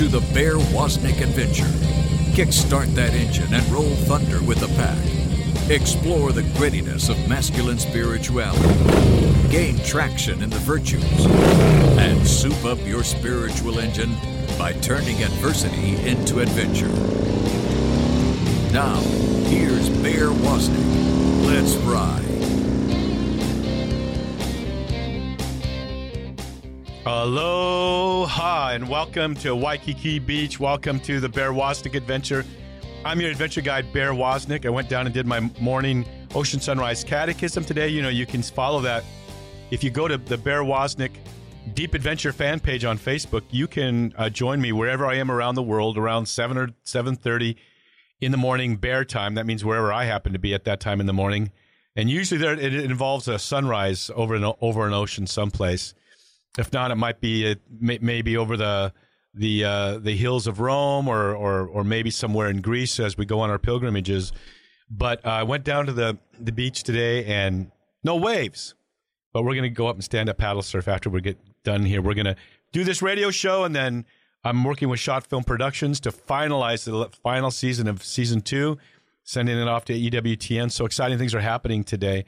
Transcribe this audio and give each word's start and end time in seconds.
to 0.00 0.08
the 0.08 0.32
Bear 0.32 0.54
Wozniak 0.54 1.20
adventure. 1.20 1.68
Kickstart 2.32 2.86
that 2.94 3.12
engine 3.12 3.52
and 3.52 3.62
roll 3.68 3.94
thunder 4.06 4.42
with 4.42 4.58
the 4.58 4.68
pack. 4.68 4.96
Explore 5.70 6.32
the 6.32 6.40
grittiness 6.56 7.10
of 7.10 7.28
masculine 7.28 7.78
spirituality. 7.78 8.66
Gain 9.50 9.78
traction 9.80 10.42
in 10.42 10.48
the 10.48 10.56
virtues. 10.60 11.04
And 11.98 12.26
soup 12.26 12.64
up 12.64 12.78
your 12.86 13.04
spiritual 13.04 13.78
engine 13.78 14.16
by 14.58 14.72
turning 14.72 15.22
adversity 15.22 15.96
into 16.08 16.40
adventure. 16.40 16.88
Now, 18.72 19.00
here's 19.50 19.90
Bear 19.90 20.28
Wozniak. 20.28 21.46
Let's 21.46 21.74
ride. 21.84 22.39
Aloha 27.20 28.70
and 28.70 28.88
welcome 28.88 29.34
to 29.34 29.54
Waikiki 29.54 30.18
Beach. 30.18 30.58
Welcome 30.58 30.98
to 31.00 31.20
the 31.20 31.28
Bear 31.28 31.52
Wozniak 31.52 31.94
adventure. 31.94 32.46
I'm 33.04 33.20
your 33.20 33.30
adventure 33.30 33.60
guide, 33.60 33.92
Bear 33.92 34.12
Wozniak. 34.12 34.64
I 34.64 34.70
went 34.70 34.88
down 34.88 35.04
and 35.04 35.12
did 35.12 35.26
my 35.26 35.40
morning 35.60 36.08
Ocean 36.34 36.60
Sunrise 36.60 37.04
Catechism 37.04 37.66
today. 37.66 37.88
You 37.88 38.00
know, 38.00 38.08
you 38.08 38.24
can 38.24 38.42
follow 38.42 38.80
that. 38.80 39.04
If 39.70 39.84
you 39.84 39.90
go 39.90 40.08
to 40.08 40.16
the 40.16 40.38
Bear 40.38 40.62
Wozniak 40.62 41.10
Deep 41.74 41.92
Adventure 41.92 42.32
fan 42.32 42.58
page 42.58 42.86
on 42.86 42.96
Facebook, 42.96 43.42
you 43.50 43.66
can 43.68 44.14
uh, 44.16 44.30
join 44.30 44.58
me 44.58 44.72
wherever 44.72 45.04
I 45.04 45.16
am 45.16 45.30
around 45.30 45.56
the 45.56 45.62
world 45.62 45.98
around 45.98 46.24
7 46.24 46.56
or 46.56 46.68
7.30 46.86 47.54
in 48.22 48.32
the 48.32 48.38
morning 48.38 48.76
bear 48.76 49.04
time. 49.04 49.34
That 49.34 49.44
means 49.44 49.62
wherever 49.62 49.92
I 49.92 50.06
happen 50.06 50.32
to 50.32 50.38
be 50.38 50.54
at 50.54 50.64
that 50.64 50.80
time 50.80 51.00
in 51.00 51.06
the 51.06 51.12
morning. 51.12 51.52
And 51.94 52.08
usually 52.08 52.40
there 52.40 52.54
it 52.54 52.72
involves 52.72 53.28
a 53.28 53.38
sunrise 53.38 54.10
over 54.14 54.34
an, 54.36 54.54
over 54.62 54.86
an 54.86 54.94
ocean 54.94 55.26
someplace. 55.26 55.92
If 56.58 56.72
not, 56.72 56.90
it 56.90 56.96
might 56.96 57.20
be 57.20 57.46
it 57.46 57.60
may, 57.70 57.98
maybe 58.00 58.36
over 58.36 58.56
the 58.56 58.92
the 59.34 59.64
uh, 59.64 59.98
the 59.98 60.16
hills 60.16 60.46
of 60.46 60.60
Rome 60.60 61.08
or, 61.08 61.34
or 61.34 61.66
or 61.66 61.84
maybe 61.84 62.10
somewhere 62.10 62.48
in 62.48 62.60
Greece 62.60 62.98
as 62.98 63.16
we 63.16 63.24
go 63.24 63.40
on 63.40 63.50
our 63.50 63.58
pilgrimages. 63.58 64.32
But 64.90 65.24
uh, 65.24 65.30
I 65.30 65.42
went 65.44 65.64
down 65.64 65.86
to 65.86 65.92
the 65.92 66.18
the 66.38 66.52
beach 66.52 66.82
today 66.82 67.24
and 67.24 67.70
no 68.02 68.16
waves. 68.16 68.74
But 69.32 69.44
we're 69.44 69.54
to 69.62 69.70
go 69.70 69.86
up 69.86 69.94
and 69.94 70.02
stand 70.02 70.28
up 70.28 70.38
paddle 70.38 70.62
surf 70.62 70.88
after 70.88 71.08
we 71.08 71.20
get 71.20 71.38
done 71.62 71.84
here. 71.84 72.02
We're 72.02 72.14
to 72.26 72.36
do 72.72 72.82
this 72.82 73.00
radio 73.00 73.30
show 73.30 73.62
and 73.62 73.74
then 73.76 74.04
I'm 74.42 74.64
working 74.64 74.88
with 74.88 74.98
Shot 74.98 75.26
Film 75.26 75.44
Productions 75.44 76.00
to 76.00 76.10
finalize 76.10 76.84
the 76.84 77.10
final 77.22 77.50
season 77.50 77.86
of 77.86 78.02
season 78.02 78.40
two, 78.40 78.78
sending 79.22 79.58
it 79.58 79.68
off 79.68 79.84
to 79.86 79.92
EWTN. 79.92 80.72
So 80.72 80.86
exciting 80.86 81.18
things 81.18 81.34
are 81.34 81.40
happening 81.40 81.84
today. 81.84 82.24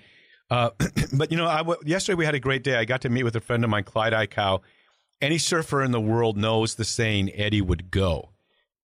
Uh, 0.53 0.69
but 1.14 1.31
you 1.33 1.39
know, 1.39 1.47
I, 1.47 1.64
yesterday 1.84 2.14
we 2.14 2.27
had 2.27 2.34
a 2.34 2.41
great 2.41 2.62
day. 2.62 2.77
I 2.77 2.84
got 2.84 3.00
to 3.03 3.08
meet 3.08 3.22
with 3.22 3.34
a 3.34 3.41
friend 3.41 3.64
of 3.64 3.70
mine, 3.70 3.84
Clyde 3.84 4.12
Aikau. 4.12 4.61
Any 5.20 5.39
surfer 5.39 5.83
in 5.83 5.92
the 5.92 6.00
world 6.00 6.36
knows 6.36 6.75
the 6.75 6.84
saying 6.84 7.31
"Eddie 7.34 7.62
would 7.62 7.91
go." 7.91 8.31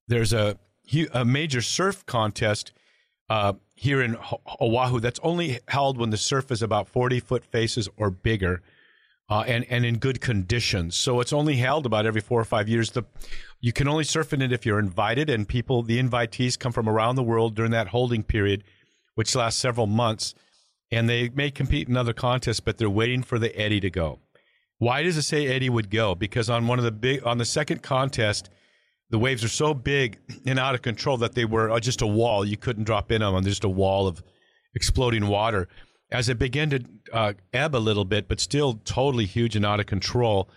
There's 0.06 0.32
a 0.32 0.58
a 1.12 1.26
major 1.26 1.60
surf 1.60 2.06
contest 2.06 2.72
uh, 3.28 3.52
here 3.74 4.00
in 4.00 4.16
Oahu 4.58 5.00
that's 5.00 5.20
only 5.22 5.60
held 5.68 5.98
when 5.98 6.08
the 6.08 6.16
surf 6.16 6.50
is 6.50 6.62
about 6.62 6.88
40 6.88 7.20
foot 7.20 7.44
faces 7.44 7.86
or 7.98 8.10
bigger. 8.10 8.62
Uh, 9.30 9.44
and 9.46 9.66
and 9.68 9.84
in 9.84 9.98
good 9.98 10.22
conditions. 10.22 10.96
So 10.96 11.20
it's 11.20 11.34
only 11.34 11.56
held 11.56 11.84
about 11.84 12.06
every 12.06 12.22
four 12.22 12.40
or 12.40 12.46
five 12.46 12.66
years. 12.66 12.92
The 12.92 13.02
you 13.60 13.74
can 13.74 13.86
only 13.86 14.04
surf 14.04 14.32
in 14.32 14.40
it 14.40 14.52
if 14.52 14.64
you're 14.64 14.78
invited, 14.78 15.28
and 15.28 15.46
people 15.46 15.82
the 15.82 16.02
invitees 16.02 16.58
come 16.58 16.72
from 16.72 16.88
around 16.88 17.16
the 17.16 17.22
world 17.22 17.54
during 17.54 17.72
that 17.72 17.88
holding 17.88 18.22
period, 18.22 18.64
which 19.16 19.34
lasts 19.34 19.60
several 19.60 19.86
months 19.86 20.34
and 20.90 21.08
they 21.08 21.28
may 21.30 21.50
compete 21.50 21.88
in 21.88 21.96
other 21.96 22.12
contests, 22.12 22.60
but 22.60 22.78
they're 22.78 22.90
waiting 22.90 23.22
for 23.22 23.38
the 23.38 23.56
Eddie 23.58 23.80
to 23.80 23.90
go. 23.90 24.20
Why 24.78 25.02
does 25.02 25.16
it 25.16 25.22
say 25.22 25.46
Eddie 25.46 25.70
would 25.70 25.90
go? 25.90 26.14
Because 26.14 26.48
on 26.48 26.66
one 26.66 26.78
of 26.78 26.84
the 26.84 26.92
big 26.92 27.26
on 27.26 27.38
the 27.38 27.44
second 27.44 27.82
contest, 27.82 28.48
the 29.10 29.18
waves 29.18 29.42
are 29.42 29.48
so 29.48 29.74
big 29.74 30.18
and 30.46 30.58
out 30.58 30.74
of 30.74 30.82
control 30.82 31.16
that 31.18 31.34
they 31.34 31.44
were 31.44 31.70
uh, 31.70 31.80
just 31.80 32.02
a 32.02 32.06
wall. 32.06 32.44
You 32.44 32.56
couldn't 32.56 32.84
drop 32.84 33.10
in 33.10 33.22
on 33.22 33.34
them. 33.34 33.42
They're 33.42 33.50
just 33.50 33.64
a 33.64 33.68
wall 33.68 34.06
of 34.06 34.22
exploding 34.74 35.26
water. 35.26 35.68
As 36.10 36.28
it 36.28 36.38
began 36.38 36.70
to 36.70 36.84
uh, 37.12 37.32
ebb 37.52 37.74
a 37.74 37.78
little 37.78 38.04
bit, 38.04 38.28
but 38.28 38.40
still 38.40 38.74
totally 38.84 39.26
huge 39.26 39.56
and 39.56 39.66
out 39.66 39.80
of 39.80 39.86
control, 39.86 40.48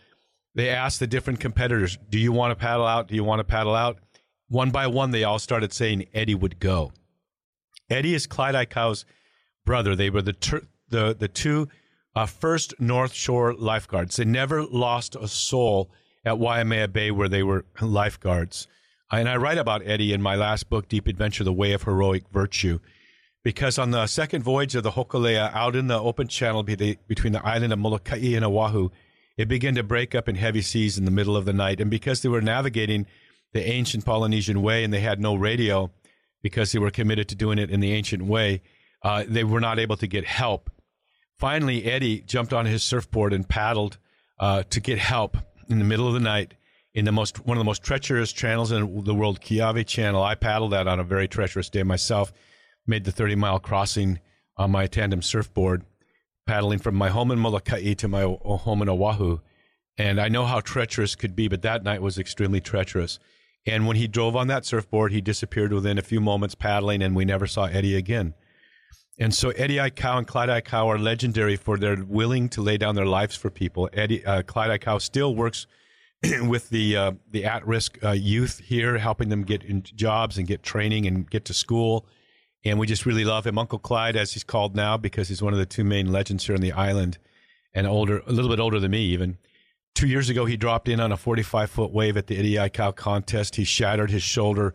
they 0.53 0.69
asked 0.69 0.99
the 0.99 1.07
different 1.07 1.39
competitors, 1.39 1.97
"Do 2.09 2.19
you 2.19 2.31
want 2.31 2.51
to 2.51 2.55
paddle 2.55 2.85
out? 2.85 3.07
Do 3.07 3.15
you 3.15 3.23
want 3.23 3.39
to 3.39 3.43
paddle 3.43 3.75
out?" 3.75 3.97
One 4.47 4.69
by 4.69 4.87
one, 4.87 5.11
they 5.11 5.23
all 5.23 5.39
started 5.39 5.73
saying 5.73 6.07
Eddie 6.13 6.35
would 6.35 6.59
go. 6.59 6.91
Eddie 7.89 8.13
is 8.13 8.27
Clyde 8.27 8.55
Aikau's 8.55 9.05
brother. 9.65 9.95
They 9.95 10.09
were 10.09 10.21
the 10.21 10.33
ter- 10.33 10.67
the 10.89 11.15
the 11.17 11.27
two 11.27 11.69
uh, 12.15 12.25
first 12.25 12.73
North 12.79 13.13
Shore 13.13 13.53
lifeguards. 13.53 14.15
They 14.17 14.25
never 14.25 14.63
lost 14.63 15.15
a 15.15 15.27
soul 15.27 15.89
at 16.25 16.39
Waimea 16.39 16.87
Bay 16.89 17.11
where 17.11 17.29
they 17.29 17.43
were 17.43 17.65
lifeguards. 17.81 18.67
And 19.11 19.27
I 19.27 19.35
write 19.35 19.57
about 19.57 19.85
Eddie 19.85 20.13
in 20.13 20.21
my 20.21 20.35
last 20.35 20.69
book, 20.69 20.87
Deep 20.87 21.07
Adventure: 21.07 21.43
The 21.43 21.53
Way 21.53 21.73
of 21.73 21.83
Heroic 21.83 22.29
Virtue, 22.31 22.79
because 23.43 23.77
on 23.77 23.91
the 23.91 24.07
second 24.07 24.43
voyage 24.43 24.75
of 24.75 24.83
the 24.83 24.91
Hokulea 24.91 25.53
out 25.53 25.75
in 25.75 25.87
the 25.87 25.99
open 25.99 26.27
channel 26.27 26.63
between 26.63 27.33
the 27.33 27.45
island 27.45 27.73
of 27.73 27.79
Molokai 27.79 28.35
and 28.35 28.45
Oahu, 28.45 28.89
it 29.37 29.47
began 29.47 29.75
to 29.75 29.83
break 29.83 30.13
up 30.13 30.29
in 30.29 30.35
heavy 30.35 30.61
seas 30.61 30.97
in 30.97 31.05
the 31.05 31.11
middle 31.11 31.35
of 31.35 31.45
the 31.45 31.53
night. 31.53 31.81
And 31.81 31.89
because 31.89 32.21
they 32.21 32.29
were 32.29 32.41
navigating 32.41 33.07
the 33.53 33.67
ancient 33.67 34.05
Polynesian 34.05 34.61
way 34.61 34.83
and 34.83 34.93
they 34.93 34.99
had 34.99 35.19
no 35.19 35.35
radio 35.35 35.91
because 36.41 36.71
they 36.71 36.79
were 36.79 36.91
committed 36.91 37.27
to 37.29 37.35
doing 37.35 37.57
it 37.57 37.69
in 37.69 37.79
the 37.79 37.93
ancient 37.93 38.23
way, 38.23 38.61
uh, 39.03 39.23
they 39.27 39.43
were 39.43 39.59
not 39.59 39.79
able 39.79 39.97
to 39.97 40.07
get 40.07 40.25
help. 40.25 40.69
Finally, 41.37 41.85
Eddie 41.85 42.21
jumped 42.21 42.53
on 42.53 42.65
his 42.65 42.83
surfboard 42.83 43.33
and 43.33 43.47
paddled 43.47 43.97
uh, 44.39 44.63
to 44.69 44.79
get 44.79 44.99
help 44.99 45.37
in 45.69 45.79
the 45.79 45.85
middle 45.85 46.07
of 46.07 46.13
the 46.13 46.19
night 46.19 46.53
in 46.93 47.05
the 47.05 47.11
most 47.11 47.45
one 47.45 47.57
of 47.57 47.59
the 47.59 47.65
most 47.65 47.83
treacherous 47.83 48.33
channels 48.33 48.71
in 48.71 49.03
the 49.03 49.15
world, 49.15 49.41
Kaiwi 49.41 49.85
Channel. 49.87 50.21
I 50.21 50.35
paddled 50.35 50.71
that 50.73 50.87
on 50.87 50.99
a 50.99 51.03
very 51.03 51.27
treacherous 51.27 51.69
day 51.69 51.83
myself. 51.83 52.33
Made 52.85 53.05
the 53.05 53.11
30 53.11 53.35
mile 53.35 53.59
crossing 53.59 54.19
on 54.57 54.71
my 54.71 54.87
tandem 54.87 55.21
surfboard, 55.21 55.83
paddling 56.45 56.79
from 56.79 56.95
my 56.95 57.09
home 57.09 57.31
in 57.31 57.39
Molokai 57.39 57.93
to 57.93 58.07
my 58.07 58.23
home 58.23 58.81
in 58.81 58.89
Oahu. 58.89 59.39
And 59.97 60.19
I 60.19 60.29
know 60.29 60.45
how 60.45 60.59
treacherous 60.61 61.15
could 61.15 61.35
be, 61.35 61.47
but 61.47 61.61
that 61.61 61.83
night 61.83 62.01
was 62.01 62.17
extremely 62.17 62.59
treacherous. 62.59 63.19
And 63.65 63.85
when 63.85 63.97
he 63.97 64.07
drove 64.07 64.35
on 64.35 64.47
that 64.47 64.65
surfboard, 64.65 65.11
he 65.11 65.21
disappeared 65.21 65.71
within 65.71 65.97
a 65.97 66.03
few 66.03 66.19
moments 66.19 66.55
paddling, 66.55 67.01
and 67.03 67.15
we 67.15 67.25
never 67.25 67.45
saw 67.45 67.65
Eddie 67.65 67.95
again. 67.95 68.33
And 69.19 69.33
so 69.33 69.49
Eddie 69.51 69.75
Aikau 69.75 70.17
and 70.17 70.27
Clyde 70.27 70.49
Aikau 70.49 70.87
are 70.87 70.97
legendary 70.97 71.55
for 71.55 71.77
their 71.77 72.03
willing 72.03 72.49
to 72.49 72.61
lay 72.61 72.77
down 72.77 72.95
their 72.95 73.05
lives 73.05 73.35
for 73.35 73.49
people. 73.49 73.89
Eddie 73.93 74.25
uh, 74.25 74.41
Clyde 74.41 74.79
Aikau 74.79 75.01
still 75.01 75.35
works 75.35 75.67
with 76.41 76.69
the 76.69 76.95
uh, 76.95 77.11
the 77.29 77.45
at 77.45 77.65
risk 77.67 77.97
uh, 78.03 78.11
youth 78.11 78.59
here, 78.59 78.97
helping 78.97 79.29
them 79.29 79.43
get 79.43 79.63
jobs 79.95 80.37
and 80.37 80.47
get 80.47 80.63
training 80.63 81.05
and 81.05 81.29
get 81.29 81.45
to 81.45 81.53
school. 81.53 82.05
And 82.63 82.79
we 82.79 82.85
just 82.85 83.05
really 83.05 83.25
love 83.25 83.47
him, 83.47 83.57
Uncle 83.57 83.79
Clyde, 83.79 84.15
as 84.15 84.33
he's 84.33 84.43
called 84.43 84.75
now, 84.75 84.95
because 84.95 85.27
he's 85.27 85.41
one 85.41 85.53
of 85.53 85.59
the 85.59 85.65
two 85.65 85.83
main 85.83 86.11
legends 86.11 86.45
here 86.45 86.55
on 86.55 86.61
the 86.61 86.71
island, 86.71 87.17
and 87.73 87.87
older, 87.87 88.21
a 88.27 88.31
little 88.31 88.49
bit 88.49 88.59
older 88.59 88.79
than 88.79 88.91
me 88.91 89.01
even. 89.01 89.37
Two 89.95 90.07
years 90.07 90.29
ago, 90.29 90.45
he 90.45 90.57
dropped 90.57 90.87
in 90.87 90.99
on 90.99 91.11
a 91.11 91.17
45 91.17 91.69
foot 91.69 91.91
wave 91.91 92.17
at 92.17 92.27
the 92.27 92.37
Eddie 92.37 92.53
Aikau 92.53 92.95
contest. 92.95 93.55
He 93.55 93.63
shattered 93.63 94.11
his 94.11 94.23
shoulder 94.23 94.73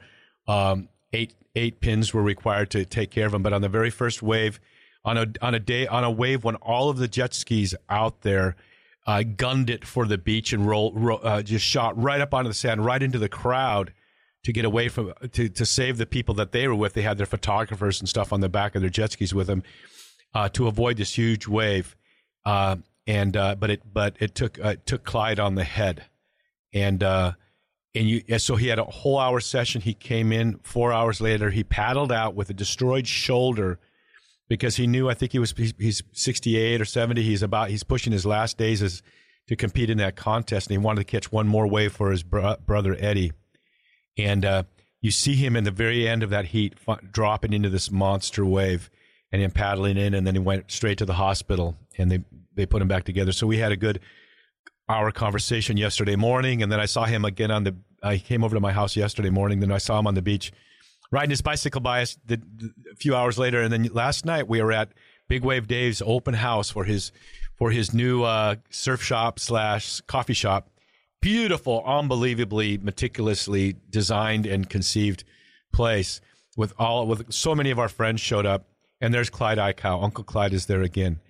um, 0.48 0.88
eight 1.12 1.34
eight 1.56 1.80
pins 1.80 2.14
were 2.14 2.22
required 2.22 2.70
to 2.70 2.84
take 2.84 3.10
care 3.10 3.26
of 3.26 3.34
him. 3.34 3.42
But 3.42 3.52
on 3.52 3.62
the 3.62 3.68
very 3.68 3.90
first 3.90 4.22
wave, 4.22 4.60
on 5.04 5.16
a 5.16 5.26
on 5.42 5.54
a 5.54 5.60
day 5.60 5.86
on 5.86 6.04
a 6.04 6.10
wave 6.10 6.44
when 6.44 6.56
all 6.56 6.90
of 6.90 6.98
the 6.98 7.08
jet 7.08 7.34
skis 7.34 7.74
out 7.88 8.22
there 8.22 8.56
uh, 9.06 9.22
gunned 9.22 9.70
it 9.70 9.84
for 9.84 10.06
the 10.06 10.18
beach 10.18 10.52
and 10.52 10.66
roll, 10.66 10.92
roll 10.92 11.20
uh, 11.22 11.42
just 11.42 11.64
shot 11.64 12.00
right 12.00 12.20
up 12.20 12.34
onto 12.34 12.48
the 12.48 12.54
sand, 12.54 12.84
right 12.84 13.02
into 13.02 13.18
the 13.18 13.28
crowd 13.28 13.92
to 14.44 14.52
get 14.52 14.64
away 14.64 14.88
from 14.88 15.12
to 15.32 15.48
to 15.48 15.66
save 15.66 15.96
the 15.96 16.06
people 16.06 16.34
that 16.34 16.52
they 16.52 16.68
were 16.68 16.74
with. 16.74 16.94
They 16.94 17.02
had 17.02 17.18
their 17.18 17.26
photographers 17.26 18.00
and 18.00 18.08
stuff 18.08 18.32
on 18.32 18.40
the 18.40 18.48
back 18.48 18.74
of 18.74 18.82
their 18.82 18.90
jet 18.90 19.12
skis 19.12 19.34
with 19.34 19.46
them 19.46 19.62
uh, 20.34 20.48
to 20.50 20.66
avoid 20.66 20.96
this 20.96 21.16
huge 21.16 21.48
wave. 21.48 21.96
Uh, 22.44 22.76
and 23.06 23.36
uh, 23.36 23.54
but 23.54 23.70
it 23.70 23.82
but 23.92 24.16
it 24.20 24.34
took 24.34 24.58
uh, 24.64 24.70
it 24.70 24.86
took 24.86 25.04
Clyde 25.04 25.38
on 25.38 25.54
the 25.54 25.64
head, 25.64 26.04
and 26.72 27.02
and 27.96 28.08
you 28.08 28.38
so 28.38 28.56
he 28.56 28.68
had 28.68 28.78
a 28.78 28.84
whole 28.84 29.18
hour 29.18 29.40
session. 29.40 29.80
He 29.80 29.94
came 29.94 30.32
in. 30.32 30.58
Four 30.62 30.92
hours 30.92 31.20
later 31.20 31.50
he 31.50 31.64
paddled 31.64 32.12
out 32.12 32.34
with 32.34 32.50
a 32.50 32.54
destroyed 32.54 33.06
shoulder 33.06 33.78
because 34.48 34.76
he 34.76 34.86
knew 34.86 35.10
i 35.10 35.14
think 35.14 35.32
he 35.32 35.40
was 35.40 35.52
he's 35.76 36.04
68 36.12 36.80
or 36.80 36.84
70 36.84 37.20
he's 37.20 37.42
about 37.42 37.68
he's 37.68 37.82
pushing 37.82 38.12
his 38.12 38.24
last 38.24 38.56
days 38.56 38.80
as 38.80 39.02
to 39.48 39.56
compete 39.56 39.90
in 39.90 39.98
that 39.98 40.16
contest. 40.16 40.68
And 40.68 40.72
he 40.72 40.84
wanted 40.84 41.00
to 41.00 41.10
catch 41.10 41.30
one 41.30 41.46
more 41.46 41.66
wave 41.66 41.92
for 41.92 42.10
his 42.10 42.22
bro- 42.22 42.56
brother 42.64 42.96
eddie. 42.98 43.32
And 44.18 44.44
uh, 44.44 44.62
you 45.00 45.10
see 45.10 45.34
him 45.34 45.56
in 45.56 45.64
the 45.64 45.70
very 45.70 46.08
end 46.08 46.22
of 46.22 46.30
that 46.30 46.46
heat 46.46 46.74
f- 46.86 47.00
dropping 47.12 47.52
into 47.52 47.68
this 47.68 47.90
monster 47.90 48.44
wave 48.44 48.90
and 49.30 49.42
him 49.42 49.50
paddling 49.50 49.96
in. 49.96 50.14
And 50.14 50.26
then 50.26 50.34
he 50.34 50.40
went 50.40 50.70
straight 50.70 50.98
to 50.98 51.04
the 51.04 51.14
hospital 51.14 51.76
and 51.98 52.10
they 52.10 52.20
they 52.54 52.64
put 52.64 52.80
him 52.80 52.88
back 52.88 53.04
together. 53.04 53.32
So 53.32 53.46
we 53.46 53.58
had 53.58 53.70
a 53.72 53.76
good 53.76 54.00
our 54.88 55.10
conversation 55.10 55.76
yesterday 55.76 56.16
morning, 56.16 56.62
and 56.62 56.70
then 56.70 56.78
I 56.78 56.86
saw 56.86 57.04
him 57.04 57.24
again 57.24 57.50
on 57.50 57.64
the. 57.64 57.74
I 58.06 58.18
came 58.18 58.44
over 58.44 58.54
to 58.54 58.60
my 58.60 58.72
house 58.72 58.96
yesterday 58.96 59.30
morning. 59.30 59.60
Then 59.60 59.72
I 59.72 59.78
saw 59.78 59.98
him 59.98 60.06
on 60.06 60.14
the 60.14 60.22
beach 60.22 60.52
riding 61.10 61.30
his 61.30 61.42
bicycle 61.42 61.80
by 61.80 62.02
us 62.02 62.18
the, 62.26 62.36
the, 62.36 62.72
a 62.92 62.96
few 62.96 63.14
hours 63.14 63.38
later, 63.38 63.60
and 63.60 63.72
then 63.72 63.84
last 63.92 64.24
night 64.24 64.48
we 64.48 64.60
were 64.60 64.72
at 64.72 64.92
Big 65.28 65.44
Wave 65.44 65.66
Dave's 65.66 66.02
open 66.04 66.34
house 66.34 66.70
for 66.70 66.84
his 66.84 67.12
for 67.54 67.70
his 67.70 67.94
new 67.94 68.22
uh, 68.22 68.56
surf 68.70 69.02
shop 69.02 69.38
slash 69.38 70.00
coffee 70.02 70.34
shop 70.34 70.70
beautiful, 71.20 71.82
unbelievably 71.84 72.78
meticulously 72.78 73.74
designed 73.90 74.46
and 74.46 74.70
conceived 74.70 75.24
place 75.72 76.20
with 76.56 76.72
all 76.78 77.06
with 77.06 77.32
so 77.32 77.54
many 77.54 77.70
of 77.70 77.78
our 77.78 77.88
friends 77.88 78.20
showed 78.20 78.46
up, 78.46 78.68
and 79.00 79.12
there's 79.12 79.30
Clyde 79.30 79.58
Aikau. 79.58 80.02
Uncle 80.02 80.24
Clyde 80.24 80.52
is 80.52 80.66
there 80.66 80.82
again. 80.82 81.20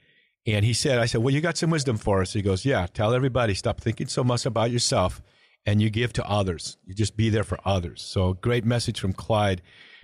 And 0.46 0.64
he 0.64 0.74
said, 0.74 0.98
I 0.98 1.06
said, 1.06 1.22
Well, 1.22 1.34
you 1.34 1.40
got 1.40 1.56
some 1.56 1.70
wisdom 1.70 1.96
for 1.96 2.20
us. 2.20 2.32
He 2.32 2.42
goes, 2.42 2.64
Yeah, 2.64 2.86
tell 2.92 3.14
everybody, 3.14 3.54
stop 3.54 3.80
thinking 3.80 4.06
so 4.06 4.22
much 4.22 4.46
about 4.46 4.70
yourself 4.70 5.22
and 5.66 5.82
you 5.82 5.90
give 5.90 6.12
to 6.14 6.28
others. 6.28 6.78
You 6.86 6.94
just 6.94 7.16
be 7.16 7.28
there 7.28 7.44
for 7.44 7.58
others. 7.64 8.00
So 8.00 8.34
great 8.34 8.64
message 8.64 9.00
from 9.00 9.12
Clyde. 9.12 9.60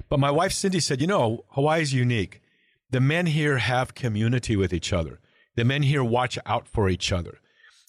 But 0.08 0.18
my 0.20 0.30
wife 0.30 0.52
Cindy 0.52 0.80
said, 0.80 1.00
You 1.00 1.06
know, 1.06 1.44
Hawaii 1.50 1.80
is 1.82 1.94
unique. 1.94 2.42
The 2.90 3.00
men 3.00 3.26
here 3.26 3.58
have 3.58 3.94
community 3.94 4.56
with 4.56 4.74
each 4.74 4.92
other. 4.92 5.20
The 5.54 5.64
men 5.64 5.82
here 5.82 6.04
watch 6.04 6.38
out 6.44 6.68
for 6.68 6.90
each 6.90 7.12
other. 7.12 7.38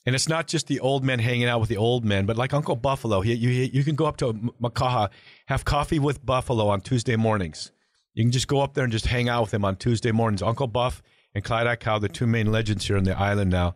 And 0.06 0.16
it's 0.16 0.30
not 0.30 0.48
just 0.48 0.68
the 0.68 0.80
old 0.80 1.04
men 1.04 1.20
hanging 1.20 1.48
out 1.48 1.60
with 1.62 1.70
the 1.70 1.78
old 1.78 2.04
men, 2.04 2.26
but 2.26 2.38
like 2.38 2.54
Uncle 2.54 2.76
Buffalo, 2.76 3.22
he, 3.22 3.34
you, 3.34 3.50
you 3.50 3.84
can 3.84 3.96
go 3.96 4.06
up 4.06 4.18
to 4.18 4.34
Makaha, 4.62 5.10
have 5.46 5.64
coffee 5.64 6.00
with 6.00 6.26
Buffalo 6.26 6.68
on 6.68 6.82
Tuesday 6.82 7.16
mornings. 7.16 7.72
You 8.14 8.24
can 8.24 8.32
just 8.32 8.50
go 8.50 8.62
up 8.62 8.74
there 8.74 8.84
and 8.84 8.92
just 8.92 9.08
hang 9.08 9.30
out 9.30 9.44
with 9.44 9.54
him 9.54 9.66
on 9.66 9.78
Tuesday 9.78 10.12
mornings. 10.12 10.42
Uncle 10.42 10.68
Buff 10.68 11.02
and 11.34 11.44
Clyde 11.44 11.68
Aikau, 11.68 12.02
the 12.02 12.10
two 12.10 12.28
main 12.28 12.52
legends 12.52 12.86
here 12.86 12.98
on 12.98 13.06
the 13.06 13.18
island 13.18 13.50
now. 13.50 13.76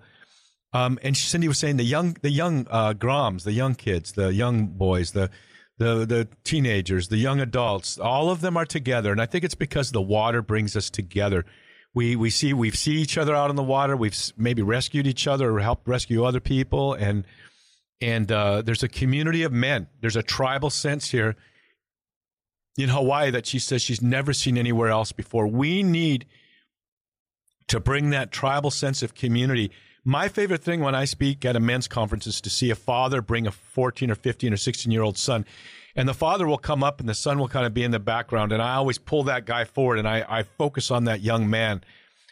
Um, 0.73 0.99
and 1.01 1.15
Cindy 1.15 1.47
was 1.47 1.57
saying 1.57 1.77
the 1.77 1.83
young, 1.83 2.17
the 2.21 2.29
young 2.29 2.67
uh, 2.69 2.93
Groms, 2.93 3.43
the 3.43 3.53
young 3.53 3.75
kids, 3.75 4.11
the 4.13 4.33
young 4.33 4.67
boys, 4.67 5.11
the 5.11 5.29
the 5.77 6.05
the 6.05 6.27
teenagers, 6.43 7.07
the 7.07 7.17
young 7.17 7.39
adults, 7.39 7.97
all 7.97 8.29
of 8.29 8.41
them 8.41 8.57
are 8.57 8.65
together, 8.65 9.11
and 9.11 9.21
I 9.21 9.25
think 9.25 9.43
it's 9.43 9.55
because 9.55 9.91
the 9.91 10.01
water 10.01 10.41
brings 10.41 10.75
us 10.75 10.89
together. 10.89 11.45
We 11.93 12.15
we 12.15 12.29
see 12.29 12.53
we 12.53 12.71
see 12.71 12.95
each 12.95 13.17
other 13.17 13.35
out 13.35 13.49
on 13.49 13.55
the 13.55 13.63
water. 13.63 13.95
We've 13.95 14.17
maybe 14.35 14.61
rescued 14.61 15.07
each 15.07 15.27
other 15.27 15.55
or 15.55 15.59
helped 15.59 15.87
rescue 15.87 16.25
other 16.25 16.39
people, 16.39 16.93
and 16.93 17.25
and 18.01 18.31
uh, 18.31 18.61
there's 18.61 18.83
a 18.83 18.87
community 18.87 19.43
of 19.43 19.51
men. 19.51 19.87
There's 20.01 20.15
a 20.15 20.23
tribal 20.23 20.69
sense 20.69 21.11
here 21.11 21.35
in 22.77 22.89
Hawaii 22.89 23.31
that 23.31 23.45
she 23.45 23.59
says 23.59 23.81
she's 23.81 24.01
never 24.01 24.33
seen 24.33 24.57
anywhere 24.57 24.89
else 24.89 25.11
before. 25.11 25.47
We 25.47 25.81
need 25.81 26.25
to 27.67 27.79
bring 27.79 28.11
that 28.11 28.31
tribal 28.31 28.71
sense 28.71 29.01
of 29.03 29.15
community. 29.15 29.71
My 30.09 30.29
favorite 30.29 30.63
thing 30.63 30.79
when 30.79 30.95
I 30.95 31.03
speak 31.03 31.43
at 31.43 31.57
a 31.57 31.59
men's 31.59 31.89
conference 31.89 32.27
is 32.27 32.39
to 32.39 32.49
see 32.49 32.69
a 32.69 32.75
father 32.75 33.21
bring 33.21 33.45
a 33.45 33.51
14 33.51 34.09
or 34.09 34.15
15 34.15 34.53
or 34.53 34.55
16 34.55 34.89
year 34.89 35.01
old 35.01 35.17
son. 35.17 35.43
And 35.97 36.07
the 36.07 36.13
father 36.13 36.47
will 36.47 36.57
come 36.57 36.81
up 36.81 37.01
and 37.01 37.09
the 37.09 37.13
son 37.13 37.37
will 37.37 37.49
kind 37.49 37.65
of 37.65 37.73
be 37.73 37.83
in 37.83 37.91
the 37.91 37.99
background. 37.99 38.53
And 38.53 38.61
I 38.61 38.75
always 38.75 38.99
pull 38.99 39.23
that 39.23 39.43
guy 39.45 39.65
forward 39.65 39.99
and 39.99 40.07
I, 40.07 40.25
I 40.29 40.43
focus 40.43 40.91
on 40.91 41.03
that 41.03 41.19
young 41.19 41.49
man 41.49 41.83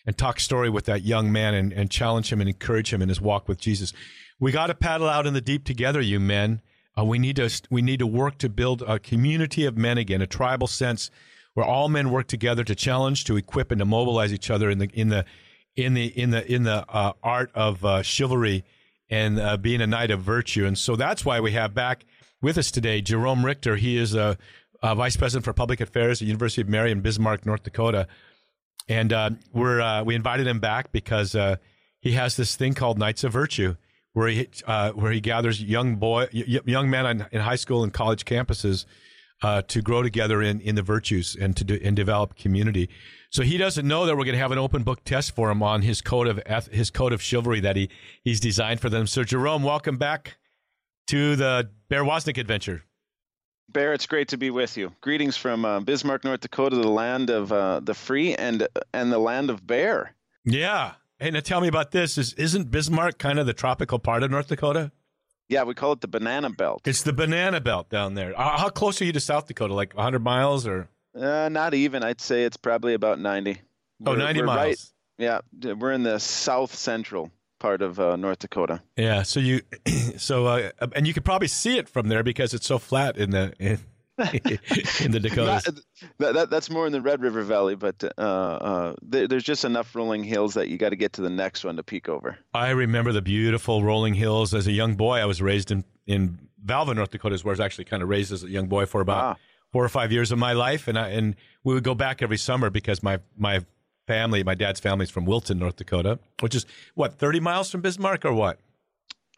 and 0.05 0.17
talk 0.17 0.39
story 0.39 0.69
with 0.69 0.85
that 0.85 1.03
young 1.03 1.33
man 1.33 1.53
and, 1.53 1.73
and 1.73 1.91
challenge 1.91 2.31
him 2.31 2.39
and 2.39 2.47
encourage 2.47 2.93
him 2.93 3.01
in 3.01 3.09
his 3.09 3.19
walk 3.19 3.49
with 3.49 3.59
Jesus. 3.59 3.91
We 4.39 4.53
got 4.53 4.67
to 4.67 4.73
paddle 4.73 5.09
out 5.09 5.27
in 5.27 5.33
the 5.33 5.41
deep 5.41 5.65
together, 5.65 5.99
you 5.99 6.21
men. 6.21 6.61
Uh, 6.97 7.03
we 7.03 7.19
need 7.19 7.35
to 7.35 7.49
we 7.69 7.81
need 7.81 7.99
to 7.99 8.07
work 8.07 8.37
to 8.37 8.47
build 8.47 8.83
a 8.83 8.99
community 8.99 9.65
of 9.65 9.75
men 9.75 9.97
again, 9.97 10.21
a 10.21 10.27
tribal 10.27 10.67
sense 10.67 11.11
where 11.55 11.65
all 11.65 11.89
men 11.89 12.09
work 12.09 12.27
together 12.27 12.63
to 12.63 12.73
challenge, 12.73 13.25
to 13.25 13.35
equip, 13.35 13.69
and 13.69 13.79
to 13.79 13.85
mobilize 13.85 14.31
each 14.31 14.49
other 14.49 14.69
in 14.69 14.77
the 14.77 14.89
in 14.93 15.09
the 15.09 15.25
in 15.75 15.93
the 15.93 16.05
in 16.05 16.31
the 16.31 16.51
in 16.51 16.63
the 16.63 16.85
uh, 16.89 17.13
art 17.21 17.51
of 17.53 17.83
uh, 17.83 18.01
chivalry 18.01 18.63
and 19.09 19.39
uh, 19.39 19.57
being 19.57 19.81
a 19.81 19.87
knight 19.87 20.11
of 20.11 20.21
virtue. 20.21 20.65
And 20.65 20.77
so 20.77 20.95
that's 20.95 21.25
why 21.25 21.39
we 21.39 21.51
have 21.51 21.73
back 21.73 22.05
with 22.41 22.57
us 22.57 22.71
today 22.71 23.01
Jerome 23.01 23.45
Richter. 23.45 23.75
He 23.75 23.97
is 23.97 24.15
a, 24.15 24.37
a 24.81 24.95
vice 24.95 25.17
president 25.17 25.45
for 25.45 25.53
public 25.53 25.81
affairs 25.81 26.21
at 26.21 26.27
University 26.27 26.61
of 26.61 26.69
Mary 26.69 26.91
in 26.91 27.01
Bismarck, 27.01 27.45
North 27.45 27.63
Dakota. 27.63 28.07
And 28.87 29.11
uh, 29.11 29.31
we're 29.53 29.81
uh, 29.81 30.03
we 30.03 30.15
invited 30.15 30.47
him 30.47 30.59
back 30.59 30.91
because 30.91 31.35
uh, 31.35 31.57
he 31.99 32.13
has 32.13 32.37
this 32.37 32.55
thing 32.55 32.73
called 32.73 32.97
Knights 32.97 33.23
of 33.23 33.33
Virtue, 33.33 33.75
where 34.13 34.29
he 34.29 34.47
where 34.65 35.11
he 35.11 35.21
gathers 35.21 35.61
young 35.61 35.95
boy 35.95 36.27
young 36.31 36.89
men 36.89 37.27
in 37.31 37.41
high 37.41 37.55
school 37.55 37.83
and 37.83 37.93
college 37.93 38.25
campuses 38.25 38.85
uh, 39.41 39.61
to 39.63 39.81
grow 39.81 40.01
together 40.01 40.41
in, 40.41 40.59
in 40.61 40.75
the 40.75 40.81
virtues 40.81 41.35
and 41.39 41.55
to 41.57 41.63
do, 41.63 41.79
and 41.83 41.95
develop 41.95 42.35
community. 42.35 42.89
So 43.29 43.43
he 43.43 43.57
doesn't 43.57 43.87
know 43.87 44.05
that 44.05 44.15
we're 44.15 44.23
going 44.23 44.35
to 44.35 44.41
have 44.41 44.51
an 44.51 44.57
open 44.57 44.83
book 44.83 45.03
test 45.03 45.35
for 45.35 45.51
him 45.51 45.61
on 45.61 45.81
his 45.81 46.01
code 46.01 46.27
of 46.27 46.67
his 46.71 46.89
code 46.89 47.11
of 47.13 47.21
chivalry 47.21 47.59
that 47.59 47.75
he 47.75 47.89
he's 48.23 48.39
designed 48.39 48.79
for 48.79 48.89
them. 48.89 49.07
So 49.07 49.23
Jerome, 49.23 49.63
welcome 49.63 49.97
back 49.97 50.37
to 51.07 51.35
the 51.35 51.69
Bear 51.89 52.03
Wozniak 52.03 52.37
adventure. 52.37 52.83
Bear, 53.69 53.93
it's 53.93 54.05
great 54.05 54.29
to 54.29 54.37
be 54.37 54.51
with 54.51 54.77
you. 54.77 54.93
Greetings 55.01 55.35
from 55.35 55.65
uh, 55.65 55.79
Bismarck, 55.81 56.23
North 56.23 56.39
Dakota, 56.39 56.77
the 56.77 56.87
land 56.87 57.29
of 57.29 57.51
uh, 57.51 57.81
the 57.81 57.93
free 57.93 58.35
and 58.35 58.67
and 58.93 59.11
the 59.11 59.19
land 59.19 59.49
of 59.49 59.65
bear. 59.65 60.15
Yeah. 60.45 60.93
Hey, 61.19 61.31
now 61.31 61.39
tell 61.39 61.61
me 61.61 61.67
about 61.67 61.91
this. 61.91 62.17
Is 62.17 62.33
isn't 62.33 62.71
Bismarck 62.71 63.17
kind 63.17 63.39
of 63.39 63.47
the 63.47 63.53
tropical 63.53 63.99
part 63.99 64.23
of 64.23 64.31
North 64.31 64.47
Dakota? 64.47 64.91
Yeah, 65.49 65.63
we 65.63 65.75
call 65.75 65.91
it 65.91 66.01
the 66.01 66.07
banana 66.07 66.49
belt. 66.49 66.81
It's 66.85 67.03
the 67.03 67.13
banana 67.13 67.61
belt 67.61 67.89
down 67.89 68.15
there. 68.15 68.37
Uh, 68.39 68.57
how 68.57 68.69
close 68.69 69.01
are 69.01 69.05
you 69.05 69.11
to 69.11 69.19
South 69.19 69.47
Dakota? 69.47 69.73
Like 69.73 69.93
100 69.93 70.19
miles 70.19 70.65
or? 70.65 70.89
Uh, 71.15 71.49
not 71.49 71.73
even. 71.73 72.03
I'd 72.03 72.19
say 72.19 72.43
it's 72.43 72.57
probably 72.57 72.93
about 72.93 73.19
90. 73.19 73.61
Oh, 74.05 74.11
we're, 74.11 74.17
90 74.17 74.39
we're 74.39 74.45
miles. 74.45 74.93
Right, 75.19 75.41
yeah, 75.63 75.73
we're 75.75 75.91
in 75.91 76.03
the 76.03 76.19
south 76.19 76.73
central 76.73 77.31
part 77.59 77.81
of 77.81 77.99
uh, 77.99 78.15
North 78.15 78.39
Dakota. 78.39 78.81
Yeah, 78.97 79.23
so 79.23 79.39
you, 79.39 79.61
so 80.17 80.47
uh, 80.47 80.71
and 80.95 81.07
you 81.07 81.13
could 81.13 81.23
probably 81.23 81.47
see 81.47 81.77
it 81.77 81.87
from 81.87 82.09
there 82.09 82.23
because 82.23 82.53
it's 82.53 82.67
so 82.67 82.77
flat 82.77 83.17
in 83.17 83.31
the 83.31 83.53
in, 83.59 83.79
in 84.17 85.11
the 85.11 85.19
Dakotas. 85.19 85.65
That, 86.19 86.33
that, 86.33 86.49
that's 86.49 86.69
more 86.69 86.87
in 86.87 86.93
the 86.93 87.01
Red 87.01 87.21
River 87.21 87.41
Valley, 87.41 87.75
but 87.75 88.01
uh, 88.17 88.21
uh, 88.21 88.95
there, 89.01 89.27
there's 89.27 89.43
just 89.43 89.65
enough 89.65 89.93
rolling 89.93 90.23
hills 90.23 90.53
that 90.53 90.69
you 90.69 90.77
got 90.77 90.89
to 90.89 90.95
get 90.95 91.13
to 91.13 91.21
the 91.21 91.29
next 91.29 91.65
one 91.65 91.75
to 91.75 91.83
peek 91.83 92.07
over. 92.07 92.37
I 92.53 92.69
remember 92.69 93.11
the 93.11 93.21
beautiful 93.21 93.83
rolling 93.83 94.13
hills 94.13 94.53
as 94.53 94.67
a 94.67 94.71
young 94.71 94.95
boy. 94.95 95.17
I 95.17 95.25
was 95.25 95.41
raised 95.41 95.71
in 95.71 95.83
in 96.07 96.39
Velva, 96.65 96.95
North 96.95 97.11
Dakota, 97.11 97.35
is 97.35 97.43
where 97.43 97.51
I 97.51 97.53
was 97.53 97.59
actually 97.59 97.85
kind 97.85 98.01
of 98.01 98.09
raised 98.09 98.31
as 98.31 98.43
a 98.43 98.49
young 98.49 98.67
boy 98.67 98.85
for 98.85 99.01
about 99.01 99.23
ah. 99.23 99.35
four 99.71 99.83
or 99.83 99.89
five 99.89 100.11
years 100.11 100.31
of 100.31 100.39
my 100.39 100.53
life, 100.53 100.87
and 100.87 100.97
I, 100.97 101.09
and 101.09 101.35
we 101.63 101.73
would 101.73 101.83
go 101.83 101.95
back 101.95 102.21
every 102.21 102.37
summer 102.37 102.69
because 102.69 103.03
my 103.03 103.19
my 103.37 103.65
family, 104.07 104.43
my 104.43 104.55
dad's 104.55 104.79
family, 104.79 105.03
is 105.03 105.11
from 105.11 105.25
Wilton, 105.25 105.59
North 105.59 105.75
Dakota, 105.75 106.19
which 106.39 106.55
is 106.55 106.65
what 106.93 107.15
thirty 107.15 107.39
miles 107.39 107.69
from 107.69 107.81
Bismarck 107.81 108.23
or 108.23 108.33
what? 108.33 108.59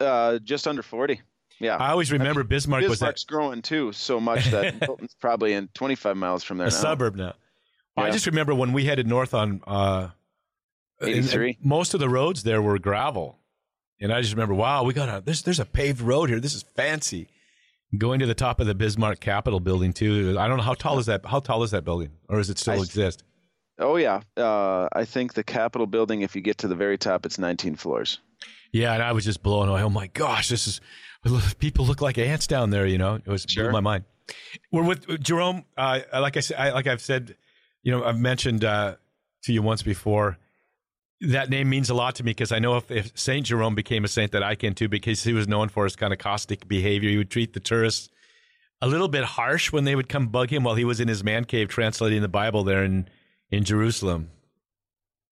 Uh, 0.00 0.38
just 0.38 0.68
under 0.68 0.82
forty. 0.82 1.20
Yeah, 1.60 1.76
I 1.76 1.90
always 1.90 2.12
remember 2.12 2.44
Bismarck 2.44 2.82
Bismarck's 2.82 2.88
was 2.88 2.98
Bismarck's 2.98 3.24
growing 3.24 3.62
too 3.62 3.92
so 3.92 4.20
much 4.20 4.50
that 4.50 4.80
Wilton's 4.88 5.14
probably 5.20 5.54
in 5.54 5.68
25 5.74 6.16
miles 6.16 6.44
from 6.44 6.58
there. 6.58 6.68
A 6.68 6.70
now. 6.70 6.76
suburb 6.76 7.16
now. 7.16 7.34
Yeah. 7.96 8.04
I 8.04 8.10
just 8.10 8.26
remember 8.26 8.54
when 8.54 8.72
we 8.72 8.84
headed 8.84 9.08
north 9.08 9.34
on 9.34 9.60
uh, 9.66 10.08
83. 11.02 11.58
most 11.62 11.94
of 11.94 12.00
the 12.00 12.08
roads 12.08 12.44
there 12.44 12.62
were 12.62 12.78
gravel, 12.78 13.38
and 14.00 14.12
I 14.12 14.20
just 14.20 14.32
remember, 14.32 14.54
wow, 14.54 14.84
we 14.84 14.94
got 14.94 15.08
a 15.08 15.20
there's 15.20 15.42
there's 15.42 15.60
a 15.60 15.64
paved 15.64 16.00
road 16.00 16.28
here. 16.28 16.40
This 16.40 16.54
is 16.54 16.62
fancy. 16.62 17.28
Going 17.96 18.20
to 18.20 18.26
the 18.26 18.34
top 18.34 18.60
of 18.60 18.66
the 18.66 18.74
Bismarck 18.74 19.18
Capitol 19.18 19.60
building 19.60 19.94
too. 19.94 20.36
I 20.38 20.46
don't 20.46 20.58
know 20.58 20.62
how 20.62 20.74
tall 20.74 20.98
is 20.98 21.06
that. 21.06 21.24
How 21.24 21.40
tall 21.40 21.62
is 21.62 21.70
that 21.70 21.84
building, 21.84 22.10
or 22.28 22.36
does 22.36 22.50
it 22.50 22.58
still 22.58 22.74
I, 22.74 22.82
exist? 22.82 23.24
Oh 23.78 23.96
yeah, 23.96 24.20
uh, 24.36 24.88
I 24.92 25.04
think 25.04 25.34
the 25.34 25.42
Capitol 25.42 25.86
building. 25.86 26.20
If 26.20 26.36
you 26.36 26.42
get 26.42 26.58
to 26.58 26.68
the 26.68 26.74
very 26.74 26.98
top, 26.98 27.24
it's 27.24 27.38
19 27.38 27.76
floors. 27.76 28.18
Yeah, 28.72 28.92
and 28.92 29.02
I 29.02 29.12
was 29.12 29.24
just 29.24 29.42
blown 29.42 29.68
away. 29.68 29.82
Oh 29.82 29.88
my 29.88 30.08
gosh, 30.08 30.48
this 30.48 30.66
is 30.68 30.80
people 31.58 31.84
look 31.86 32.00
like 32.00 32.18
ants 32.18 32.46
down 32.46 32.70
there. 32.70 32.86
You 32.86 32.98
know, 32.98 33.14
it 33.14 33.26
was 33.26 33.46
sure. 33.48 33.64
blew 33.64 33.72
my 33.72 33.80
mind. 33.80 34.04
We're 34.70 34.84
with 34.84 35.22
Jerome. 35.22 35.64
Uh, 35.76 36.00
like 36.12 36.36
I 36.36 36.40
said, 36.40 36.58
I, 36.58 36.70
like 36.70 36.86
I've 36.86 37.00
said, 37.00 37.36
you 37.82 37.92
know, 37.92 38.04
I've 38.04 38.18
mentioned 38.18 38.64
uh, 38.64 38.96
to 39.44 39.52
you 39.52 39.62
once 39.62 39.82
before. 39.82 40.38
That 41.20 41.50
name 41.50 41.68
means 41.68 41.90
a 41.90 41.94
lot 41.94 42.14
to 42.16 42.24
me 42.24 42.30
because 42.30 42.52
I 42.52 42.60
know 42.60 42.76
if, 42.76 42.90
if 42.90 43.18
Saint 43.18 43.46
Jerome 43.46 43.74
became 43.74 44.04
a 44.04 44.08
saint, 44.08 44.32
that 44.32 44.42
I 44.42 44.54
can 44.54 44.74
too, 44.74 44.88
because 44.88 45.24
he 45.24 45.32
was 45.32 45.48
known 45.48 45.68
for 45.68 45.84
his 45.84 45.96
kind 45.96 46.12
of 46.12 46.18
caustic 46.18 46.68
behavior. 46.68 47.10
He 47.10 47.16
would 47.16 47.30
treat 47.30 47.54
the 47.54 47.60
tourists 47.60 48.08
a 48.80 48.86
little 48.86 49.08
bit 49.08 49.24
harsh 49.24 49.72
when 49.72 49.84
they 49.84 49.96
would 49.96 50.08
come 50.08 50.28
bug 50.28 50.50
him 50.50 50.62
while 50.62 50.76
he 50.76 50.84
was 50.84 51.00
in 51.00 51.08
his 51.08 51.24
man 51.24 51.44
cave 51.44 51.68
translating 51.68 52.22
the 52.22 52.28
Bible 52.28 52.62
there 52.62 52.84
in 52.84 53.08
in 53.50 53.64
Jerusalem. 53.64 54.30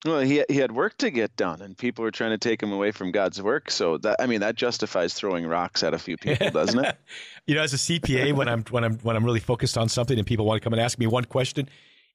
Well, 0.04 0.20
he 0.20 0.44
he 0.48 0.58
had 0.58 0.72
work 0.72 0.98
to 0.98 1.10
get 1.10 1.36
done, 1.36 1.62
and 1.62 1.76
people 1.76 2.04
were 2.04 2.10
trying 2.10 2.30
to 2.30 2.38
take 2.38 2.62
him 2.62 2.72
away 2.72 2.92
from 2.92 3.12
God's 3.12 3.40
work. 3.40 3.70
So 3.70 3.98
that 3.98 4.16
I 4.20 4.26
mean, 4.26 4.40
that 4.40 4.54
justifies 4.54 5.14
throwing 5.14 5.46
rocks 5.46 5.82
at 5.82 5.94
a 5.94 5.98
few 5.98 6.16
people, 6.20 6.50
doesn't 6.50 6.84
it? 6.84 6.96
you 7.46 7.54
know, 7.54 7.62
as 7.62 7.72
a 7.72 7.76
CPA, 7.76 8.32
when 8.34 8.48
I'm 8.48 8.62
when 8.70 8.84
I'm 8.84 8.98
when 8.98 9.16
I'm 9.16 9.24
really 9.24 9.40
focused 9.40 9.78
on 9.78 9.88
something, 9.88 10.18
and 10.18 10.26
people 10.26 10.44
want 10.44 10.60
to 10.60 10.64
come 10.64 10.72
and 10.72 10.82
ask 10.82 10.98
me 10.98 11.06
one 11.06 11.24
question, 11.24 11.68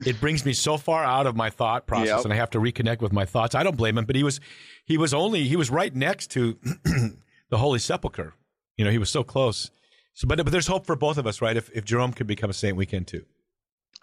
it 0.06 0.20
brings 0.20 0.46
me 0.46 0.54
so 0.54 0.78
far 0.78 1.04
out 1.04 1.28
of 1.28 1.36
my 1.36 1.50
thought 1.50 1.88
process, 1.88 2.08
yep. 2.08 2.24
and 2.24 2.34
I 2.34 2.36
have 2.36 2.50
to 2.52 2.60
reconnect 2.60 3.02
with 3.02 3.12
my 3.12 3.26
thoughts. 3.26 3.56
I 3.56 3.64
don't 3.64 3.78
blame 3.78 3.98
him, 3.98 4.06
but 4.06 4.16
he 4.16 4.24
was 4.24 4.40
he 4.86 4.98
was 4.98 5.14
only 5.14 5.48
he 5.48 5.56
was 5.56 5.70
right 5.70 5.94
next 5.96 6.32
to 6.32 6.58
the 7.50 7.58
Holy 7.58 7.80
Sepulchre. 7.80 8.34
You 8.78 8.86
know, 8.86 8.92
he 8.92 8.98
was 8.98 9.10
so 9.10 9.24
close. 9.24 9.72
So, 10.14 10.28
but 10.28 10.38
but 10.38 10.52
there's 10.52 10.68
hope 10.68 10.86
for 10.86 10.96
both 10.96 11.18
of 11.18 11.26
us, 11.28 11.42
right? 11.42 11.58
If 11.58 11.70
if 11.76 11.84
Jerome 11.84 12.14
could 12.14 12.28
become 12.28 12.50
a 12.50 12.54
saint, 12.54 12.78
we 12.78 12.86
can 12.86 13.06
too. 13.06 13.26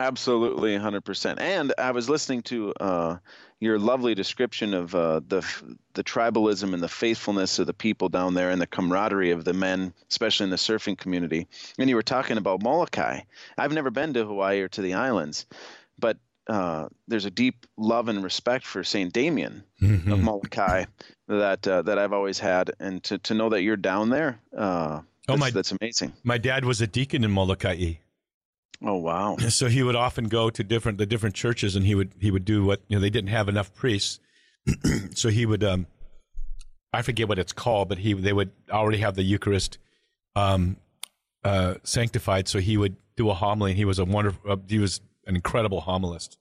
Absolutely, 0.00 0.76
100%. 0.78 1.40
And 1.40 1.74
I 1.76 1.90
was 1.90 2.08
listening 2.08 2.42
to 2.42 2.72
uh, 2.74 3.16
your 3.58 3.78
lovely 3.78 4.14
description 4.14 4.72
of 4.74 4.94
uh, 4.94 5.20
the 5.26 5.44
the 5.94 6.04
tribalism 6.04 6.72
and 6.72 6.82
the 6.82 6.88
faithfulness 6.88 7.58
of 7.58 7.66
the 7.66 7.74
people 7.74 8.08
down 8.08 8.34
there 8.34 8.50
and 8.50 8.60
the 8.60 8.66
camaraderie 8.68 9.32
of 9.32 9.44
the 9.44 9.52
men, 9.52 9.92
especially 10.08 10.44
in 10.44 10.50
the 10.50 10.56
surfing 10.56 10.96
community. 10.96 11.48
And 11.78 11.90
you 11.90 11.96
were 11.96 12.02
talking 12.02 12.36
about 12.36 12.62
Molokai. 12.62 13.22
I've 13.56 13.72
never 13.72 13.90
been 13.90 14.14
to 14.14 14.24
Hawaii 14.24 14.60
or 14.60 14.68
to 14.68 14.82
the 14.82 14.94
islands, 14.94 15.46
but 15.98 16.18
uh, 16.46 16.88
there's 17.08 17.24
a 17.24 17.30
deep 17.30 17.66
love 17.76 18.08
and 18.08 18.22
respect 18.22 18.64
for 18.64 18.84
Saint 18.84 19.12
Damien 19.12 19.64
mm-hmm. 19.82 20.12
of 20.12 20.20
Molokai, 20.20 20.84
that 21.26 21.66
uh, 21.66 21.82
that 21.82 21.98
I've 21.98 22.12
always 22.12 22.38
had, 22.38 22.70
and 22.78 23.02
to, 23.04 23.18
to 23.18 23.34
know 23.34 23.48
that 23.48 23.62
you're 23.62 23.76
down 23.76 24.10
there, 24.10 24.40
uh, 24.56 25.00
Oh, 25.28 25.34
that's, 25.36 25.40
my- 25.40 25.50
that's 25.50 25.72
amazing. 25.72 26.12
My 26.24 26.38
dad 26.38 26.64
was 26.64 26.80
a 26.80 26.86
deacon 26.86 27.22
in 27.22 27.30
Molokai. 27.30 27.94
Oh 28.84 28.96
wow, 28.96 29.36
so 29.48 29.66
he 29.68 29.82
would 29.82 29.96
often 29.96 30.28
go 30.28 30.50
to 30.50 30.62
different 30.62 30.98
the 30.98 31.06
different 31.06 31.34
churches 31.34 31.74
and 31.74 31.84
he 31.84 31.94
would 31.96 32.12
he 32.20 32.30
would 32.30 32.44
do 32.44 32.64
what 32.64 32.80
you 32.88 32.96
know 32.96 33.00
they 33.00 33.10
didn't 33.10 33.30
have 33.30 33.48
enough 33.48 33.74
priests. 33.74 34.20
So 35.14 35.30
he 35.30 35.46
would 35.46 35.64
um 35.64 35.86
i 36.92 37.02
forget 37.02 37.28
what 37.28 37.38
it's 37.38 37.52
called 37.52 37.88
but 37.88 37.98
he 37.98 38.12
they 38.14 38.32
would 38.32 38.50
already 38.70 38.98
have 38.98 39.14
the 39.16 39.22
eucharist 39.22 39.78
um 40.36 40.76
uh 41.44 41.74
sanctified. 41.82 42.46
So 42.48 42.60
he 42.60 42.76
would 42.76 42.96
do 43.16 43.30
a 43.30 43.34
homily 43.34 43.72
and 43.72 43.78
he 43.78 43.84
was 43.84 43.98
a 43.98 44.04
wonderful 44.04 44.52
uh, 44.52 44.56
he 44.68 44.78
was 44.78 45.00
an 45.26 45.34
incredible 45.34 45.82
homilist 45.82 46.36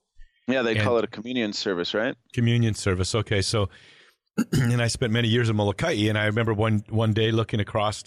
yeah, 0.49 0.61
they 0.61 0.75
And- 0.75 0.81
call 0.81 0.97
it 0.97 1.03
a 1.03 1.07
communion 1.07 1.51
service, 1.53 1.93
right? 1.93 2.15
communion 2.33 2.73
service. 2.75 3.15
Okay 3.15 3.41
so 3.41 3.69
and 4.53 4.79
i 4.81 4.87
spent 4.87 5.11
many 5.11 5.27
years 5.27 5.49
in 5.49 5.55
molokai 5.55 5.93
and 6.07 6.17
i 6.17 6.25
remember 6.25 6.53
one 6.53 6.83
one 6.89 7.13
day 7.13 7.31
looking 7.31 7.59
across 7.59 8.03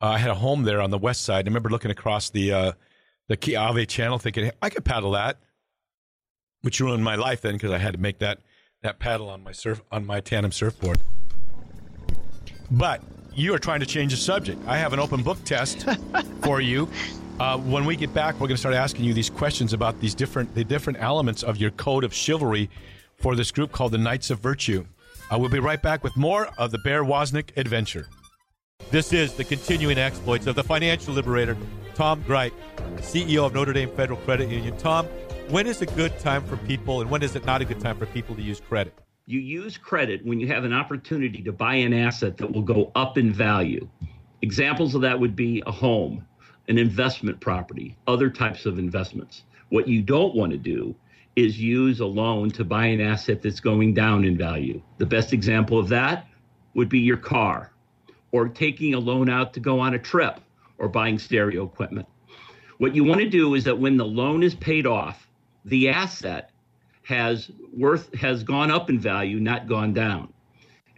uh, 0.00 0.06
i 0.10 0.18
had 0.18 0.30
a 0.30 0.34
home 0.36 0.62
there 0.62 0.80
on 0.80 0.90
the 0.90 0.98
west 0.98 1.22
side. 1.22 1.46
I 1.46 1.48
remember 1.48 1.70
looking 1.70 1.90
across 1.90 2.30
the 2.30 2.52
uh 2.52 2.72
the 3.28 3.36
Kaiwi 3.36 3.88
channel 3.88 4.18
thinking, 4.18 4.50
I 4.60 4.70
could 4.70 4.84
paddle 4.84 5.12
that, 5.12 5.38
which 6.62 6.80
ruined 6.80 7.04
my 7.04 7.14
life 7.14 7.40
then 7.40 7.54
because 7.54 7.70
I 7.70 7.78
had 7.78 7.94
to 7.94 8.00
make 8.00 8.18
that, 8.18 8.40
that 8.82 8.98
paddle 8.98 9.28
on 9.30 9.42
my 9.42 9.52
surf 9.52 9.82
on 9.90 10.06
my 10.06 10.20
tandem 10.20 10.52
surfboard. 10.52 10.98
But 12.70 13.02
you 13.34 13.54
are 13.54 13.58
trying 13.58 13.80
to 13.80 13.86
change 13.86 14.12
the 14.12 14.18
subject. 14.18 14.60
I 14.66 14.76
have 14.78 14.92
an 14.92 15.00
open 15.00 15.22
book 15.22 15.42
test 15.44 15.86
for 16.42 16.60
you. 16.60 16.88
Uh, 17.40 17.58
when 17.58 17.84
we 17.84 17.96
get 17.96 18.14
back, 18.14 18.34
we're 18.34 18.46
going 18.46 18.50
to 18.50 18.56
start 18.56 18.74
asking 18.74 19.04
you 19.04 19.12
these 19.12 19.30
questions 19.30 19.72
about 19.72 20.00
these 20.00 20.14
different 20.14 20.54
the 20.54 20.62
different 20.62 21.00
elements 21.00 21.42
of 21.42 21.56
your 21.56 21.72
code 21.72 22.04
of 22.04 22.14
chivalry 22.14 22.70
for 23.16 23.34
this 23.34 23.50
group 23.50 23.72
called 23.72 23.92
the 23.92 23.98
Knights 23.98 24.30
of 24.30 24.38
Virtue. 24.38 24.84
Uh, 25.30 25.38
we'll 25.38 25.50
be 25.50 25.58
right 25.58 25.82
back 25.82 26.04
with 26.04 26.16
more 26.16 26.48
of 26.58 26.70
the 26.70 26.78
Bear 26.78 27.02
Wozniak 27.02 27.56
adventure. 27.56 28.06
This 28.94 29.12
is 29.12 29.32
the 29.32 29.42
continuing 29.42 29.98
exploits 29.98 30.46
of 30.46 30.54
the 30.54 30.62
financial 30.62 31.14
liberator, 31.14 31.56
Tom 31.96 32.22
Gryp, 32.22 32.52
CEO 32.98 33.44
of 33.44 33.52
Notre 33.52 33.72
Dame 33.72 33.90
Federal 33.90 34.20
Credit 34.20 34.48
Union. 34.48 34.76
Tom, 34.76 35.06
when 35.48 35.66
is 35.66 35.82
a 35.82 35.86
good 35.86 36.16
time 36.20 36.44
for 36.44 36.56
people 36.58 37.00
and 37.00 37.10
when 37.10 37.20
is 37.20 37.34
it 37.34 37.44
not 37.44 37.60
a 37.60 37.64
good 37.64 37.80
time 37.80 37.98
for 37.98 38.06
people 38.06 38.36
to 38.36 38.40
use 38.40 38.60
credit? 38.60 38.96
You 39.26 39.40
use 39.40 39.76
credit 39.76 40.24
when 40.24 40.38
you 40.38 40.46
have 40.46 40.62
an 40.62 40.72
opportunity 40.72 41.42
to 41.42 41.50
buy 41.50 41.74
an 41.74 41.92
asset 41.92 42.36
that 42.36 42.52
will 42.52 42.62
go 42.62 42.92
up 42.94 43.18
in 43.18 43.32
value. 43.32 43.88
Examples 44.42 44.94
of 44.94 45.00
that 45.00 45.18
would 45.18 45.34
be 45.34 45.60
a 45.66 45.72
home, 45.72 46.24
an 46.68 46.78
investment 46.78 47.40
property, 47.40 47.96
other 48.06 48.30
types 48.30 48.64
of 48.64 48.78
investments. 48.78 49.42
What 49.70 49.88
you 49.88 50.02
don't 50.02 50.36
want 50.36 50.52
to 50.52 50.56
do 50.56 50.94
is 51.34 51.60
use 51.60 51.98
a 51.98 52.06
loan 52.06 52.48
to 52.52 52.64
buy 52.64 52.86
an 52.86 53.00
asset 53.00 53.42
that's 53.42 53.58
going 53.58 53.92
down 53.92 54.24
in 54.24 54.38
value. 54.38 54.80
The 54.98 55.06
best 55.06 55.32
example 55.32 55.80
of 55.80 55.88
that 55.88 56.28
would 56.74 56.88
be 56.88 57.00
your 57.00 57.16
car 57.16 57.72
or 58.34 58.48
taking 58.48 58.94
a 58.94 58.98
loan 58.98 59.30
out 59.30 59.52
to 59.54 59.60
go 59.60 59.78
on 59.78 59.94
a 59.94 59.98
trip 59.98 60.40
or 60.78 60.88
buying 60.88 61.20
stereo 61.20 61.64
equipment. 61.64 62.04
What 62.78 62.92
you 62.92 63.04
want 63.04 63.20
to 63.20 63.28
do 63.28 63.54
is 63.54 63.62
that 63.62 63.78
when 63.78 63.96
the 63.96 64.04
loan 64.04 64.42
is 64.42 64.56
paid 64.56 64.88
off, 64.88 65.28
the 65.64 65.88
asset 65.90 66.50
has 67.04 67.48
worth 67.72 68.12
has 68.16 68.42
gone 68.42 68.72
up 68.72 68.90
in 68.90 68.98
value, 68.98 69.38
not 69.38 69.68
gone 69.68 69.94
down. 69.94 70.32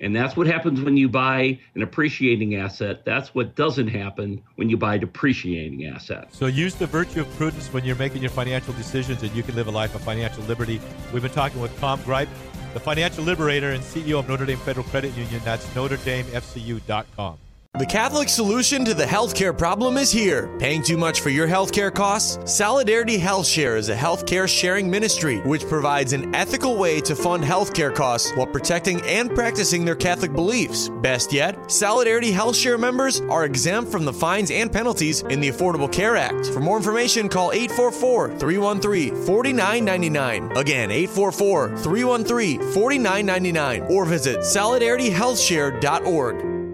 And 0.00 0.16
that's 0.16 0.34
what 0.34 0.46
happens 0.46 0.80
when 0.80 0.96
you 0.96 1.10
buy 1.10 1.58
an 1.74 1.82
appreciating 1.82 2.54
asset. 2.56 3.04
That's 3.04 3.34
what 3.34 3.54
doesn't 3.54 3.88
happen 3.88 4.42
when 4.54 4.70
you 4.70 4.78
buy 4.78 4.96
depreciating 4.96 5.84
asset. 5.84 6.28
So 6.32 6.46
use 6.46 6.74
the 6.74 6.86
virtue 6.86 7.20
of 7.20 7.30
prudence 7.36 7.70
when 7.70 7.84
you're 7.84 7.96
making 7.96 8.22
your 8.22 8.30
financial 8.30 8.72
decisions 8.74 9.22
and 9.22 9.30
you 9.32 9.42
can 9.42 9.54
live 9.56 9.66
a 9.66 9.70
life 9.70 9.94
of 9.94 10.00
financial 10.00 10.42
liberty. 10.44 10.80
We've 11.12 11.22
been 11.22 11.32
talking 11.32 11.60
with 11.60 11.78
Tom 11.80 12.00
Gryp, 12.00 12.28
the 12.76 12.80
financial 12.80 13.24
liberator 13.24 13.70
and 13.70 13.82
CEO 13.82 14.18
of 14.18 14.28
Notre 14.28 14.44
Dame 14.44 14.58
Federal 14.58 14.84
Credit 14.88 15.10
Union. 15.16 15.40
That's 15.44 15.66
NotreDameFCU.com. 15.68 17.38
The 17.78 17.84
Catholic 17.84 18.30
solution 18.30 18.86
to 18.86 18.94
the 18.94 19.04
healthcare 19.04 19.54
problem 19.56 19.98
is 19.98 20.10
here. 20.10 20.48
Paying 20.58 20.82
too 20.82 20.96
much 20.96 21.20
for 21.20 21.28
your 21.28 21.46
healthcare 21.46 21.92
costs? 21.92 22.38
Solidarity 22.50 23.18
Health 23.18 23.46
Share 23.46 23.76
is 23.76 23.90
a 23.90 23.94
healthcare 23.94 24.48
sharing 24.48 24.90
ministry 24.90 25.40
which 25.40 25.68
provides 25.68 26.14
an 26.14 26.34
ethical 26.34 26.78
way 26.78 27.02
to 27.02 27.14
fund 27.14 27.44
healthcare 27.44 27.94
costs 27.94 28.34
while 28.34 28.46
protecting 28.46 29.02
and 29.02 29.28
practicing 29.28 29.84
their 29.84 29.94
Catholic 29.94 30.32
beliefs. 30.32 30.88
Best 31.02 31.34
yet, 31.34 31.70
Solidarity 31.70 32.32
Health 32.32 32.56
Share 32.56 32.78
members 32.78 33.20
are 33.28 33.44
exempt 33.44 33.92
from 33.92 34.06
the 34.06 34.12
fines 34.12 34.50
and 34.50 34.72
penalties 34.72 35.20
in 35.24 35.40
the 35.40 35.50
Affordable 35.50 35.92
Care 35.92 36.16
Act. 36.16 36.46
For 36.46 36.60
more 36.60 36.78
information, 36.78 37.28
call 37.28 37.52
844 37.52 38.38
313 38.38 39.14
4999. 39.14 40.56
Again, 40.56 40.90
844 40.90 41.76
313 41.76 42.72
4999 42.72 43.82
or 43.90 44.06
visit 44.06 44.38
solidarityhealthshare.org. 44.38 46.65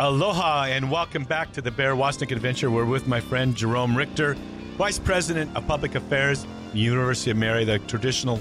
Aloha 0.00 0.66
and 0.66 0.88
welcome 0.88 1.24
back 1.24 1.52
to 1.52 1.60
the 1.60 1.72
Bear 1.72 1.96
Wozniak 1.96 2.30
Adventure. 2.30 2.70
We're 2.70 2.84
with 2.84 3.08
my 3.08 3.20
friend 3.20 3.52
Jerome 3.52 3.96
Richter, 3.96 4.34
Vice 4.76 5.00
President 5.00 5.56
of 5.56 5.66
Public 5.66 5.96
Affairs, 5.96 6.46
University 6.72 7.32
of 7.32 7.36
Mary, 7.36 7.64
the 7.64 7.80
traditional, 7.80 8.40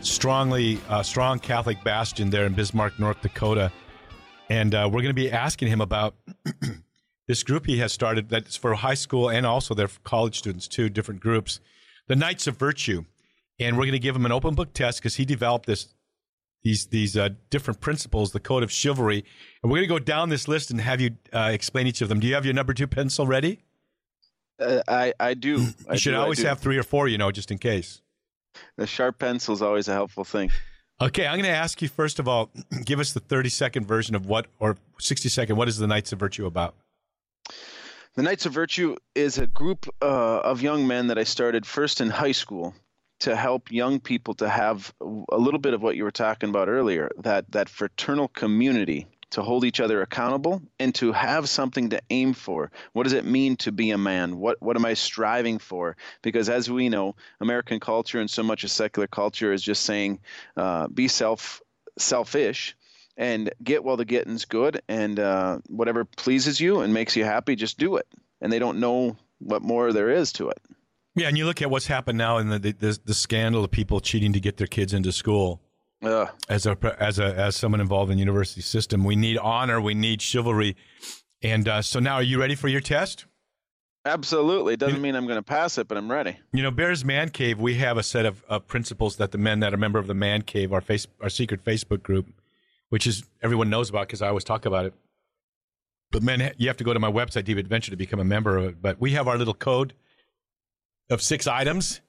strongly 0.00 0.80
uh, 0.88 1.04
strong 1.04 1.38
Catholic 1.38 1.84
bastion 1.84 2.28
there 2.28 2.44
in 2.44 2.54
Bismarck, 2.54 2.98
North 2.98 3.22
Dakota. 3.22 3.70
And 4.50 4.74
uh, 4.74 4.90
we're 4.92 5.00
going 5.00 5.04
to 5.04 5.14
be 5.14 5.30
asking 5.30 5.68
him 5.68 5.80
about 5.80 6.16
this 7.28 7.44
group 7.44 7.66
he 7.66 7.78
has 7.78 7.92
started 7.92 8.28
that's 8.28 8.56
for 8.56 8.74
high 8.74 8.94
school 8.94 9.30
and 9.30 9.46
also 9.46 9.74
their 9.74 9.88
college 10.02 10.36
students, 10.36 10.66
too, 10.66 10.88
different 10.88 11.20
groups, 11.20 11.60
the 12.08 12.16
Knights 12.16 12.48
of 12.48 12.56
Virtue. 12.56 13.04
And 13.60 13.76
we're 13.76 13.84
going 13.84 13.92
to 13.92 14.00
give 14.00 14.16
him 14.16 14.26
an 14.26 14.32
open 14.32 14.56
book 14.56 14.72
test 14.72 14.98
because 14.98 15.14
he 15.14 15.24
developed 15.24 15.66
this 15.66 15.86
these 16.66 16.86
these 16.86 17.16
uh, 17.16 17.28
different 17.48 17.80
principles, 17.80 18.32
the 18.32 18.40
code 18.40 18.64
of 18.64 18.72
chivalry, 18.72 19.24
and 19.62 19.70
we're 19.70 19.78
going 19.78 19.88
to 19.88 19.94
go 19.94 19.98
down 20.00 20.30
this 20.30 20.48
list 20.48 20.72
and 20.72 20.80
have 20.80 21.00
you 21.00 21.12
uh, 21.32 21.50
explain 21.52 21.86
each 21.86 22.00
of 22.00 22.08
them. 22.08 22.18
Do 22.18 22.26
you 22.26 22.34
have 22.34 22.44
your 22.44 22.54
number 22.54 22.74
two 22.74 22.88
pencil 22.88 23.24
ready? 23.24 23.60
Uh, 24.58 24.82
I 24.88 25.14
I 25.20 25.34
do. 25.34 25.60
You 25.60 25.68
I 25.88 25.94
should 25.94 26.10
do, 26.10 26.16
always 26.16 26.42
have 26.42 26.58
three 26.58 26.76
or 26.76 26.82
four, 26.82 27.06
you 27.06 27.18
know, 27.18 27.30
just 27.30 27.52
in 27.52 27.58
case. 27.58 28.02
the 28.76 28.86
sharp 28.86 29.20
pencil 29.20 29.54
is 29.54 29.62
always 29.62 29.86
a 29.86 29.92
helpful 29.92 30.24
thing. 30.24 30.50
Okay, 31.00 31.24
I'm 31.24 31.34
going 31.34 31.44
to 31.44 31.50
ask 31.50 31.80
you 31.82 31.88
first 31.88 32.18
of 32.18 32.26
all, 32.26 32.50
give 32.84 32.98
us 32.98 33.12
the 33.12 33.20
30 33.20 33.48
second 33.48 33.86
version 33.86 34.16
of 34.16 34.26
what, 34.26 34.46
or 34.58 34.76
60 34.98 35.28
second. 35.28 35.54
What 35.56 35.68
is 35.68 35.78
the 35.78 35.86
Knights 35.86 36.12
of 36.12 36.18
Virtue 36.18 36.46
about? 36.46 36.74
The 38.14 38.22
Knights 38.22 38.46
of 38.46 38.52
Virtue 38.54 38.96
is 39.14 39.38
a 39.38 39.46
group 39.46 39.86
uh, 40.02 40.38
of 40.40 40.62
young 40.62 40.86
men 40.86 41.06
that 41.08 41.18
I 41.18 41.24
started 41.24 41.64
first 41.64 42.00
in 42.00 42.10
high 42.10 42.32
school 42.32 42.74
to 43.20 43.34
help 43.34 43.70
young 43.70 44.00
people 44.00 44.34
to 44.34 44.48
have 44.48 44.92
a 45.00 45.38
little 45.38 45.60
bit 45.60 45.74
of 45.74 45.82
what 45.82 45.96
you 45.96 46.04
were 46.04 46.10
talking 46.10 46.50
about 46.50 46.68
earlier 46.68 47.10
that 47.18 47.50
that 47.52 47.68
fraternal 47.68 48.28
community 48.28 49.06
to 49.30 49.42
hold 49.42 49.64
each 49.64 49.80
other 49.80 50.02
accountable 50.02 50.62
and 50.78 50.94
to 50.94 51.12
have 51.12 51.48
something 51.48 51.90
to 51.90 52.00
aim 52.10 52.32
for. 52.32 52.70
What 52.92 53.04
does 53.04 53.12
it 53.12 53.24
mean 53.24 53.56
to 53.56 53.72
be 53.72 53.90
a 53.90 53.98
man? 53.98 54.38
What 54.38 54.60
what 54.60 54.76
am 54.76 54.84
i 54.84 54.94
striving 54.94 55.58
for? 55.58 55.96
Because 56.22 56.48
as 56.48 56.70
we 56.70 56.88
know 56.88 57.16
american 57.40 57.80
culture 57.80 58.20
and 58.20 58.30
so 58.30 58.42
much 58.42 58.64
of 58.64 58.70
secular 58.70 59.06
culture 59.06 59.52
is 59.52 59.62
just 59.62 59.84
saying 59.84 60.20
uh, 60.56 60.88
be 60.88 61.08
self 61.08 61.62
selfish 61.98 62.76
and 63.16 63.50
get 63.62 63.82
while 63.82 63.96
the 63.96 64.04
getting's 64.04 64.44
good 64.44 64.82
and 64.88 65.18
uh, 65.18 65.58
whatever 65.68 66.04
pleases 66.04 66.60
you 66.60 66.80
and 66.80 66.92
makes 66.92 67.16
you 67.16 67.24
happy 67.24 67.56
just 67.56 67.78
do 67.78 67.96
it. 67.96 68.06
And 68.42 68.52
they 68.52 68.58
don't 68.58 68.78
know 68.78 69.16
what 69.38 69.62
more 69.62 69.92
there 69.92 70.10
is 70.10 70.34
to 70.34 70.50
it 70.50 70.60
Yeah, 71.16 71.28
and 71.28 71.36
you 71.38 71.46
look 71.46 71.62
at 71.62 71.70
what's 71.70 71.86
happened 71.86 72.18
now 72.18 72.38
in 72.38 72.50
the 72.50 72.58
the, 72.58 72.98
the 73.04 73.14
scandal 73.14 73.64
of 73.64 73.70
people 73.70 74.00
cheating 74.00 74.32
to 74.34 74.40
get 74.40 74.58
their 74.58 74.66
kids 74.66 74.92
into 74.92 75.10
school. 75.12 75.60
Ugh. 76.02 76.28
As 76.48 76.66
a 76.66 76.76
as 77.00 77.18
a 77.18 77.34
as 77.34 77.56
someone 77.56 77.80
involved 77.80 78.10
in 78.10 78.18
the 78.18 78.20
university 78.20 78.60
system, 78.60 79.02
we 79.02 79.16
need 79.16 79.38
honor, 79.38 79.80
we 79.80 79.94
need 79.94 80.20
chivalry, 80.20 80.76
and 81.42 81.66
uh, 81.66 81.82
so 81.82 81.98
now, 81.98 82.16
are 82.16 82.22
you 82.22 82.38
ready 82.38 82.54
for 82.54 82.68
your 82.68 82.82
test? 82.82 83.26
absolutely 84.04 84.74
it 84.74 84.78
doesn't 84.78 85.02
mean 85.02 85.16
i'm 85.16 85.26
going 85.26 85.34
to 85.34 85.42
pass 85.42 85.78
it 85.78 85.88
but 85.88 85.98
i'm 85.98 86.08
ready 86.08 86.36
You 86.52 86.62
know, 86.62 86.70
Bears 86.70 87.04
Man 87.04 87.28
Cave, 87.28 87.58
we 87.58 87.74
have 87.74 87.98
a 87.98 88.04
set 88.04 88.24
of, 88.24 88.44
of 88.48 88.68
principles 88.68 89.16
that 89.16 89.32
the 89.32 89.38
men 89.38 89.58
that 89.58 89.72
are 89.72 89.74
a 89.74 89.78
member 89.80 89.98
of 89.98 90.06
the 90.06 90.14
Man 90.14 90.42
Cave, 90.42 90.72
our 90.72 90.80
face, 90.80 91.08
our 91.20 91.28
secret 91.28 91.64
Facebook 91.64 92.04
group, 92.04 92.32
which 92.90 93.04
is 93.04 93.24
everyone 93.42 93.68
knows 93.68 93.90
about 93.90 94.06
because 94.06 94.22
I 94.22 94.28
always 94.28 94.44
talk 94.44 94.64
about 94.64 94.86
it. 94.86 94.94
But 96.12 96.22
men, 96.22 96.52
you 96.56 96.68
have 96.68 96.76
to 96.76 96.84
go 96.84 96.92
to 96.94 97.00
my 97.00 97.10
website, 97.10 97.46
Deep 97.46 97.58
Adventure, 97.58 97.90
to 97.90 97.96
become 97.96 98.20
a 98.20 98.24
member 98.24 98.56
of 98.56 98.64
it. 98.66 98.76
But 98.80 99.00
we 99.00 99.10
have 99.14 99.26
our 99.26 99.36
little 99.36 99.54
code 99.54 99.92
of 101.10 101.22
six 101.22 101.46
items. 101.46 102.00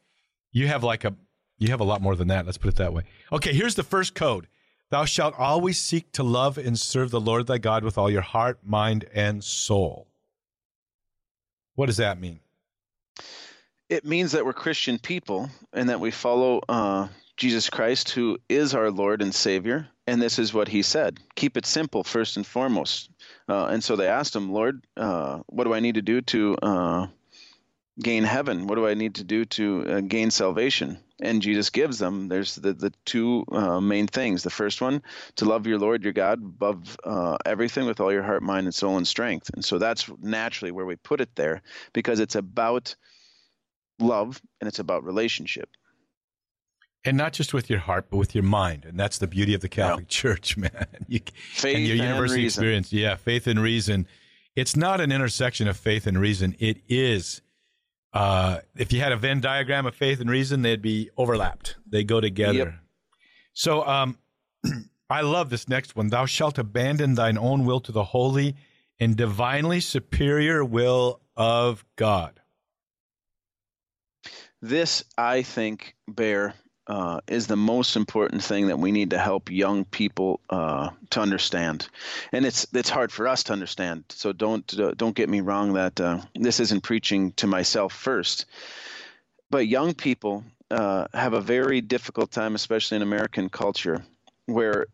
You 0.52 0.68
have 0.68 0.84
like 0.84 1.04
a, 1.04 1.16
you 1.58 1.70
have 1.70 1.80
a 1.80 1.86
lot 1.86 2.02
more 2.02 2.16
than 2.16 2.28
that. 2.30 2.46
Let's 2.46 2.58
put 2.58 2.70
it 2.70 2.78
that 2.78 2.94
way. 2.94 3.04
Okay, 3.32 3.54
here's 3.54 3.76
the 3.76 3.84
first 3.84 4.16
code. 4.16 4.48
Thou 4.90 5.06
shalt 5.06 5.34
always 5.38 5.80
seek 5.80 6.12
to 6.14 6.24
love 6.24 6.58
and 6.58 6.80
serve 6.80 7.12
the 7.12 7.20
Lord 7.20 7.48
thy 7.48 7.58
God 7.58 7.84
with 7.84 7.98
all 7.98 8.10
your 8.10 8.22
heart, 8.22 8.60
mind, 8.64 9.06
and 9.14 9.44
soul. 9.44 10.08
What 11.76 11.88
does 11.88 11.98
that 11.98 12.20
mean? 12.20 12.40
it 13.90 14.06
means 14.06 14.32
that 14.32 14.46
we're 14.46 14.54
christian 14.54 15.00
people 15.00 15.50
and 15.74 15.90
that 15.90 16.00
we 16.00 16.12
follow 16.12 16.62
uh, 16.70 17.08
jesus 17.36 17.70
christ 17.70 18.10
who 18.10 18.38
is 18.50 18.74
our 18.74 18.92
lord 18.92 19.22
and 19.22 19.34
savior 19.34 19.88
and 20.06 20.22
this 20.22 20.40
is 20.40 20.54
what 20.54 20.68
he 20.68 20.82
said 20.82 21.18
keep 21.36 21.58
it 21.58 21.66
simple 21.66 22.04
first 22.04 22.38
and 22.38 22.46
foremost 22.46 23.10
uh, 23.50 23.66
and 23.68 23.84
so 23.84 23.96
they 23.96 24.08
asked 24.08 24.36
him 24.36 24.52
lord 24.52 24.84
uh, 24.98 25.40
what 25.48 25.64
do 25.64 25.74
i 25.74 25.80
need 25.80 25.96
to 25.96 26.02
do 26.02 26.22
to 26.22 26.56
uh, 26.62 27.08
gain 28.02 28.24
heaven? 28.24 28.68
What 28.68 28.76
do 28.76 28.88
I 28.88 28.94
need 28.94 29.16
to 29.16 29.24
do 29.24 29.46
to 29.46 29.86
uh, 29.88 30.02
gain 30.02 30.32
salvation? 30.32 31.00
And 31.20 31.42
Jesus 31.42 31.70
gives 31.72 31.98
them. 31.98 32.28
There's 32.28 32.56
the 32.56 32.74
the 32.74 32.94
two 33.06 33.44
uh, 33.52 33.82
main 33.82 34.06
things. 34.06 34.44
The 34.44 34.52
first 34.52 34.82
one, 34.82 35.02
to 35.38 35.46
love 35.46 35.66
your 35.66 35.80
Lord 35.80 36.04
your 36.04 36.14
God 36.14 36.40
above 36.44 36.98
uh, 37.04 37.38
everything 37.46 37.88
with 37.88 38.00
all 38.00 38.14
your 38.14 38.24
heart, 38.24 38.44
mind, 38.44 38.68
and 38.68 38.76
soul 38.76 38.98
and 38.98 39.08
strength. 39.08 39.50
And 39.54 39.66
so 39.66 39.80
that's 39.80 40.10
naturally 40.22 40.72
where 40.72 40.86
we 40.86 40.96
put 40.96 41.22
it 41.22 41.36
there 41.36 41.64
because 41.94 42.20
it's 42.20 42.36
about 42.36 42.96
love 44.00 44.42
and 44.62 44.68
it's 44.68 44.80
about 44.80 45.04
relationship. 45.04 45.70
And 47.04 47.18
not 47.18 47.34
just 47.34 47.54
with 47.54 47.70
your 47.70 47.80
heart, 47.80 48.10
but 48.10 48.18
with 48.18 48.36
your 48.36 48.44
mind. 48.44 48.86
And 48.86 49.00
that's 49.00 49.18
the 49.18 49.28
beauty 49.28 49.54
of 49.54 49.62
the 49.62 49.70
Catholic 49.70 50.06
yeah. 50.06 50.10
Church, 50.10 50.58
man. 50.58 50.88
You, 51.08 51.22
faith 51.54 51.78
and 51.78 51.86
your 51.86 51.96
university 51.96 52.42
and 52.42 52.46
experience. 52.46 52.94
Yeah, 52.94 53.16
faith 53.16 53.48
and 53.48 53.62
reason. 53.62 54.08
It's 54.56 54.76
not 54.76 55.00
an 55.00 55.12
intersection 55.12 55.68
of 55.68 55.78
faith 55.78 56.06
and 56.06 56.20
reason. 56.20 56.56
It 56.60 56.82
is 56.90 57.42
uh, 58.14 58.60
if 58.76 58.92
you 58.92 59.00
had 59.00 59.12
a 59.12 59.18
Venn 59.18 59.42
diagram 59.42 59.86
of 59.86 59.96
faith 59.96 60.20
and 60.20 60.30
reason, 60.30 60.62
they'd 60.62 60.82
be 60.82 61.10
overlapped. 61.18 61.76
They 61.88 62.04
go 62.04 62.22
together. 62.22 62.58
Yep. 62.58 62.74
So 63.54 63.86
um, 63.86 64.18
I 65.10 65.22
love 65.22 65.50
this 65.50 65.68
next 65.68 65.96
one. 65.96 66.10
Thou 66.10 66.26
shalt 66.26 66.58
abandon 66.58 67.16
thine 67.16 67.38
own 67.38 67.66
will 67.66 67.80
to 67.82 67.92
the 67.92 68.04
holy 68.04 68.56
and 69.00 69.16
divinely 69.16 69.80
superior 69.80 70.64
will 70.66 71.22
of 71.36 71.86
God. 71.96 72.40
This, 74.62 75.04
I 75.18 75.44
think, 75.44 75.96
Bear, 76.08 76.56
uh, 76.88 77.20
is 77.28 77.48
the 77.48 77.56
most 77.56 77.96
important 77.96 78.44
thing 78.44 78.68
that 78.68 78.80
we 78.80 78.92
need 78.92 79.10
to 79.10 79.18
help 79.18 79.52
young 79.52 79.86
people 79.86 80.40
uh, 80.50 80.90
to 81.10 81.22
understand, 81.22 81.90
and 82.32 82.46
it's 82.46 82.66
it's 82.74 82.90
hard 82.90 83.12
for 83.12 83.28
us 83.28 83.44
to 83.44 83.54
understand. 83.54 84.06
So 84.10 84.32
don't 84.32 84.80
uh, 84.80 84.94
don't 84.96 85.16
get 85.16 85.30
me 85.30 85.42
wrong 85.42 85.74
that 85.74 86.00
uh, 86.00 86.22
this 86.36 86.60
isn't 86.60 86.84
preaching 86.84 87.34
to 87.34 87.48
myself 87.48 87.94
first, 87.94 88.46
but 89.50 89.68
young 89.68 89.94
people 89.94 90.44
uh, 90.72 91.08
have 91.14 91.34
a 91.34 91.42
very 91.42 91.82
difficult 91.82 92.32
time, 92.32 92.56
especially 92.56 92.96
in 92.98 93.02
American 93.04 93.50
culture, 93.50 94.04
where 94.46 94.88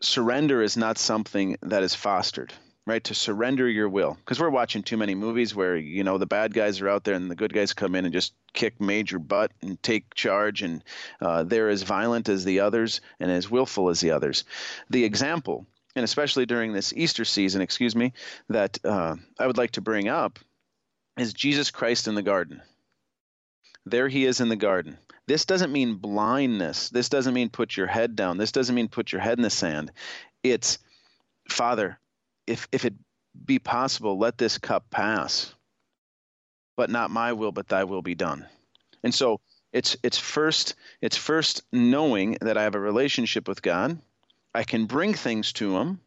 surrender 0.00 0.62
is 0.62 0.76
not 0.76 0.98
something 0.98 1.56
that 1.62 1.82
is 1.82 1.94
fostered 1.94 2.52
right 2.86 3.02
to 3.04 3.14
surrender 3.14 3.68
your 3.68 3.88
will. 3.88 4.14
Because 4.14 4.40
we're 4.40 4.50
watching 4.50 4.82
too 4.82 4.96
many 4.96 5.14
movies 5.14 5.54
where 5.54 5.76
you 5.76 6.04
know 6.04 6.18
the 6.18 6.26
bad 6.26 6.54
guys 6.54 6.80
are 6.80 6.88
out 6.88 7.04
there 7.04 7.14
and 7.14 7.30
the 7.30 7.36
good 7.36 7.52
guys 7.52 7.72
come 7.72 7.94
in 7.94 8.04
and 8.04 8.12
just 8.12 8.34
kick 8.52 8.80
major 8.80 9.18
butt 9.18 9.52
and 9.62 9.80
take 9.82 10.14
charge 10.14 10.62
and 10.62 10.82
uh, 11.20 11.42
they're 11.44 11.68
as 11.68 11.82
violent 11.82 12.28
as 12.28 12.44
the 12.44 12.60
others 12.60 13.00
and 13.18 13.30
as 13.30 13.50
willful 13.50 13.88
as 13.88 14.00
the 14.00 14.10
others. 14.10 14.44
The 14.88 15.04
example 15.04 15.66
and 15.96 16.04
especially 16.04 16.46
during 16.46 16.72
this 16.72 16.92
easter 16.94 17.24
season 17.24 17.62
excuse 17.62 17.96
me 17.96 18.12
that 18.48 18.78
uh, 18.84 19.16
i 19.40 19.46
would 19.46 19.58
like 19.58 19.72
to 19.72 19.80
bring 19.80 20.06
up 20.06 20.38
is 21.18 21.32
jesus 21.32 21.72
christ 21.72 22.06
in 22.06 22.14
the 22.14 22.22
garden. 22.22 22.62
There 23.86 24.08
he 24.08 24.24
is 24.26 24.40
in 24.40 24.48
the 24.48 24.56
garden. 24.56 24.98
This 25.26 25.44
doesn't 25.44 25.72
mean 25.72 25.94
blindness. 25.94 26.90
This 26.90 27.08
doesn't 27.08 27.34
mean 27.34 27.50
put 27.50 27.76
your 27.76 27.86
head 27.86 28.14
down. 28.14 28.36
This 28.36 28.52
doesn't 28.52 28.74
mean 28.74 28.88
put 28.88 29.12
your 29.12 29.20
head 29.20 29.38
in 29.38 29.42
the 29.42 29.50
sand. 29.50 29.92
It's 30.42 30.78
father 31.48 31.98
if 32.46 32.68
if 32.72 32.84
it 32.84 32.94
be 33.44 33.58
possible, 33.58 34.18
let 34.18 34.38
this 34.38 34.58
cup 34.58 34.90
pass. 34.90 35.54
But 36.76 36.90
not 36.90 37.10
my 37.10 37.32
will, 37.32 37.52
but 37.52 37.68
thy 37.68 37.84
will 37.84 38.02
be 38.02 38.14
done. 38.14 38.46
And 39.02 39.14
so 39.14 39.40
it's 39.72 39.96
it's 40.02 40.18
first 40.18 40.74
it's 41.00 41.16
first 41.16 41.62
knowing 41.72 42.38
that 42.40 42.56
I 42.56 42.62
have 42.62 42.74
a 42.74 42.80
relationship 42.80 43.46
with 43.46 43.62
God. 43.62 43.98
I 44.54 44.64
can 44.64 44.86
bring 44.86 45.14
things 45.14 45.52
to 45.54 45.76
him, 45.76 46.00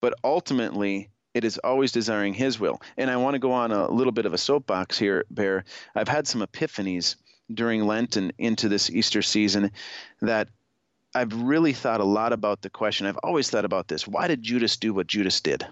but 0.00 0.14
ultimately 0.22 1.08
it 1.34 1.44
is 1.44 1.58
always 1.58 1.92
desiring 1.92 2.34
his 2.34 2.60
will. 2.60 2.82
And 2.98 3.10
I 3.10 3.16
want 3.16 3.34
to 3.34 3.38
go 3.38 3.52
on 3.52 3.72
a 3.72 3.90
little 3.90 4.12
bit 4.12 4.26
of 4.26 4.34
a 4.34 4.38
soapbox 4.38 4.98
here, 4.98 5.24
Bear. 5.30 5.64
I've 5.94 6.08
had 6.08 6.26
some 6.26 6.42
epiphanies 6.42 7.16
during 7.52 7.86
Lent 7.86 8.16
and 8.16 8.32
into 8.38 8.68
this 8.68 8.90
Easter 8.90 9.22
season 9.22 9.72
that 10.20 10.48
I've 11.14 11.34
really 11.34 11.72
thought 11.72 12.00
a 12.00 12.04
lot 12.04 12.32
about 12.32 12.62
the 12.62 12.70
question. 12.70 13.06
I've 13.06 13.18
always 13.22 13.50
thought 13.50 13.64
about 13.64 13.88
this. 13.88 14.06
Why 14.06 14.28
did 14.28 14.42
Judas 14.42 14.76
do 14.76 14.94
what 14.94 15.06
Judas 15.06 15.40
did? 15.40 15.66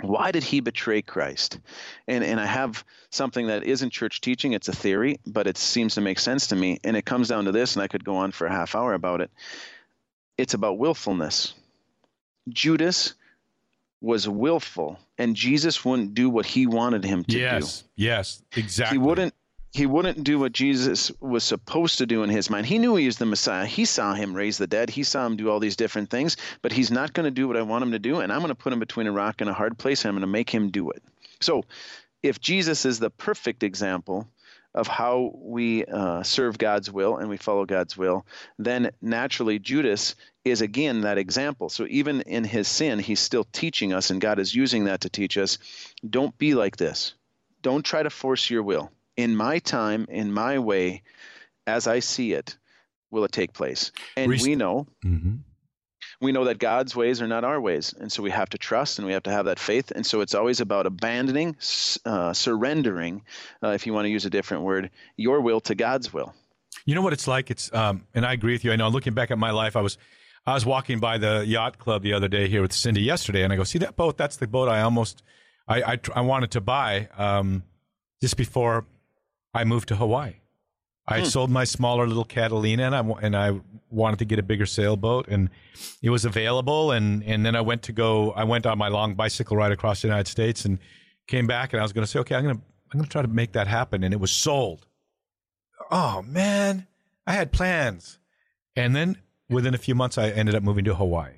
Why 0.00 0.32
did 0.32 0.42
he 0.42 0.60
betray 0.60 1.02
Christ? 1.02 1.60
And 2.08 2.24
and 2.24 2.40
I 2.40 2.46
have 2.46 2.84
something 3.10 3.46
that 3.46 3.64
isn't 3.64 3.90
church 3.90 4.20
teaching, 4.20 4.52
it's 4.52 4.68
a 4.68 4.72
theory, 4.72 5.20
but 5.26 5.46
it 5.46 5.56
seems 5.56 5.94
to 5.94 6.00
make 6.00 6.18
sense 6.18 6.48
to 6.48 6.56
me. 6.56 6.80
And 6.82 6.96
it 6.96 7.04
comes 7.04 7.28
down 7.28 7.44
to 7.44 7.52
this, 7.52 7.76
and 7.76 7.82
I 7.82 7.88
could 7.88 8.04
go 8.04 8.16
on 8.16 8.32
for 8.32 8.46
a 8.46 8.52
half 8.52 8.74
hour 8.74 8.94
about 8.94 9.20
it. 9.20 9.30
It's 10.38 10.54
about 10.54 10.78
willfulness. 10.78 11.54
Judas 12.48 13.14
was 14.00 14.28
willful, 14.28 14.98
and 15.18 15.36
Jesus 15.36 15.84
wouldn't 15.84 16.14
do 16.14 16.28
what 16.28 16.46
he 16.46 16.66
wanted 16.66 17.04
him 17.04 17.22
to 17.24 17.38
yes, 17.38 17.82
do. 17.82 17.88
Yes, 17.94 18.42
yes, 18.52 18.64
exactly. 18.64 18.98
He 18.98 18.98
wouldn't 18.98 19.34
he 19.72 19.86
wouldn't 19.86 20.22
do 20.22 20.38
what 20.38 20.52
Jesus 20.52 21.10
was 21.18 21.42
supposed 21.42 21.96
to 21.98 22.06
do 22.06 22.22
in 22.22 22.28
his 22.28 22.50
mind. 22.50 22.66
He 22.66 22.78
knew 22.78 22.94
he 22.94 23.06
was 23.06 23.16
the 23.16 23.24
Messiah. 23.24 23.64
He 23.64 23.86
saw 23.86 24.12
him 24.12 24.34
raise 24.34 24.58
the 24.58 24.66
dead. 24.66 24.90
He 24.90 25.02
saw 25.02 25.24
him 25.24 25.36
do 25.36 25.48
all 25.48 25.60
these 25.60 25.76
different 25.76 26.10
things, 26.10 26.36
but 26.60 26.72
he's 26.72 26.90
not 26.90 27.14
going 27.14 27.24
to 27.24 27.30
do 27.30 27.48
what 27.48 27.56
I 27.56 27.62
want 27.62 27.82
him 27.82 27.92
to 27.92 27.98
do, 27.98 28.20
and 28.20 28.30
I'm 28.30 28.40
going 28.40 28.50
to 28.50 28.54
put 28.54 28.74
him 28.74 28.80
between 28.80 29.06
a 29.06 29.12
rock 29.12 29.40
and 29.40 29.48
a 29.48 29.54
hard 29.54 29.78
place, 29.78 30.04
and 30.04 30.10
I'm 30.10 30.14
going 30.16 30.20
to 30.20 30.26
make 30.26 30.50
him 30.50 30.70
do 30.70 30.90
it. 30.90 31.02
So, 31.40 31.64
if 32.22 32.38
Jesus 32.38 32.84
is 32.84 32.98
the 32.98 33.08
perfect 33.08 33.62
example 33.62 34.28
of 34.74 34.86
how 34.86 35.32
we 35.36 35.86
uh, 35.86 36.22
serve 36.22 36.58
God's 36.58 36.90
will 36.90 37.16
and 37.16 37.30
we 37.30 37.38
follow 37.38 37.64
God's 37.64 37.96
will, 37.96 38.26
then 38.58 38.90
naturally 39.00 39.58
Judas 39.58 40.14
is 40.44 40.60
again 40.60 41.02
that 41.02 41.18
example. 41.18 41.68
So 41.68 41.86
even 41.88 42.20
in 42.22 42.44
his 42.44 42.68
sin, 42.68 42.98
he's 42.98 43.20
still 43.20 43.44
teaching 43.52 43.92
us, 43.92 44.10
and 44.10 44.20
God 44.20 44.38
is 44.38 44.54
using 44.54 44.84
that 44.84 45.02
to 45.02 45.10
teach 45.10 45.36
us 45.36 45.58
don't 46.08 46.36
be 46.38 46.54
like 46.54 46.76
this. 46.76 47.14
Don't 47.60 47.84
try 47.84 48.02
to 48.02 48.10
force 48.10 48.48
your 48.48 48.62
will 48.62 48.90
in 49.16 49.36
my 49.36 49.58
time, 49.58 50.06
in 50.08 50.32
my 50.32 50.58
way, 50.58 51.02
as 51.66 51.86
I 51.86 52.00
see 52.00 52.32
it, 52.32 52.56
will 53.10 53.24
it 53.24 53.32
take 53.32 53.52
place. 53.52 53.92
And 54.16 54.30
Rest- 54.30 54.46
we 54.46 54.54
know. 54.54 54.86
Mm-hmm. 55.04 55.36
We 56.20 56.32
know 56.32 56.44
that 56.44 56.58
God's 56.58 56.94
ways 56.94 57.20
are 57.20 57.26
not 57.26 57.42
our 57.42 57.60
ways. 57.60 57.94
And 57.98 58.10
so 58.10 58.22
we 58.22 58.30
have 58.30 58.48
to 58.50 58.58
trust 58.58 58.98
and 58.98 59.06
we 59.06 59.12
have 59.12 59.24
to 59.24 59.30
have 59.30 59.46
that 59.46 59.58
faith. 59.58 59.90
And 59.90 60.06
so 60.06 60.20
it's 60.20 60.34
always 60.34 60.60
about 60.60 60.86
abandoning, 60.86 61.56
uh, 62.04 62.32
surrendering, 62.32 63.22
uh, 63.62 63.70
if 63.70 63.86
you 63.86 63.92
want 63.92 64.04
to 64.04 64.08
use 64.08 64.24
a 64.24 64.30
different 64.30 64.62
word, 64.62 64.90
your 65.16 65.40
will 65.40 65.60
to 65.62 65.74
God's 65.74 66.12
will. 66.12 66.32
You 66.86 66.94
know 66.94 67.02
what 67.02 67.12
it's 67.12 67.26
like? 67.26 67.50
It's, 67.50 67.72
um, 67.74 68.06
and 68.14 68.24
I 68.24 68.32
agree 68.32 68.52
with 68.52 68.64
you. 68.64 68.72
I 68.72 68.76
know 68.76 68.88
looking 68.88 69.14
back 69.14 69.32
at 69.32 69.38
my 69.38 69.50
life, 69.50 69.74
I 69.74 69.80
was, 69.80 69.98
I 70.46 70.54
was 70.54 70.64
walking 70.64 71.00
by 71.00 71.18
the 71.18 71.44
yacht 71.46 71.78
club 71.78 72.02
the 72.02 72.12
other 72.12 72.28
day 72.28 72.48
here 72.48 72.62
with 72.62 72.72
Cindy 72.72 73.02
yesterday, 73.02 73.42
and 73.42 73.52
I 73.52 73.56
go, 73.56 73.64
see 73.64 73.78
that 73.78 73.96
boat? 73.96 74.16
That's 74.16 74.36
the 74.36 74.46
boat 74.46 74.68
I 74.68 74.82
almost, 74.82 75.22
I, 75.66 75.82
I, 75.82 76.00
I 76.14 76.20
wanted 76.20 76.52
to 76.52 76.60
buy 76.60 77.08
um, 77.16 77.62
just 78.20 78.36
before 78.36 78.84
I 79.54 79.64
moved 79.64 79.88
to 79.88 79.96
Hawaii. 79.96 80.34
I 81.06 81.20
hmm. 81.20 81.24
sold 81.26 81.50
my 81.50 81.64
smaller 81.64 82.06
little 82.06 82.24
Catalina 82.24 82.84
and 82.84 82.94
I, 82.94 83.00
and 83.22 83.36
I 83.36 83.60
wanted 83.90 84.20
to 84.20 84.24
get 84.24 84.38
a 84.38 84.42
bigger 84.42 84.66
sailboat 84.66 85.26
and 85.28 85.50
it 86.00 86.10
was 86.10 86.24
available. 86.24 86.92
And, 86.92 87.24
and 87.24 87.44
then 87.44 87.56
I 87.56 87.60
went 87.60 87.82
to 87.82 87.92
go, 87.92 88.30
I 88.32 88.44
went 88.44 88.66
on 88.66 88.78
my 88.78 88.88
long 88.88 89.14
bicycle 89.14 89.56
ride 89.56 89.72
across 89.72 90.02
the 90.02 90.08
United 90.08 90.28
States 90.28 90.64
and 90.64 90.78
came 91.26 91.46
back 91.46 91.72
and 91.72 91.80
I 91.80 91.82
was 91.82 91.92
going 91.92 92.04
to 92.04 92.10
say, 92.10 92.20
okay, 92.20 92.36
I'm 92.36 92.44
going 92.44 92.56
to, 92.56 92.62
I'm 92.92 92.98
going 92.98 93.04
to 93.04 93.10
try 93.10 93.22
to 93.22 93.28
make 93.28 93.52
that 93.52 93.66
happen. 93.66 94.04
And 94.04 94.14
it 94.14 94.20
was 94.20 94.30
sold. 94.30 94.86
Oh 95.90 96.22
man, 96.22 96.86
I 97.26 97.32
had 97.32 97.52
plans. 97.52 98.18
And 98.76 98.94
then 98.94 99.18
within 99.50 99.74
a 99.74 99.78
few 99.78 99.94
months, 99.94 100.18
I 100.18 100.30
ended 100.30 100.54
up 100.54 100.62
moving 100.62 100.84
to 100.84 100.94
Hawaii. 100.94 101.34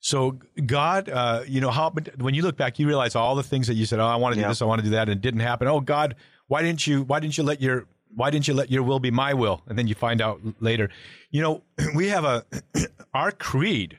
So 0.00 0.38
God, 0.66 1.08
uh, 1.08 1.44
you 1.46 1.62
know, 1.62 1.70
how, 1.70 1.90
when 2.18 2.34
you 2.34 2.42
look 2.42 2.58
back, 2.58 2.78
you 2.78 2.86
realize 2.86 3.14
all 3.14 3.34
the 3.36 3.42
things 3.42 3.68
that 3.68 3.74
you 3.74 3.86
said, 3.86 4.00
oh, 4.00 4.06
I 4.06 4.16
want 4.16 4.34
to 4.34 4.36
do 4.36 4.42
yeah. 4.42 4.48
this, 4.48 4.60
I 4.60 4.66
want 4.66 4.80
to 4.80 4.84
do 4.84 4.90
that, 4.90 5.08
and 5.08 5.12
it 5.12 5.22
didn't 5.22 5.40
happen. 5.40 5.66
Oh, 5.66 5.80
God, 5.80 6.16
why 6.48 6.62
didn't 6.62 6.86
you 6.86 7.02
why 7.02 7.20
didn't 7.20 7.38
you 7.38 7.44
let 7.44 7.60
your 7.60 7.86
why 8.14 8.30
didn't 8.30 8.46
you 8.46 8.54
let 8.54 8.70
your 8.70 8.82
will 8.82 9.00
be 9.00 9.10
my 9.10 9.34
will? 9.34 9.62
And 9.66 9.76
then 9.76 9.88
you 9.88 9.94
find 9.94 10.20
out 10.20 10.40
later. 10.60 10.88
You 11.30 11.42
know 11.42 11.62
we 11.94 12.08
have 12.08 12.24
a 12.24 12.44
our 13.14 13.32
creed 13.32 13.98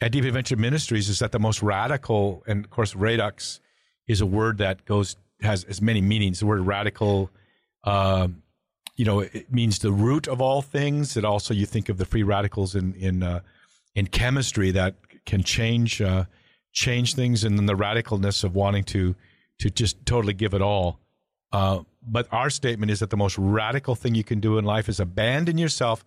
at 0.00 0.12
deep 0.12 0.24
adventure 0.24 0.56
ministries 0.56 1.08
is 1.08 1.18
that 1.18 1.32
the 1.32 1.38
most 1.38 1.62
radical 1.62 2.42
and 2.46 2.64
of 2.64 2.70
course 2.70 2.94
radix 2.94 3.60
is 4.08 4.20
a 4.20 4.26
word 4.26 4.58
that 4.58 4.84
goes 4.84 5.16
has 5.42 5.64
as 5.64 5.80
many 5.80 6.00
meanings. 6.00 6.40
The 6.40 6.46
word 6.46 6.60
radical 6.60 7.30
um, 7.84 8.42
you 8.96 9.04
know 9.04 9.20
it 9.20 9.52
means 9.52 9.78
the 9.78 9.92
root 9.92 10.28
of 10.28 10.40
all 10.40 10.62
things. 10.62 11.16
It 11.16 11.24
also 11.24 11.54
you 11.54 11.66
think 11.66 11.88
of 11.88 11.98
the 11.98 12.04
free 12.04 12.22
radicals 12.22 12.74
in 12.74 12.94
in 12.94 13.22
uh, 13.22 13.40
in 13.94 14.06
chemistry 14.06 14.70
that 14.72 14.94
can 15.26 15.42
change 15.42 16.00
uh, 16.00 16.24
change 16.72 17.14
things 17.14 17.44
and 17.44 17.58
then 17.58 17.66
the 17.66 17.74
radicalness 17.74 18.44
of 18.44 18.54
wanting 18.54 18.84
to 18.84 19.14
to 19.58 19.70
just 19.70 20.04
totally 20.06 20.32
give 20.32 20.54
it 20.54 20.62
all 20.62 20.98
uh, 21.52 21.80
but 22.06 22.28
our 22.32 22.50
statement 22.50 22.90
is 22.90 23.00
that 23.00 23.10
the 23.10 23.16
most 23.16 23.36
radical 23.38 23.94
thing 23.94 24.14
you 24.14 24.24
can 24.24 24.40
do 24.40 24.58
in 24.58 24.64
life 24.64 24.88
is 24.88 25.00
abandon 25.00 25.58
yourself 25.58 26.04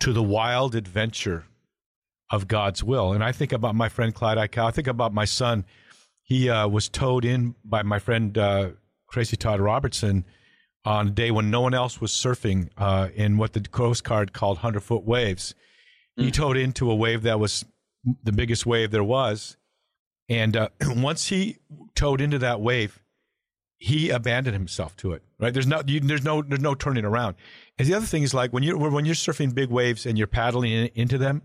to 0.00 0.12
the 0.12 0.22
wild 0.22 0.74
adventure 0.74 1.44
of 2.30 2.48
God's 2.48 2.82
will. 2.82 3.12
And 3.12 3.22
I 3.22 3.30
think 3.30 3.52
about 3.52 3.74
my 3.74 3.88
friend 3.88 4.14
Clyde 4.14 4.38
Aikau. 4.38 4.64
I 4.64 4.70
think 4.70 4.88
about 4.88 5.12
my 5.12 5.26
son. 5.26 5.64
He 6.22 6.48
uh, 6.48 6.66
was 6.66 6.88
towed 6.88 7.24
in 7.24 7.54
by 7.64 7.82
my 7.82 7.98
friend 7.98 8.36
uh, 8.36 8.70
Tracy 9.10 9.36
Todd 9.36 9.60
Robertson 9.60 10.24
on 10.84 11.08
a 11.08 11.10
day 11.10 11.30
when 11.30 11.50
no 11.50 11.60
one 11.60 11.74
else 11.74 12.00
was 12.00 12.10
surfing 12.10 12.70
uh, 12.76 13.08
in 13.14 13.36
what 13.36 13.52
the 13.52 13.60
Coast 13.60 14.02
Guard 14.04 14.32
called 14.32 14.58
100 14.58 14.80
foot 14.80 15.04
waves. 15.04 15.54
Mm. 16.18 16.24
He 16.24 16.30
towed 16.30 16.56
into 16.56 16.90
a 16.90 16.94
wave 16.94 17.22
that 17.22 17.38
was 17.38 17.64
the 18.24 18.32
biggest 18.32 18.66
wave 18.66 18.90
there 18.90 19.04
was. 19.04 19.56
And 20.28 20.56
uh, 20.56 20.68
once 20.96 21.28
he 21.28 21.58
towed 21.94 22.20
into 22.20 22.38
that 22.38 22.60
wave, 22.60 23.01
he 23.82 24.10
abandoned 24.10 24.54
himself 24.54 24.96
to 24.96 25.10
it. 25.10 25.22
Right? 25.40 25.52
There's 25.52 25.66
no 25.66 25.82
you, 25.84 25.98
there's 25.98 26.22
no 26.22 26.40
there's 26.40 26.60
no 26.60 26.76
turning 26.76 27.04
around. 27.04 27.34
And 27.78 27.88
the 27.88 27.94
other 27.94 28.06
thing 28.06 28.22
is 28.22 28.32
like 28.32 28.52
when 28.52 28.62
you're 28.62 28.78
when 28.78 29.04
you're 29.04 29.16
surfing 29.16 29.52
big 29.52 29.70
waves 29.70 30.06
and 30.06 30.16
you're 30.16 30.28
paddling 30.28 30.70
in, 30.70 30.90
into 30.94 31.18
them, 31.18 31.42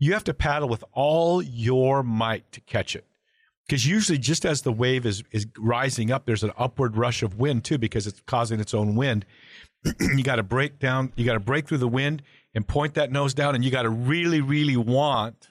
you 0.00 0.12
have 0.12 0.24
to 0.24 0.34
paddle 0.34 0.68
with 0.68 0.82
all 0.92 1.40
your 1.40 2.02
might 2.02 2.50
to 2.50 2.60
catch 2.62 2.96
it. 2.96 3.04
Because 3.68 3.86
usually, 3.86 4.18
just 4.18 4.44
as 4.44 4.62
the 4.62 4.72
wave 4.72 5.06
is, 5.06 5.22
is 5.30 5.46
rising 5.56 6.10
up, 6.10 6.26
there's 6.26 6.42
an 6.42 6.50
upward 6.58 6.96
rush 6.96 7.22
of 7.22 7.38
wind 7.38 7.64
too, 7.64 7.78
because 7.78 8.08
it's 8.08 8.20
causing 8.26 8.58
its 8.58 8.74
own 8.74 8.96
wind. 8.96 9.24
you 10.00 10.24
got 10.24 10.36
to 10.36 10.42
break 10.42 10.80
down, 10.80 11.12
you 11.14 11.24
got 11.24 11.34
to 11.34 11.40
break 11.40 11.68
through 11.68 11.78
the 11.78 11.88
wind 11.88 12.22
and 12.52 12.66
point 12.66 12.94
that 12.94 13.12
nose 13.12 13.32
down, 13.32 13.54
and 13.54 13.64
you 13.64 13.70
got 13.70 13.82
to 13.82 13.90
really, 13.90 14.40
really 14.40 14.76
want 14.76 15.50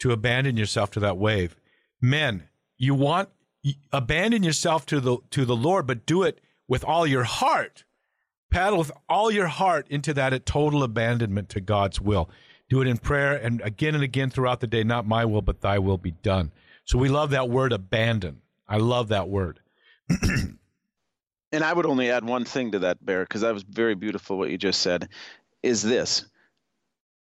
to 0.00 0.10
abandon 0.10 0.56
yourself 0.56 0.90
to 0.92 1.00
that 1.00 1.16
wave. 1.16 1.56
Men, 2.00 2.48
you 2.76 2.94
want 2.94 3.28
abandon 3.92 4.42
yourself 4.42 4.86
to 4.86 5.00
the 5.00 5.18
to 5.30 5.44
the 5.44 5.56
Lord, 5.56 5.86
but 5.86 6.06
do 6.06 6.22
it 6.22 6.40
with 6.68 6.84
all 6.84 7.06
your 7.06 7.24
heart. 7.24 7.84
Paddle 8.50 8.78
with 8.78 8.92
all 9.08 9.30
your 9.30 9.46
heart 9.46 9.86
into 9.88 10.12
that 10.14 10.44
total 10.44 10.82
abandonment 10.82 11.48
to 11.50 11.60
God's 11.60 12.00
will. 12.00 12.28
Do 12.68 12.80
it 12.80 12.88
in 12.88 12.98
prayer 12.98 13.36
and 13.36 13.60
again 13.62 13.94
and 13.94 14.04
again 14.04 14.30
throughout 14.30 14.60
the 14.60 14.66
day, 14.66 14.82
not 14.82 15.06
my 15.06 15.24
will, 15.24 15.42
but 15.42 15.60
thy 15.60 15.78
will 15.78 15.98
be 15.98 16.12
done. 16.12 16.52
So 16.84 16.98
we 16.98 17.08
love 17.08 17.30
that 17.30 17.48
word 17.48 17.72
abandon. 17.72 18.40
I 18.68 18.78
love 18.78 19.08
that 19.08 19.28
word. 19.28 19.60
and 21.52 21.64
I 21.64 21.72
would 21.72 21.86
only 21.86 22.10
add 22.10 22.24
one 22.24 22.44
thing 22.44 22.72
to 22.72 22.80
that, 22.80 23.04
Bear, 23.04 23.22
because 23.22 23.42
that 23.42 23.54
was 23.54 23.62
very 23.62 23.94
beautiful 23.94 24.38
what 24.38 24.50
you 24.50 24.58
just 24.58 24.80
said, 24.80 25.08
is 25.62 25.82
this. 25.82 26.26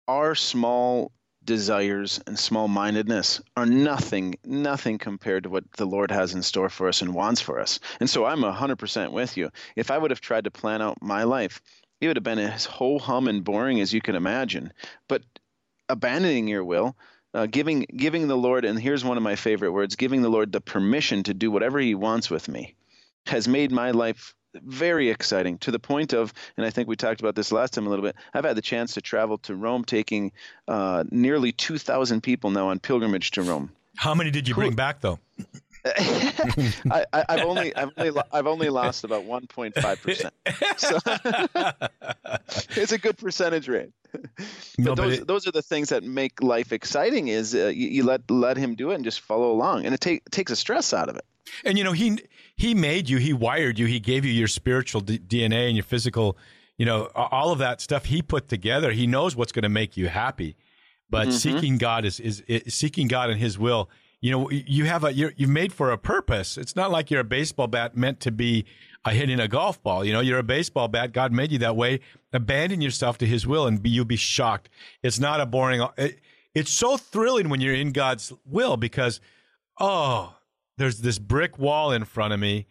Our 0.07 0.35
small 0.35 1.11
desires 1.43 2.19
and 2.27 2.37
small 2.37 2.67
mindedness 2.67 3.41
are 3.57 3.65
nothing, 3.65 4.35
nothing 4.45 4.97
compared 4.97 5.43
to 5.43 5.49
what 5.49 5.63
the 5.73 5.85
Lord 5.85 6.11
has 6.11 6.33
in 6.33 6.43
store 6.43 6.69
for 6.69 6.87
us 6.87 7.01
and 7.01 7.13
wants 7.13 7.41
for 7.41 7.59
us. 7.59 7.79
And 7.99 8.09
so 8.09 8.25
I'm 8.25 8.41
100% 8.41 9.11
with 9.11 9.37
you. 9.37 9.49
If 9.75 9.91
I 9.91 9.97
would 9.97 10.11
have 10.11 10.21
tried 10.21 10.43
to 10.43 10.51
plan 10.51 10.81
out 10.81 11.01
my 11.01 11.23
life, 11.23 11.61
it 11.99 12.07
would 12.07 12.17
have 12.17 12.23
been 12.23 12.39
as 12.39 12.65
ho 12.65 12.99
hum 12.99 13.27
and 13.27 13.43
boring 13.43 13.79
as 13.79 13.93
you 13.93 14.01
can 14.01 14.15
imagine. 14.15 14.73
But 15.07 15.23
abandoning 15.89 16.47
your 16.47 16.63
will, 16.63 16.95
uh, 17.33 17.45
giving 17.45 17.85
giving 17.95 18.27
the 18.27 18.37
Lord, 18.37 18.65
and 18.65 18.79
here's 18.79 19.05
one 19.05 19.17
of 19.17 19.23
my 19.23 19.35
favorite 19.35 19.71
words: 19.71 19.95
giving 19.95 20.21
the 20.21 20.29
Lord 20.29 20.51
the 20.51 20.61
permission 20.61 21.23
to 21.23 21.33
do 21.33 21.51
whatever 21.51 21.79
He 21.79 21.95
wants 21.95 22.29
with 22.29 22.49
me, 22.49 22.75
has 23.27 23.47
made 23.47 23.71
my 23.71 23.91
life 23.91 24.33
very 24.55 25.09
exciting 25.09 25.57
to 25.59 25.71
the 25.71 25.79
point 25.79 26.13
of, 26.13 26.33
and 26.57 26.65
I 26.65 26.69
think 26.69 26.87
we 26.87 26.95
talked 26.95 27.21
about 27.21 27.35
this 27.35 27.51
last 27.51 27.73
time 27.73 27.87
a 27.87 27.89
little 27.89 28.03
bit. 28.03 28.15
I've 28.33 28.45
had 28.45 28.55
the 28.55 28.61
chance 28.61 28.93
to 28.95 29.01
travel 29.01 29.37
to 29.39 29.55
Rome, 29.55 29.83
taking 29.83 30.31
uh, 30.67 31.03
nearly 31.11 31.51
2,000 31.51 32.21
people 32.21 32.51
now 32.51 32.69
on 32.69 32.79
pilgrimage 32.79 33.31
to 33.31 33.41
Rome. 33.41 33.71
How 33.95 34.15
many 34.15 34.31
did 34.31 34.47
you 34.47 34.55
bring 34.55 34.73
back, 34.73 35.01
though? 35.01 35.19
I, 35.85 37.05
have 37.27 37.39
only 37.39 37.75
I've 37.75 37.89
only 37.97 38.21
I've 38.31 38.45
only 38.45 38.69
lost 38.69 39.03
about 39.03 39.25
1.5 39.25 40.01
percent. 40.01 40.33
So 40.77 40.99
it's 42.81 42.91
a 42.91 42.99
good 42.99 43.17
percentage 43.17 43.67
rate. 43.67 43.89
But 44.11 44.45
no, 44.77 44.95
those 44.95 45.19
it, 45.19 45.27
those 45.27 45.47
are 45.47 45.51
the 45.51 45.61
things 45.61 45.89
that 45.89 46.03
make 46.03 46.41
life 46.41 46.71
exciting. 46.71 47.27
Is 47.27 47.53
uh, 47.53 47.67
you, 47.67 47.87
you, 47.87 48.03
let 48.03 48.29
let 48.29 48.57
him 48.57 48.75
do 48.75 48.91
it 48.91 48.95
and 48.95 49.03
just 49.03 49.21
follow 49.21 49.51
along, 49.51 49.85
and 49.85 49.93
it 49.93 50.01
take, 50.01 50.29
takes 50.29 50.51
the 50.51 50.55
stress 50.55 50.93
out 50.93 51.09
of 51.09 51.15
it. 51.15 51.25
And 51.65 51.77
you 51.77 51.83
know, 51.83 51.91
he 51.91 52.19
he 52.55 52.73
made 52.73 53.09
you, 53.09 53.17
he 53.17 53.33
wired 53.33 53.77
you, 53.77 53.85
he 53.85 53.99
gave 53.99 54.25
you 54.25 54.31
your 54.31 54.47
spiritual 54.47 55.01
D- 55.01 55.19
DNA 55.19 55.67
and 55.67 55.75
your 55.75 55.83
physical, 55.83 56.37
you 56.77 56.85
know, 56.85 57.09
all 57.15 57.51
of 57.51 57.59
that 57.59 57.81
stuff 57.81 58.05
he 58.05 58.21
put 58.21 58.47
together. 58.47 58.91
He 58.91 59.07
knows 59.07 59.35
what's 59.35 59.51
going 59.51 59.63
to 59.63 59.69
make 59.69 59.97
you 59.97 60.07
happy. 60.07 60.55
But 61.09 61.27
mm-hmm. 61.27 61.37
seeking 61.37 61.77
God 61.77 62.05
is, 62.05 62.19
is, 62.19 62.41
is 62.47 62.73
seeking 62.73 63.07
God 63.07 63.29
and 63.29 63.39
His 63.39 63.59
will. 63.59 63.89
You 64.21 64.31
know, 64.31 64.49
you 64.49 64.85
have 64.85 65.03
a 65.03 65.11
you're 65.11 65.33
you've 65.35 65.49
made 65.49 65.73
for 65.73 65.91
a 65.91 65.97
purpose. 65.97 66.57
It's 66.57 66.75
not 66.75 66.91
like 66.91 67.11
you're 67.11 67.21
a 67.21 67.25
baseball 67.25 67.67
bat 67.67 67.97
meant 67.97 68.19
to 68.21 68.31
be 68.31 68.65
a 69.03 69.11
hitting 69.11 69.39
a 69.39 69.47
golf 69.47 69.81
ball. 69.81 70.05
You 70.05 70.13
know, 70.13 70.19
you're 70.19 70.39
a 70.39 70.43
baseball 70.43 70.87
bat. 70.87 71.11
God 71.11 71.31
made 71.31 71.51
you 71.51 71.57
that 71.59 71.75
way. 71.75 71.99
Abandon 72.33 72.81
yourself 72.81 73.17
to 73.19 73.25
His 73.25 73.47
will, 73.47 73.67
and 73.67 73.81
be, 73.81 73.89
you'll 73.89 74.05
be 74.05 74.15
shocked. 74.15 74.69
It's 75.01 75.19
not 75.19 75.41
a 75.41 75.45
boring. 75.45 75.85
It, 75.97 76.19
it's 76.53 76.71
so 76.71 76.97
thrilling 76.97 77.49
when 77.49 77.61
you're 77.61 77.73
in 77.73 77.91
God's 77.91 78.33
will 78.45 78.77
because, 78.77 79.21
oh, 79.79 80.35
there's 80.77 80.99
this 80.99 81.19
brick 81.19 81.57
wall 81.57 81.91
in 81.91 82.05
front 82.05 82.33
of 82.33 82.39
me. 82.39 82.67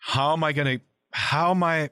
How 0.00 0.32
am 0.32 0.44
I 0.44 0.52
going 0.52 0.78
to, 0.78 0.84
how 1.12 1.50
am 1.50 1.62
I, 1.62 1.90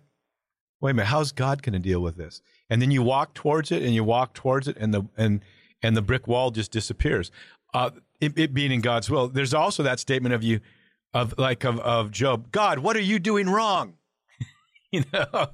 wait 0.81 0.92
a 0.92 0.94
minute, 0.94 1.07
how's 1.07 1.33
God 1.33 1.62
going 1.62 1.72
to 1.74 1.78
deal 1.78 2.00
with 2.00 2.16
this? 2.16 2.40
And 2.70 2.81
then 2.81 2.90
you 2.90 3.02
walk 3.02 3.35
towards 3.35 3.72
it 3.72 3.83
and 3.83 3.94
you 3.94 4.04
walk 4.04 4.33
towards 4.35 4.68
it 4.68 4.76
and 4.78 4.94
the, 4.94 5.02
and, 5.16 5.42
and 5.83 5.96
the 5.96 6.02
brick 6.02 6.26
wall 6.26 6.50
just 6.50 6.70
disappears. 6.70 7.31
Uh, 7.74 7.90
it, 8.20 8.38
it 8.38 8.54
being 8.54 8.72
in 8.72 8.81
God's 8.81 9.11
will. 9.11 9.28
There's 9.28 9.54
also 9.54 9.83
that 9.83 10.00
statement 10.00 10.35
of 10.35 10.42
you, 10.42 10.61
of 11.14 11.35
like 11.38 11.64
of, 11.64 11.79
of 11.81 12.11
Job, 12.11 12.51
God, 12.53 12.81
what 12.81 12.97
are 12.97 13.01
you 13.01 13.18
doing 13.18 13.49
wrong? 13.49 13.94
you 14.92 15.05
know, 15.12 15.49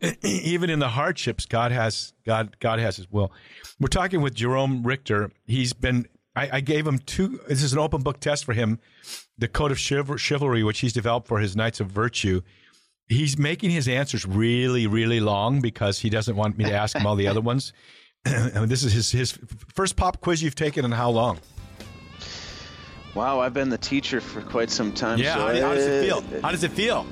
even 0.22 0.70
in 0.70 0.78
the 0.78 0.88
hardships, 0.88 1.46
God 1.46 1.72
has 1.72 2.12
God 2.24 2.56
God 2.60 2.78
has 2.78 2.96
His 2.96 3.10
will. 3.10 3.32
We're 3.78 3.88
talking 3.88 4.20
with 4.20 4.34
Jerome 4.34 4.82
Richter. 4.82 5.32
He's 5.46 5.72
been 5.72 6.06
I, 6.36 6.48
I, 6.54 6.60
gave 6.60 6.86
him 6.86 6.98
two. 7.00 7.40
This 7.48 7.62
is 7.62 7.72
an 7.72 7.78
open 7.78 8.02
book 8.02 8.20
test 8.20 8.44
for 8.44 8.52
him, 8.52 8.78
the 9.36 9.48
code 9.48 9.72
of 9.72 9.78
chivalry, 9.78 10.62
which 10.62 10.78
he's 10.78 10.92
developed 10.92 11.26
for 11.26 11.40
his 11.40 11.56
knights 11.56 11.80
of 11.80 11.88
virtue. 11.88 12.40
He's 13.08 13.36
making 13.36 13.70
his 13.70 13.88
answers 13.88 14.24
really, 14.24 14.86
really 14.86 15.18
long 15.18 15.60
because 15.60 15.98
he 15.98 16.08
doesn't 16.08 16.36
want 16.36 16.56
me 16.56 16.64
to 16.64 16.72
ask 16.72 16.94
him 16.94 17.04
all 17.04 17.16
the 17.16 17.26
other 17.26 17.40
ones. 17.40 17.72
I 18.24 18.60
mean, 18.60 18.68
this 18.68 18.84
is 18.84 18.92
his 18.92 19.10
his 19.10 19.38
first 19.74 19.96
pop 19.96 20.20
quiz 20.20 20.42
you've 20.42 20.54
taken 20.54 20.84
in 20.84 20.92
how 20.92 21.10
long? 21.10 21.40
Wow, 23.14 23.40
I've 23.40 23.54
been 23.54 23.68
the 23.68 23.78
teacher 23.78 24.20
for 24.20 24.40
quite 24.40 24.70
some 24.70 24.92
time. 24.92 25.18
Yeah, 25.18 25.34
so 25.34 25.40
how, 25.40 25.46
how, 25.46 25.74
does 25.74 25.86
it 25.86 26.04
feel? 26.04 26.40
How 26.42 26.50
does 26.50 26.64
it 26.64 26.70
feel? 26.70 27.06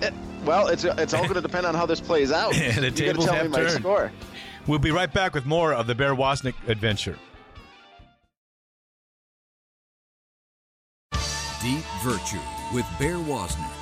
It, 0.00 0.14
well, 0.44 0.68
it's 0.68 0.84
it's 0.84 1.12
all 1.12 1.22
going 1.22 1.34
to 1.34 1.40
depend 1.40 1.66
on 1.66 1.74
how 1.74 1.86
this 1.86 2.00
plays 2.00 2.30
out. 2.30 2.52
the 2.54 2.84
you 2.84 2.90
tables 2.90 3.24
tell 3.24 3.34
have 3.34 3.50
me 3.50 3.56
turned. 3.56 3.74
my 3.74 3.80
score. 3.80 4.12
We'll 4.66 4.78
be 4.78 4.90
right 4.90 5.12
back 5.12 5.34
with 5.34 5.46
more 5.46 5.74
of 5.74 5.86
the 5.86 5.94
Bear 5.94 6.14
Wozniak 6.14 6.54
adventure. 6.68 7.18
Deep 11.60 11.84
Virtue 12.02 12.38
with 12.72 12.86
Bear 12.98 13.16
Wozniak. 13.16 13.80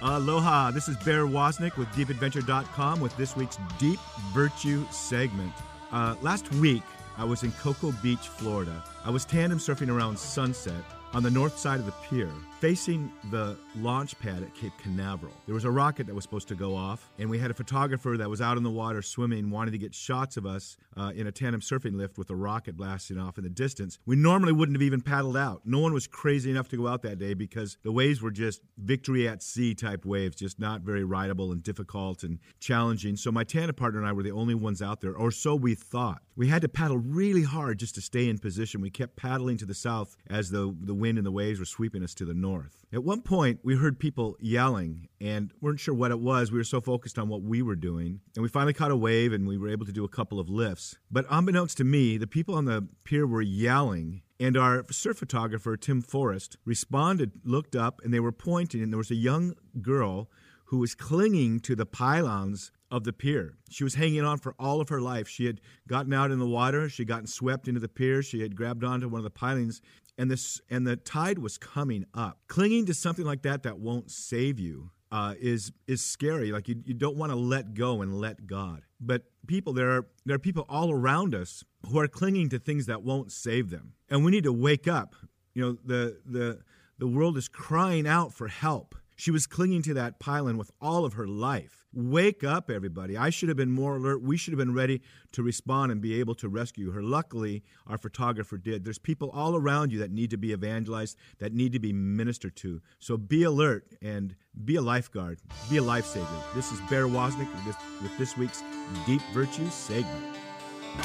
Aloha, 0.00 0.70
this 0.70 0.88
is 0.88 0.96
Bear 0.98 1.26
Wozniak 1.26 1.76
with 1.76 1.88
DeepAdventure.com 1.88 3.00
with 3.00 3.16
this 3.16 3.34
week's 3.34 3.58
Deep 3.78 3.98
Virtue 4.32 4.86
segment. 4.92 5.52
Uh, 5.90 6.14
last 6.22 6.52
week, 6.54 6.84
I 7.18 7.24
was 7.24 7.42
in 7.42 7.50
Cocoa 7.52 7.92
Beach, 8.00 8.28
Florida. 8.28 8.84
I 9.04 9.10
was 9.10 9.24
tandem 9.24 9.58
surfing 9.58 9.92
around 9.92 10.16
sunset 10.16 10.84
on 11.12 11.24
the 11.24 11.30
north 11.30 11.58
side 11.58 11.80
of 11.80 11.86
the 11.86 11.94
pier, 12.08 12.30
facing 12.60 13.12
the 13.30 13.56
launch 13.76 14.18
pad 14.18 14.42
at 14.42 14.52
Cape 14.54 14.72
Canaveral, 14.82 15.32
there 15.46 15.54
was 15.54 15.64
a 15.64 15.70
rocket 15.70 16.06
that 16.06 16.14
was 16.14 16.24
supposed 16.24 16.48
to 16.48 16.56
go 16.56 16.74
off, 16.74 17.08
and 17.18 17.30
we 17.30 17.38
had 17.38 17.52
a 17.52 17.54
photographer 17.54 18.16
that 18.16 18.28
was 18.28 18.40
out 18.40 18.56
in 18.56 18.64
the 18.64 18.70
water 18.70 19.00
swimming, 19.00 19.50
wanting 19.50 19.72
to 19.72 19.78
get 19.78 19.94
shots 19.94 20.36
of 20.36 20.44
us 20.44 20.76
uh, 20.96 21.12
in 21.14 21.28
a 21.28 21.32
tandem 21.32 21.60
surfing 21.60 21.96
lift 21.96 22.18
with 22.18 22.30
a 22.30 22.34
rocket 22.34 22.76
blasting 22.76 23.16
off 23.16 23.38
in 23.38 23.44
the 23.44 23.50
distance. 23.50 24.00
We 24.06 24.16
normally 24.16 24.52
wouldn't 24.52 24.76
have 24.76 24.82
even 24.82 25.00
paddled 25.00 25.36
out. 25.36 25.62
No 25.64 25.78
one 25.78 25.92
was 25.92 26.08
crazy 26.08 26.50
enough 26.50 26.68
to 26.70 26.76
go 26.76 26.88
out 26.88 27.02
that 27.02 27.18
day 27.18 27.34
because 27.34 27.76
the 27.84 27.92
waves 27.92 28.20
were 28.20 28.32
just 28.32 28.60
victory 28.76 29.28
at 29.28 29.42
sea 29.42 29.74
type 29.74 30.04
waves, 30.04 30.36
just 30.36 30.58
not 30.58 30.80
very 30.80 31.04
rideable 31.04 31.52
and 31.52 31.62
difficult 31.62 32.24
and 32.24 32.40
challenging. 32.58 33.16
So 33.16 33.30
my 33.30 33.44
tandem 33.44 33.76
partner 33.76 34.00
and 34.00 34.08
I 34.08 34.12
were 34.12 34.24
the 34.24 34.32
only 34.32 34.54
ones 34.56 34.82
out 34.82 35.00
there, 35.00 35.14
or 35.14 35.30
so 35.30 35.54
we 35.54 35.76
thought. 35.76 36.22
We 36.34 36.48
had 36.48 36.62
to 36.62 36.68
paddle 36.68 36.98
really 36.98 37.42
hard 37.42 37.78
just 37.78 37.94
to 37.96 38.00
stay 38.00 38.28
in 38.28 38.38
position. 38.38 38.80
We 38.80 38.90
kept 38.90 39.16
paddling 39.16 39.58
to 39.58 39.66
the 39.66 39.74
south 39.74 40.16
as 40.28 40.50
the, 40.50 40.74
the 40.80 40.94
wind 40.94 41.18
and 41.18 41.26
the 41.26 41.32
waves 41.32 41.58
were 41.58 41.64
sweeping 41.64 42.02
us 42.02 42.14
to 42.14 42.24
the 42.24 42.34
north. 42.34 42.47
At 42.90 43.04
one 43.04 43.20
point, 43.20 43.60
we 43.62 43.76
heard 43.76 43.98
people 43.98 44.36
yelling 44.40 45.08
and 45.20 45.52
weren't 45.60 45.78
sure 45.78 45.94
what 45.94 46.10
it 46.10 46.20
was. 46.20 46.50
We 46.50 46.56
were 46.56 46.64
so 46.64 46.80
focused 46.80 47.18
on 47.18 47.28
what 47.28 47.42
we 47.42 47.60
were 47.60 47.76
doing. 47.76 48.20
And 48.34 48.42
we 48.42 48.48
finally 48.48 48.72
caught 48.72 48.90
a 48.90 48.96
wave 48.96 49.32
and 49.32 49.46
we 49.46 49.58
were 49.58 49.68
able 49.68 49.84
to 49.84 49.92
do 49.92 50.04
a 50.04 50.08
couple 50.08 50.40
of 50.40 50.48
lifts. 50.48 50.96
But 51.10 51.26
unbeknownst 51.28 51.76
to 51.78 51.84
me, 51.84 52.16
the 52.16 52.26
people 52.26 52.54
on 52.54 52.64
the 52.64 52.88
pier 53.04 53.26
were 53.26 53.42
yelling. 53.42 54.22
And 54.40 54.56
our 54.56 54.84
surf 54.90 55.18
photographer, 55.18 55.76
Tim 55.76 56.00
Forrest, 56.00 56.56
responded, 56.64 57.32
looked 57.44 57.76
up, 57.76 58.00
and 58.02 58.14
they 58.14 58.20
were 58.20 58.32
pointing. 58.32 58.82
And 58.82 58.90
there 58.90 58.98
was 58.98 59.10
a 59.10 59.16
young 59.16 59.54
girl 59.82 60.30
who 60.66 60.78
was 60.78 60.94
clinging 60.94 61.60
to 61.60 61.74
the 61.74 61.86
pylons 61.86 62.70
of 62.90 63.04
the 63.04 63.12
pier. 63.12 63.54
She 63.70 63.84
was 63.84 63.94
hanging 63.94 64.24
on 64.24 64.38
for 64.38 64.54
all 64.58 64.80
of 64.80 64.88
her 64.88 65.00
life. 65.00 65.28
She 65.28 65.46
had 65.46 65.60
gotten 65.86 66.12
out 66.12 66.30
in 66.30 66.38
the 66.38 66.46
water, 66.46 66.88
she 66.88 67.02
had 67.02 67.08
gotten 67.08 67.26
swept 67.26 67.68
into 67.68 67.80
the 67.80 67.88
pier, 67.88 68.22
she 68.22 68.40
had 68.40 68.56
grabbed 68.56 68.84
onto 68.84 69.08
one 69.08 69.18
of 69.18 69.24
the 69.24 69.30
pilings, 69.30 69.80
and 70.18 70.30
this 70.30 70.60
and 70.68 70.86
the 70.86 70.96
tide 70.96 71.38
was 71.38 71.56
coming 71.56 72.04
up. 72.12 72.40
Clinging 72.48 72.84
to 72.86 72.94
something 72.94 73.24
like 73.24 73.42
that 73.42 73.62
that 73.62 73.78
won't 73.78 74.10
save 74.10 74.58
you 74.58 74.90
uh, 75.10 75.34
is 75.40 75.72
is 75.86 76.04
scary. 76.04 76.52
Like 76.52 76.68
you, 76.68 76.82
you 76.84 76.94
don't 76.94 77.16
want 77.16 77.30
to 77.32 77.36
let 77.36 77.74
go 77.74 78.02
and 78.02 78.20
let 78.20 78.46
God. 78.46 78.82
But 79.00 79.22
people, 79.46 79.72
there 79.72 79.90
are 79.90 80.06
there 80.26 80.34
are 80.34 80.40
people 80.40 80.66
all 80.68 80.90
around 80.92 81.34
us 81.34 81.64
who 81.88 81.98
are 82.00 82.08
clinging 82.08 82.48
to 82.50 82.58
things 82.58 82.86
that 82.86 83.02
won't 83.02 83.32
save 83.32 83.70
them, 83.70 83.94
and 84.10 84.24
we 84.24 84.32
need 84.32 84.44
to 84.44 84.52
wake 84.52 84.88
up. 84.88 85.14
You 85.54 85.62
know, 85.62 85.78
the 85.84 86.20
the 86.26 86.60
the 86.98 87.06
world 87.06 87.38
is 87.38 87.48
crying 87.48 88.06
out 88.06 88.34
for 88.34 88.48
help. 88.48 88.96
She 89.16 89.30
was 89.30 89.46
clinging 89.46 89.82
to 89.82 89.94
that 89.94 90.20
pylon 90.20 90.58
with 90.58 90.70
all 90.80 91.04
of 91.04 91.14
her 91.14 91.26
life. 91.26 91.86
Wake 91.98 92.44
up, 92.44 92.70
everybody. 92.70 93.16
I 93.16 93.28
should 93.28 93.48
have 93.48 93.56
been 93.56 93.72
more 93.72 93.96
alert. 93.96 94.22
We 94.22 94.36
should 94.36 94.52
have 94.52 94.58
been 94.58 94.72
ready 94.72 95.02
to 95.32 95.42
respond 95.42 95.90
and 95.90 96.00
be 96.00 96.20
able 96.20 96.36
to 96.36 96.48
rescue 96.48 96.92
her. 96.92 97.02
Luckily, 97.02 97.64
our 97.88 97.98
photographer 97.98 98.56
did. 98.56 98.84
There's 98.84 98.98
people 99.00 99.30
all 99.30 99.56
around 99.56 99.92
you 99.92 99.98
that 99.98 100.12
need 100.12 100.30
to 100.30 100.36
be 100.36 100.52
evangelized, 100.52 101.16
that 101.40 101.52
need 101.52 101.72
to 101.72 101.80
be 101.80 101.92
ministered 101.92 102.54
to. 102.58 102.80
So 103.00 103.16
be 103.16 103.42
alert 103.42 103.84
and 104.00 104.36
be 104.64 104.76
a 104.76 104.80
lifeguard, 104.80 105.40
be 105.68 105.78
a 105.78 105.82
lifesaver. 105.82 106.54
This 106.54 106.70
is 106.70 106.78
Bear 106.88 107.08
Wozniak 107.08 107.52
with 107.52 107.64
this, 107.64 107.76
with 108.00 108.16
this 108.16 108.36
week's 108.36 108.62
Deep 109.04 109.22
Virtue 109.32 109.68
segment. 109.68 110.36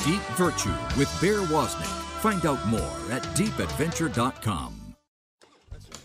Deep 0.05 0.21
Virtue 0.37 0.75
with 0.95 1.09
Bear 1.19 1.39
Wozniak. 1.39 1.87
Find 2.21 2.45
out 2.45 2.67
more 2.67 2.81
at 3.09 3.23
deepadventure.com. 3.35 4.83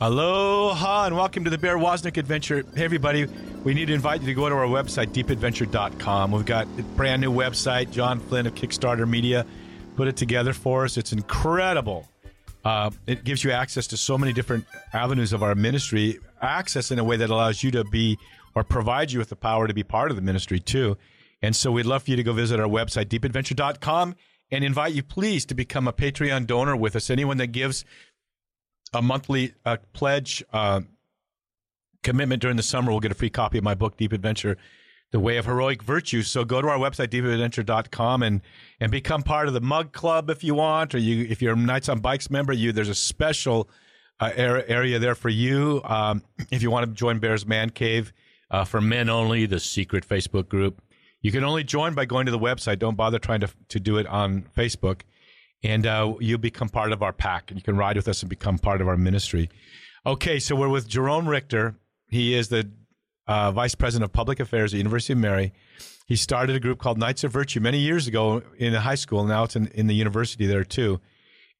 Aloha 0.00 1.06
and 1.06 1.16
welcome 1.16 1.42
to 1.42 1.50
the 1.50 1.58
Bear 1.58 1.76
Wozniak 1.76 2.16
Adventure. 2.16 2.64
Hey, 2.74 2.84
everybody, 2.84 3.26
we 3.68 3.74
need 3.74 3.88
to 3.88 3.92
invite 3.92 4.22
you 4.22 4.26
to 4.28 4.32
go 4.32 4.48
to 4.48 4.54
our 4.54 4.64
website, 4.64 5.08
deepadventure.com. 5.08 6.32
We've 6.32 6.46
got 6.46 6.66
a 6.78 6.82
brand 6.96 7.20
new 7.20 7.30
website. 7.30 7.90
John 7.90 8.18
Flynn 8.18 8.46
of 8.46 8.54
Kickstarter 8.54 9.06
Media 9.06 9.44
put 9.94 10.08
it 10.08 10.16
together 10.16 10.54
for 10.54 10.86
us. 10.86 10.96
It's 10.96 11.12
incredible. 11.12 12.08
Uh, 12.64 12.88
it 13.06 13.24
gives 13.24 13.44
you 13.44 13.50
access 13.50 13.86
to 13.88 13.98
so 13.98 14.16
many 14.16 14.32
different 14.32 14.64
avenues 14.94 15.34
of 15.34 15.42
our 15.42 15.54
ministry, 15.54 16.18
access 16.40 16.90
in 16.90 16.98
a 16.98 17.04
way 17.04 17.18
that 17.18 17.28
allows 17.28 17.62
you 17.62 17.70
to 17.72 17.84
be 17.84 18.16
or 18.54 18.64
provides 18.64 19.12
you 19.12 19.18
with 19.18 19.28
the 19.28 19.36
power 19.36 19.68
to 19.68 19.74
be 19.74 19.82
part 19.82 20.08
of 20.08 20.16
the 20.16 20.22
ministry 20.22 20.58
too. 20.58 20.96
And 21.42 21.54
so 21.54 21.70
we'd 21.70 21.84
love 21.84 22.04
for 22.04 22.12
you 22.12 22.16
to 22.16 22.22
go 22.22 22.32
visit 22.32 22.58
our 22.58 22.68
website, 22.68 23.10
deepadventure.com, 23.10 24.14
and 24.50 24.64
invite 24.64 24.94
you, 24.94 25.02
please, 25.02 25.44
to 25.44 25.54
become 25.54 25.86
a 25.86 25.92
Patreon 25.92 26.46
donor 26.46 26.74
with 26.74 26.96
us. 26.96 27.10
Anyone 27.10 27.36
that 27.36 27.48
gives 27.48 27.84
a 28.94 29.02
monthly 29.02 29.52
uh, 29.66 29.76
pledge 29.92 30.42
uh, 30.54 30.80
commitment 32.02 32.42
during 32.42 32.56
the 32.56 32.62
summer 32.62 32.92
will 32.92 33.00
get 33.00 33.12
a 33.12 33.14
free 33.14 33.30
copy 33.30 33.58
of 33.58 33.64
my 33.64 33.74
book, 33.74 33.96
Deep 33.96 34.12
Adventure, 34.12 34.56
The 35.10 35.20
Way 35.20 35.36
of 35.36 35.46
Heroic 35.46 35.82
Virtue. 35.82 36.22
So 36.22 36.44
go 36.44 36.60
to 36.62 36.68
our 36.68 36.78
website, 36.78 37.08
deepadventure.com, 37.08 38.22
and, 38.22 38.42
and 38.80 38.90
become 38.90 39.22
part 39.22 39.48
of 39.48 39.54
the 39.54 39.60
mug 39.60 39.92
club 39.92 40.30
if 40.30 40.44
you 40.44 40.54
want, 40.54 40.94
or 40.94 40.98
you 40.98 41.26
if 41.28 41.42
you're 41.42 41.54
a 41.54 41.56
Knights 41.56 41.88
on 41.88 42.00
Bikes 42.00 42.30
member, 42.30 42.52
you 42.52 42.72
there's 42.72 42.88
a 42.88 42.94
special 42.94 43.68
uh, 44.20 44.30
area 44.34 44.98
there 44.98 45.14
for 45.14 45.28
you. 45.28 45.80
Um, 45.84 46.22
if 46.50 46.62
you 46.62 46.70
want 46.70 46.86
to 46.86 46.92
join 46.92 47.18
Bear's 47.18 47.46
Man 47.46 47.70
Cave 47.70 48.12
uh, 48.50 48.64
for 48.64 48.80
men 48.80 49.08
only, 49.08 49.46
the 49.46 49.60
secret 49.60 50.08
Facebook 50.08 50.48
group. 50.48 50.82
You 51.20 51.32
can 51.32 51.42
only 51.42 51.64
join 51.64 51.94
by 51.94 52.04
going 52.04 52.26
to 52.26 52.32
the 52.32 52.38
website. 52.38 52.78
Don't 52.78 52.94
bother 52.94 53.18
trying 53.18 53.40
to, 53.40 53.48
to 53.70 53.80
do 53.80 53.98
it 53.98 54.06
on 54.06 54.46
Facebook 54.56 55.00
and 55.62 55.86
uh, 55.86 56.14
you 56.20 56.38
become 56.38 56.68
part 56.68 56.92
of 56.92 57.02
our 57.02 57.12
pack, 57.12 57.50
and 57.50 57.58
you 57.58 57.64
can 57.64 57.76
ride 57.76 57.96
with 57.96 58.08
us 58.08 58.22
and 58.22 58.30
become 58.30 58.58
part 58.58 58.80
of 58.80 58.88
our 58.88 58.96
ministry. 58.96 59.50
Okay, 60.06 60.38
so 60.38 60.54
we're 60.54 60.68
with 60.68 60.86
Jerome 60.86 61.28
Richter. 61.28 61.74
He 62.08 62.34
is 62.34 62.48
the 62.48 62.70
uh, 63.26 63.52
vice 63.52 63.74
president 63.74 64.08
of 64.08 64.12
public 64.12 64.40
affairs 64.40 64.72
at 64.72 64.78
University 64.78 65.12
of 65.12 65.18
Mary. 65.18 65.52
He 66.06 66.16
started 66.16 66.56
a 66.56 66.60
group 66.60 66.78
called 66.78 66.98
Knights 66.98 67.24
of 67.24 67.32
Virtue 67.32 67.60
many 67.60 67.78
years 67.78 68.06
ago 68.06 68.42
in 68.56 68.72
high 68.72 68.94
school. 68.94 69.24
Now 69.24 69.44
it's 69.44 69.56
in, 69.56 69.66
in 69.68 69.86
the 69.86 69.94
university 69.94 70.46
there 70.46 70.64
too. 70.64 71.00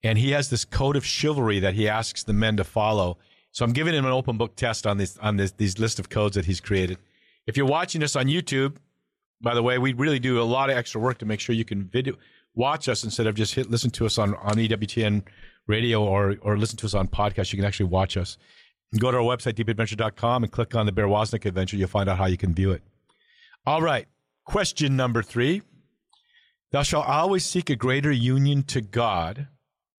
And 0.03 0.19
he 0.19 0.31
has 0.31 0.49
this 0.49 0.65
code 0.65 0.97
of 0.97 1.05
chivalry 1.05 1.61
that 1.61 1.75
he 1.75 1.89
asks 1.89 2.23
the 2.23 2.33
men 2.33 2.57
to 2.57 2.65
follow. 2.65 3.19
So 3.53 3.65
I'm 3.65 3.73
giving 3.73 3.95
him 3.95 4.07
an 4.07 4.13
open 4.13 4.39
book 4.39 4.57
test 4.57 4.87
on 4.87 4.97
this 4.99 5.19
on 5.19 5.37
this 5.37 5.53
these 5.53 5.79
list 5.79 5.99
of 5.99 6.09
codes 6.09 6.37
that 6.37 6.47
he's 6.47 6.61
created. 6.61 6.99
If 7.47 7.57
you're 7.57 7.67
watching 7.67 8.03
us 8.03 8.15
on 8.15 8.27
YouTube, 8.27 8.77
by 9.41 9.55
the 9.55 9.63
way, 9.63 9.79
we 9.79 9.93
really 9.93 10.19
do 10.19 10.41
a 10.41 10.45
lot 10.45 10.71
of 10.71 10.77
extra 10.77 11.01
work 11.01 11.19
to 11.19 11.27
make 11.27 11.41
sure 11.41 11.55
you 11.55 11.65
can 11.65 11.85
video 11.85 12.15
watch 12.55 12.89
us 12.89 13.05
instead 13.05 13.27
of 13.27 13.35
just 13.35 13.55
hit 13.55 13.71
listen 13.71 13.91
to 13.91 14.07
us 14.07 14.19
on, 14.19 14.35
on 14.37 14.55
EWTN 14.55 15.23
radio 15.67 16.03
or, 16.03 16.37
or 16.41 16.57
listen 16.57 16.77
to 16.79 16.87
us 16.87 16.95
on 16.95 17.09
podcast. 17.09 17.53
You 17.53 17.57
can 17.57 17.67
actually 17.67 17.87
watch 17.87 18.17
us. 18.17 18.39
Go 18.97 19.11
to 19.11 19.19
our 19.19 19.23
website, 19.23 19.55
deepadventure.com, 19.55 20.45
and 20.45 20.53
click 20.53 20.75
on 20.75 20.87
the 20.87 20.93
Bear 20.93 21.07
Wozniak 21.07 21.45
Adventure. 21.45 21.77
You'll 21.77 21.89
find 21.89 22.09
out 22.09 22.17
how 22.17 22.27
you 22.27 22.39
can 22.39 22.55
view 22.55 22.73
it. 22.73 22.83
All 23.67 23.83
right. 23.83 24.07
Question 24.45 24.97
number 24.97 25.23
three 25.23 25.63
Thou 26.73 26.83
shalt 26.83 27.07
always 27.07 27.45
seek 27.45 27.69
a 27.69 27.77
greater 27.77 28.11
union 28.11 28.63
to 28.65 28.81
God, 28.81 29.49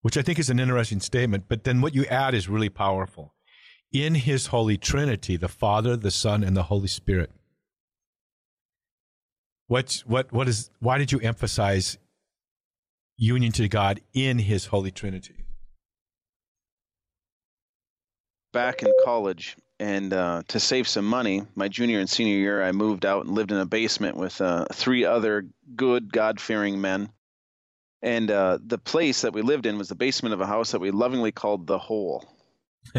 which 0.02 0.16
I 0.16 0.22
think 0.22 0.38
is 0.38 0.50
an 0.50 0.58
interesting 0.58 1.00
statement, 1.00 1.44
but 1.48 1.64
then 1.64 1.80
what 1.80 1.94
you 1.94 2.04
add 2.06 2.34
is 2.34 2.48
really 2.48 2.68
powerful. 2.68 3.34
In 3.92 4.14
his 4.14 4.48
holy 4.48 4.76
trinity, 4.76 5.36
the 5.36 5.48
Father, 5.48 5.96
the 5.96 6.10
Son, 6.10 6.44
and 6.44 6.56
the 6.56 6.64
Holy 6.64 6.86
Spirit. 6.88 7.30
What, 9.66 10.02
what, 10.04 10.32
what 10.32 10.48
is, 10.48 10.70
why 10.80 10.98
did 10.98 11.12
you 11.12 11.20
emphasize 11.20 11.96
union 13.16 13.52
to 13.52 13.68
God 13.68 14.00
in 14.12 14.40
His 14.40 14.66
Holy 14.66 14.90
Trinity? 14.90 15.39
Back 18.52 18.82
in 18.82 18.92
college, 18.94 19.56
and 19.78 20.12
uh, 20.12 20.42
to 20.48 20.60
save 20.60 20.88
some 20.88 21.06
money, 21.06 21.42
my 21.54 21.68
junior 21.68 22.00
and 22.00 22.10
senior 22.10 22.36
year, 22.36 22.62
I 22.62 22.72
moved 22.72 23.06
out 23.06 23.24
and 23.24 23.34
lived 23.34 23.52
in 23.52 23.58
a 23.58 23.66
basement 23.66 24.16
with 24.16 24.40
uh, 24.40 24.66
three 24.72 25.04
other 25.04 25.46
good, 25.74 26.12
God 26.12 26.40
fearing 26.40 26.80
men. 26.80 27.10
And 28.02 28.30
uh, 28.30 28.58
the 28.64 28.78
place 28.78 29.22
that 29.22 29.32
we 29.32 29.42
lived 29.42 29.66
in 29.66 29.78
was 29.78 29.88
the 29.88 29.94
basement 29.94 30.34
of 30.34 30.40
a 30.40 30.46
house 30.46 30.72
that 30.72 30.80
we 30.80 30.90
lovingly 30.90 31.32
called 31.32 31.66
the 31.66 31.78
Hole. 31.78 32.24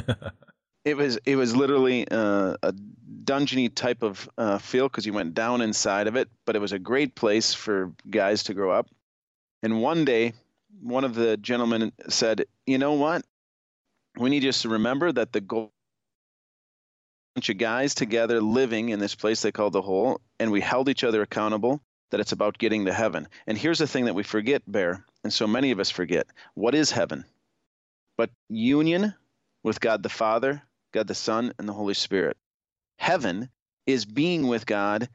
it 0.86 0.96
was 0.96 1.18
it 1.26 1.36
was 1.36 1.56
literally 1.56 2.08
uh, 2.10 2.56
a 2.62 2.74
dungeony 3.24 3.74
type 3.74 4.04
of 4.04 4.30
uh, 4.38 4.58
feel 4.58 4.88
because 4.88 5.06
you 5.06 5.14
went 5.14 5.34
down 5.34 5.62
inside 5.62 6.08
of 6.08 6.16
it, 6.16 6.30
but 6.46 6.56
it 6.56 6.60
was 6.60 6.72
a 6.72 6.80
great 6.80 7.16
place 7.16 7.54
for 7.54 7.94
guys 8.10 8.44
to 8.44 8.54
grow 8.54 8.72
up. 8.72 8.88
And 9.64 9.82
one 9.82 10.06
day, 10.06 10.34
one 10.82 11.04
of 11.04 11.16
the 11.16 11.38
gentlemen 11.38 11.92
said, 12.10 12.46
You 12.66 12.78
know 12.78 12.94
what? 12.94 13.26
We 14.18 14.30
need 14.30 14.42
just 14.44 14.64
to 14.64 14.70
remember 14.70 15.12
that 15.12 15.32
the 15.32 15.42
goal 15.42 15.72
bunch 17.36 17.50
of 17.50 17.58
guys 17.58 17.96
together 17.96 18.42
living 18.42 18.90
in 18.90 19.00
this 19.00 19.16
place 19.16 19.42
they 19.42 19.52
call 19.52 19.70
the 19.70 19.82
hole, 19.82 20.20
and 20.40 20.52
we 20.52 20.62
held 20.62 20.90
each 20.90 21.04
other 21.04 21.22
accountable 21.22 21.82
that 22.10 22.20
it's 22.20 22.34
about 22.34 22.58
getting 22.58 22.86
to 22.86 22.94
heaven. 22.94 23.28
And 23.48 23.58
here's 23.58 23.80
the 23.80 23.88
thing 23.88 24.06
that 24.06 24.16
we 24.16 24.24
forget, 24.24 24.62
Bear, 24.68 25.06
and 25.24 25.32
so 25.32 25.48
many 25.48 25.72
of 25.72 25.80
us 25.80 25.90
forget. 25.90 26.28
What 26.56 26.76
is 26.76 26.92
heaven? 26.92 27.24
But 28.18 28.32
union 28.50 29.14
with 29.64 29.80
God 29.80 30.04
the 30.04 30.10
Father, 30.10 30.62
God 30.94 31.08
the 31.08 31.16
Son, 31.16 31.54
and 31.58 31.70
the 31.70 31.74
Holy 31.74 31.94
Spirit. 31.94 32.36
Heaven 32.98 33.50
is 33.88 34.06
being 34.06 34.48
with 34.48 34.66
God 34.66 35.08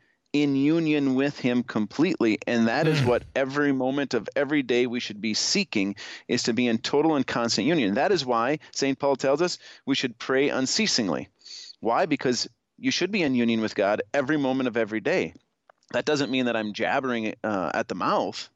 in 0.42 0.56
union 0.56 1.14
with 1.14 1.38
him 1.38 1.62
completely. 1.62 2.38
And 2.46 2.68
that 2.68 2.86
is 2.86 3.00
hmm. 3.00 3.08
what 3.08 3.24
every 3.34 3.72
moment 3.72 4.14
of 4.14 4.28
every 4.36 4.62
day 4.62 4.86
we 4.86 5.00
should 5.00 5.20
be 5.20 5.34
seeking 5.34 5.96
is 6.28 6.44
to 6.44 6.52
be 6.52 6.66
in 6.66 6.78
total 6.78 7.16
and 7.16 7.26
constant 7.26 7.66
union. 7.66 7.94
That 7.94 8.12
is 8.12 8.24
why 8.24 8.58
st 8.72 8.98
paul 8.98 9.16
tells 9.16 9.42
us 9.42 9.58
we 9.84 9.94
should 9.94 10.18
pray 10.18 10.48
unceasingly. 10.48 11.28
Why? 11.80 12.06
Because 12.06 12.48
you 12.78 12.90
should 12.90 13.10
be 13.10 13.22
in 13.22 13.34
union 13.34 13.60
with 13.60 13.74
god 13.74 14.02
every 14.12 14.36
moment 14.36 14.68
of 14.68 14.76
every 14.76 15.00
day. 15.00 15.34
That 15.92 16.04
doesn't 16.04 16.30
mean 16.30 16.46
that 16.46 16.56
i'm 16.56 16.72
jabbering 16.72 17.34
uh, 17.44 17.70
at 17.74 17.88
the 17.88 17.94
mouth. 17.94 18.48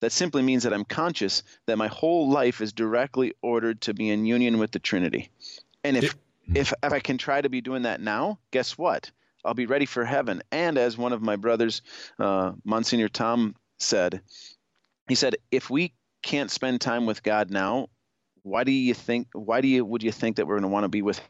That 0.00 0.12
simply 0.12 0.42
means 0.42 0.62
that 0.62 0.72
i'm 0.72 0.84
conscious 0.84 1.42
that 1.66 1.78
my 1.78 1.88
whole 1.88 2.30
life 2.30 2.60
is 2.60 2.72
directly 2.72 3.34
ordered 3.42 3.80
to 3.82 3.94
be 3.94 4.10
in 4.10 4.26
union 4.26 4.58
with 4.58 4.70
the 4.70 4.78
trinity. 4.78 5.30
And 5.84 5.96
if 5.96 6.16
if, 6.54 6.72
if 6.82 6.92
i 6.92 7.00
can 7.00 7.18
try 7.18 7.40
to 7.40 7.48
be 7.48 7.60
doing 7.60 7.82
that 7.82 8.00
now 8.00 8.38
guess 8.50 8.78
what 8.78 9.10
I'll 9.44 9.54
be 9.54 9.66
ready 9.66 9.86
for 9.86 10.04
heaven. 10.04 10.42
And 10.50 10.78
as 10.78 10.98
one 10.98 11.12
of 11.12 11.22
my 11.22 11.36
brothers, 11.36 11.82
uh, 12.18 12.52
Monsignor 12.64 13.08
Tom, 13.08 13.54
said, 13.78 14.20
he 15.08 15.14
said, 15.14 15.36
if 15.50 15.70
we 15.70 15.94
can't 16.22 16.50
spend 16.50 16.80
time 16.80 17.06
with 17.06 17.22
God 17.22 17.50
now, 17.50 17.88
why 18.42 18.64
do 18.64 18.72
you 18.72 18.94
think? 18.94 19.28
Why 19.32 19.60
do 19.60 19.68
you 19.68 19.84
would 19.84 20.02
you 20.02 20.12
think 20.12 20.36
that 20.36 20.46
we're 20.46 20.54
going 20.54 20.62
to 20.62 20.68
want 20.68 20.84
to 20.84 20.88
be 20.88 21.02
with? 21.02 21.20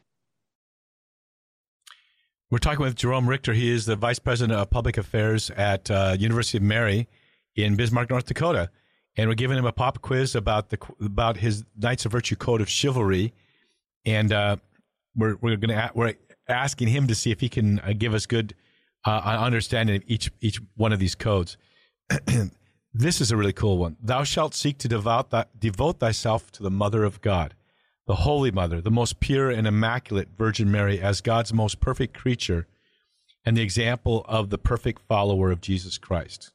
We're 2.49 2.59
talking 2.59 2.83
with 2.83 2.95
Jerome 2.95 3.27
Richter. 3.27 3.53
He 3.53 3.69
is 3.69 3.85
the 3.85 3.95
vice 3.95 4.19
president 4.19 4.57
of 4.57 4.69
public 4.69 4.97
affairs 4.97 5.51
at 5.51 5.91
uh, 5.91 6.15
University 6.17 6.57
of 6.57 6.63
Mary 6.63 7.07
in 7.55 7.75
Bismarck, 7.75 8.09
North 8.09 8.25
Dakota, 8.25 8.69
and 9.17 9.29
we're 9.29 9.35
giving 9.35 9.57
him 9.57 9.65
a 9.65 9.71
pop 9.71 10.01
quiz 10.01 10.33
about 10.33 10.69
the 10.69 10.79
about 11.01 11.37
his 11.37 11.65
Knights 11.77 12.05
of 12.05 12.11
Virtue 12.11 12.35
code 12.35 12.61
of 12.61 12.69
chivalry, 12.69 13.33
and 14.05 14.31
uh, 14.31 14.55
we're 15.15 15.35
we're 15.41 15.57
going 15.57 15.75
to 15.75 15.91
we're 15.93 16.13
asking 16.49 16.89
him 16.89 17.07
to 17.07 17.15
see 17.15 17.31
if 17.31 17.39
he 17.39 17.49
can 17.49 17.79
uh, 17.79 17.93
give 17.97 18.13
us 18.13 18.25
good 18.25 18.53
uh, 19.05 19.37
understanding 19.39 19.97
of 19.97 20.03
each 20.07 20.31
each 20.41 20.59
one 20.75 20.91
of 20.93 20.99
these 20.99 21.15
codes. 21.15 21.57
this 22.93 23.21
is 23.21 23.31
a 23.31 23.37
really 23.37 23.53
cool 23.53 23.77
one. 23.77 23.95
Thou 24.01 24.23
shalt 24.23 24.53
seek 24.53 24.77
to 24.79 24.87
devote, 24.87 25.31
th- 25.31 25.45
devote 25.57 25.99
thyself 25.99 26.51
to 26.53 26.63
the 26.63 26.71
Mother 26.71 27.03
of 27.03 27.21
God, 27.21 27.53
the 28.07 28.15
Holy 28.15 28.51
Mother, 28.51 28.81
the 28.81 28.91
most 28.91 29.19
pure 29.19 29.49
and 29.49 29.67
immaculate 29.67 30.29
Virgin 30.37 30.71
Mary, 30.71 30.99
as 30.99 31.21
God's 31.21 31.53
most 31.53 31.79
perfect 31.79 32.17
creature, 32.17 32.67
and 33.45 33.55
the 33.55 33.61
example 33.61 34.25
of 34.27 34.49
the 34.49 34.57
perfect 34.57 35.01
follower 35.07 35.51
of 35.51 35.61
Jesus 35.61 35.97
Christ. 35.97 36.51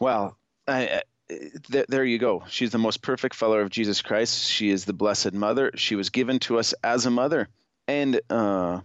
Well, 0.00 0.36
I, 0.66 1.02
th- 1.28 1.86
there 1.88 2.04
you 2.04 2.18
go. 2.18 2.44
She's 2.48 2.70
the 2.70 2.78
most 2.78 3.02
perfect 3.02 3.34
follower 3.34 3.62
of 3.62 3.70
Jesus 3.70 4.02
Christ. 4.02 4.50
She 4.50 4.70
is 4.70 4.84
the 4.84 4.92
Blessed 4.92 5.32
Mother. 5.32 5.72
She 5.74 5.96
was 5.96 6.10
given 6.10 6.38
to 6.40 6.58
us 6.58 6.74
as 6.82 7.06
a 7.06 7.10
mother. 7.10 7.48
And 7.86 8.20
uh, 8.30 8.80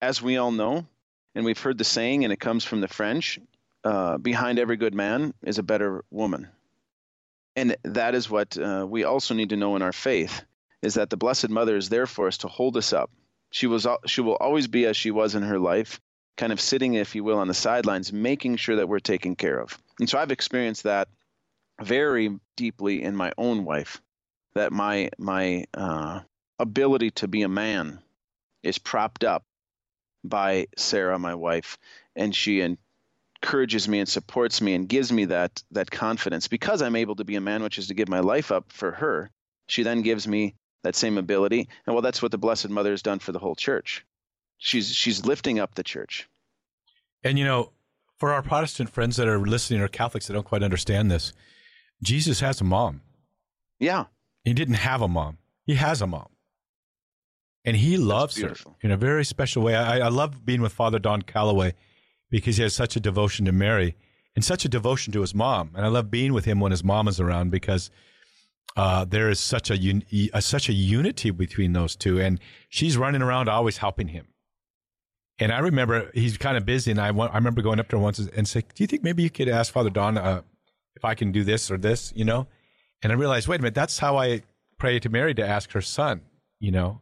as 0.00 0.22
we 0.22 0.36
all 0.36 0.52
know, 0.52 0.86
and 1.34 1.44
we've 1.44 1.60
heard 1.60 1.78
the 1.78 1.84
saying, 1.84 2.24
and 2.24 2.32
it 2.32 2.40
comes 2.40 2.64
from 2.64 2.80
the 2.80 2.88
French 2.88 3.38
uh, 3.84 4.18
behind 4.18 4.58
every 4.58 4.76
good 4.76 4.94
man 4.94 5.32
is 5.42 5.58
a 5.58 5.62
better 5.62 6.04
woman. 6.10 6.48
And 7.56 7.76
that 7.82 8.14
is 8.14 8.30
what 8.30 8.56
uh, 8.58 8.86
we 8.88 9.04
also 9.04 9.34
need 9.34 9.50
to 9.50 9.56
know 9.56 9.76
in 9.76 9.82
our 9.82 9.92
faith 9.92 10.42
is 10.82 10.94
that 10.94 11.10
the 11.10 11.16
Blessed 11.16 11.50
Mother 11.50 11.76
is 11.76 11.88
there 11.88 12.06
for 12.06 12.26
us 12.26 12.38
to 12.38 12.48
hold 12.48 12.76
us 12.76 12.92
up, 12.92 13.10
She 13.50 13.66
was 13.66 13.86
she 14.06 14.20
will 14.20 14.36
always 14.36 14.66
be 14.66 14.86
as 14.86 14.96
she 14.96 15.10
was 15.10 15.34
in 15.34 15.42
her 15.42 15.58
life, 15.58 16.00
kind 16.36 16.52
of 16.52 16.60
sitting, 16.60 16.94
if 16.94 17.14
you 17.14 17.24
will, 17.24 17.38
on 17.38 17.48
the 17.48 17.54
sidelines, 17.54 18.12
making 18.12 18.56
sure 18.56 18.76
that 18.76 18.88
we're 18.88 19.00
taken 19.00 19.36
care 19.36 19.60
of. 19.60 19.78
And 19.98 20.08
so 20.08 20.18
I've 20.18 20.30
experienced 20.30 20.84
that 20.84 21.08
very 21.82 22.38
deeply 22.56 23.02
in 23.02 23.16
my 23.16 23.32
own 23.38 23.64
wife. 23.64 24.00
That 24.54 24.72
my 24.72 25.10
my 25.18 25.66
uh, 25.74 26.20
ability 26.58 27.12
to 27.12 27.28
be 27.28 27.42
a 27.42 27.48
man 27.48 28.00
is 28.62 28.78
propped 28.78 29.24
up 29.24 29.44
by 30.24 30.66
Sarah, 30.76 31.18
my 31.18 31.34
wife, 31.34 31.78
and 32.16 32.34
she 32.34 32.60
encourages 33.42 33.88
me 33.88 34.00
and 34.00 34.08
supports 34.08 34.60
me 34.60 34.74
and 34.74 34.88
gives 34.88 35.12
me 35.12 35.26
that 35.26 35.62
that 35.70 35.90
confidence 35.90 36.48
because 36.48 36.82
I'm 36.82 36.96
able 36.96 37.16
to 37.16 37.24
be 37.24 37.36
a 37.36 37.40
man, 37.40 37.62
which 37.62 37.78
is 37.78 37.88
to 37.88 37.94
give 37.94 38.08
my 38.08 38.20
life 38.20 38.50
up 38.52 38.72
for 38.72 38.90
her. 38.92 39.30
She 39.68 39.82
then 39.82 40.02
gives 40.02 40.26
me 40.26 40.56
that 40.82 40.96
same 40.96 41.16
ability, 41.18 41.68
and 41.86 41.94
well, 41.94 42.02
that's 42.02 42.22
what 42.22 42.32
the 42.32 42.38
Blessed 42.38 42.70
Mother 42.70 42.90
has 42.90 43.02
done 43.02 43.18
for 43.18 43.32
the 43.32 43.38
whole 43.38 43.54
church. 43.54 44.04
She's 44.58 44.92
she's 44.92 45.24
lifting 45.24 45.58
up 45.58 45.74
the 45.74 45.84
church. 45.84 46.28
And 47.22 47.38
you 47.38 47.44
know, 47.44 47.70
for 48.18 48.32
our 48.32 48.42
Protestant 48.42 48.90
friends 48.90 49.16
that 49.16 49.28
are 49.28 49.38
listening 49.38 49.80
or 49.80 49.88
Catholics 49.88 50.26
that 50.26 50.34
don't 50.34 50.44
quite 50.44 50.62
understand 50.62 51.10
this, 51.10 51.32
Jesus 52.02 52.40
has 52.40 52.60
a 52.60 52.64
mom. 52.64 53.02
Yeah. 53.78 54.06
He 54.44 54.54
didn't 54.54 54.74
have 54.74 55.02
a 55.02 55.08
mom. 55.08 55.38
He 55.64 55.74
has 55.74 56.00
a 56.00 56.06
mom 56.06 56.28
and 57.64 57.76
he 57.76 57.96
loves 57.96 58.40
her 58.40 58.54
in 58.80 58.90
a 58.90 58.96
very 58.96 59.24
special 59.24 59.62
way. 59.62 59.74
I, 59.74 59.98
I 60.00 60.08
love 60.08 60.44
being 60.44 60.62
with 60.62 60.72
Father 60.72 60.98
Don 60.98 61.22
Calloway 61.22 61.74
because 62.30 62.56
he 62.56 62.62
has 62.62 62.74
such 62.74 62.96
a 62.96 63.00
devotion 63.00 63.44
to 63.46 63.52
Mary 63.52 63.96
and 64.34 64.44
such 64.44 64.64
a 64.64 64.68
devotion 64.68 65.12
to 65.12 65.20
his 65.20 65.34
mom. 65.34 65.72
And 65.74 65.84
I 65.84 65.88
love 65.88 66.10
being 66.10 66.32
with 66.32 66.44
him 66.44 66.60
when 66.60 66.70
his 66.70 66.84
mom 66.84 67.08
is 67.08 67.20
around 67.20 67.50
because 67.50 67.90
uh, 68.76 69.04
there 69.04 69.28
is 69.28 69.40
such 69.40 69.70
a, 69.70 69.74
un- 69.76 70.04
a, 70.32 70.40
such 70.40 70.68
a 70.68 70.72
unity 70.72 71.30
between 71.30 71.72
those 71.72 71.96
two, 71.96 72.20
and 72.20 72.38
she's 72.68 72.96
running 72.96 73.20
around 73.20 73.48
always 73.48 73.78
helping 73.78 74.08
him. 74.08 74.28
And 75.40 75.52
I 75.52 75.58
remember 75.58 76.10
he's 76.14 76.36
kind 76.36 76.56
of 76.56 76.64
busy, 76.64 76.90
and 76.90 77.00
I, 77.00 77.08
I 77.08 77.34
remember 77.34 77.62
going 77.62 77.80
up 77.80 77.88
to 77.88 77.96
her 77.96 78.02
once 78.02 78.18
and 78.18 78.46
say, 78.46 78.60
"Do 78.60 78.84
you 78.84 78.86
think 78.86 79.02
maybe 79.02 79.22
you 79.22 79.30
could 79.30 79.48
ask 79.48 79.72
Father 79.72 79.90
Don 79.90 80.16
uh, 80.16 80.42
if 80.94 81.04
I 81.04 81.14
can 81.14 81.32
do 81.32 81.44
this 81.44 81.70
or 81.70 81.78
this?" 81.78 82.12
You 82.14 82.24
know, 82.24 82.46
and 83.02 83.12
I 83.12 83.16
realized, 83.16 83.48
wait 83.48 83.60
a 83.60 83.62
minute, 83.62 83.74
that's 83.74 83.98
how 83.98 84.16
I 84.16 84.42
pray 84.78 84.98
to 84.98 85.08
Mary 85.08 85.34
to 85.34 85.46
ask 85.46 85.72
her 85.72 85.80
son. 85.80 86.22
You 86.58 86.70
know, 86.70 87.00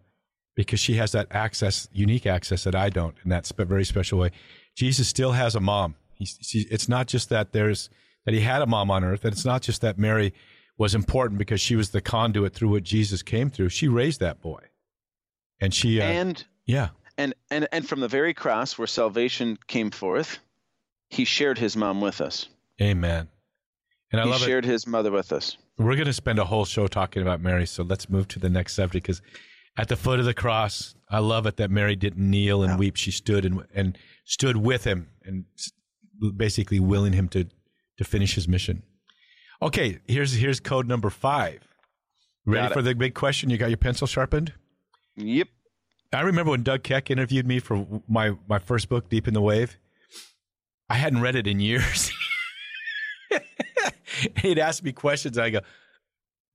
because 0.59 0.81
she 0.81 0.95
has 0.95 1.13
that 1.13 1.29
access, 1.31 1.89
unique 1.93 2.27
access 2.27 2.65
that 2.65 2.75
I 2.75 2.91
don't 2.91 3.17
in 3.23 3.31
that 3.31 3.47
very 3.57 3.85
special 3.85 4.19
way. 4.19 4.31
Jesus 4.77 5.09
still 5.09 5.33
has 5.33 5.55
a 5.55 5.61
mom. 5.61 5.95
He's, 6.15 6.37
he, 6.41 6.67
it's 6.71 6.89
not 6.89 7.07
just 7.07 7.29
that 7.29 7.53
there's 7.53 7.91
that 8.25 8.35
he 8.35 8.41
had 8.41 8.61
a 8.61 8.67
mom 8.67 8.91
on 8.91 9.05
earth, 9.05 9.25
and 9.25 9.33
it's 9.33 9.45
not 9.45 9.63
just 9.63 9.81
that 9.83 9.99
Mary 9.99 10.35
was 10.77 10.95
important 10.95 11.39
because 11.39 11.61
she 11.61 11.77
was 11.77 11.91
the 11.91 12.01
conduit 12.01 12.55
through 12.55 12.71
what 12.71 12.83
Jesus 12.83 13.23
came 13.23 13.51
through. 13.51 13.69
She 13.69 13.89
raised 13.89 14.21
that 14.21 14.41
boy, 14.41 14.61
and 15.61 15.73
she 15.73 16.01
uh, 16.01 16.05
and 16.05 16.45
yeah, 16.67 16.89
and 17.17 17.35
and 17.51 17.69
and 17.73 17.89
from 17.89 18.01
the 18.01 18.09
very 18.09 18.35
cross 18.35 18.77
where 18.77 18.87
salvation 18.87 19.59
came 19.69 19.93
forth, 19.93 20.39
he 21.09 21.25
shared 21.25 21.59
his 21.59 21.77
mom 21.77 22.01
with 22.01 22.21
us. 22.21 22.49
Amen. 22.83 23.29
And 24.13 24.21
I 24.21 24.25
he 24.25 24.31
love 24.31 24.41
shared 24.41 24.65
it. 24.65 24.71
his 24.71 24.87
mother 24.87 25.11
with 25.11 25.33
us. 25.33 25.57
We're 25.77 25.95
going 25.95 26.07
to 26.07 26.13
spend 26.13 26.39
a 26.39 26.45
whole 26.45 26.65
show 26.65 26.87
talking 26.87 27.23
about 27.23 27.41
Mary, 27.41 27.67
so 27.67 27.83
let's 27.83 28.09
move 28.09 28.27
to 28.29 28.39
the 28.39 28.49
next 28.49 28.75
subject 28.75 29.07
because 29.07 29.21
at 29.77 29.89
the 29.89 29.97
foot 29.97 30.19
of 30.19 30.25
the 30.25 30.35
cross. 30.35 30.95
I 31.11 31.21
love 31.21 31.47
it 31.47 31.57
that 31.57 31.71
Mary 31.71 31.97
didn't 31.97 32.29
kneel 32.29 32.63
and 32.63 32.79
weep. 32.79 32.97
She 32.97 33.11
stood 33.11 33.47
and 33.47 33.65
and 33.75 33.97
stood 34.27 34.59
with 34.59 34.85
him 34.85 35.09
and 35.25 35.47
basically 36.37 36.81
willing 36.81 37.15
him 37.15 37.29
to 37.31 37.47
to 37.97 38.05
finish 38.05 38.35
his 38.35 38.47
mission. 38.47 38.83
Okay, 39.63 39.99
here's 40.07 40.35
here's 40.35 40.61
code 40.61 40.87
number 40.87 41.09
five. 41.09 41.61
Ready 42.45 42.73
for 42.75 42.83
the 42.83 42.95
big 42.95 43.15
question? 43.15 43.49
You 43.51 43.57
got 43.57 43.69
your 43.71 43.77
pencil 43.79 44.07
sharpened? 44.07 44.53
Yep. 45.17 45.49
I 46.13 46.21
remember 46.23 46.51
when 46.53 46.63
Doug 46.63 46.83
Keck 46.83 47.11
interviewed 47.11 47.47
me 47.47 47.59
for 47.59 47.87
my 48.09 48.33
my 48.49 48.59
first 48.59 48.89
book, 48.89 49.09
Deep 49.09 49.27
in 49.29 49.35
the 49.35 49.41
Wave. 49.43 49.79
I 50.91 50.95
hadn't 50.95 51.21
read 51.21 51.37
it 51.37 51.47
in 51.47 51.61
years. 51.61 52.11
He'd 54.43 54.59
ask 54.59 54.83
me 54.83 54.93
questions. 54.93 55.39
I 55.39 55.51
go, 55.51 55.61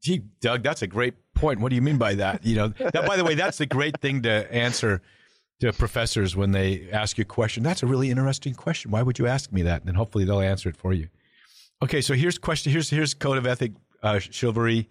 "Gee, 0.01 0.23
Doug, 0.41 0.63
that's 0.63 0.81
a 0.81 0.87
great 0.87 1.15
point. 1.33 1.59
What 1.59 1.69
do 1.69 1.75
you 1.75 1.81
mean 1.81 1.97
by 1.97 2.15
that? 2.15 2.45
You 2.45 2.55
know, 2.55 2.67
that, 2.69 3.05
by 3.05 3.17
the 3.17 3.23
way, 3.23 3.35
that's 3.35 3.57
the 3.57 3.65
great 3.65 3.99
thing 3.99 4.21
to 4.23 4.51
answer 4.53 5.01
to 5.59 5.71
professors 5.73 6.35
when 6.35 6.51
they 6.51 6.89
ask 6.91 7.17
you 7.17 7.23
a 7.23 7.25
question. 7.25 7.63
That's 7.63 7.83
a 7.83 7.87
really 7.87 8.09
interesting 8.09 8.53
question. 8.53 8.91
Why 8.91 9.01
would 9.01 9.19
you 9.19 9.27
ask 9.27 9.51
me 9.51 9.61
that? 9.63 9.81
And 9.81 9.87
then 9.87 9.95
hopefully 9.95 10.25
they'll 10.25 10.41
answer 10.41 10.69
it 10.69 10.77
for 10.77 10.93
you. 10.93 11.09
Okay, 11.81 12.01
so 12.01 12.13
here's 12.13 12.37
question. 12.37 12.71
Here's 12.71 12.89
here's 12.89 13.13
code 13.13 13.37
of 13.37 13.45
ethic 13.45 13.73
uh, 14.01 14.19
chivalry, 14.19 14.89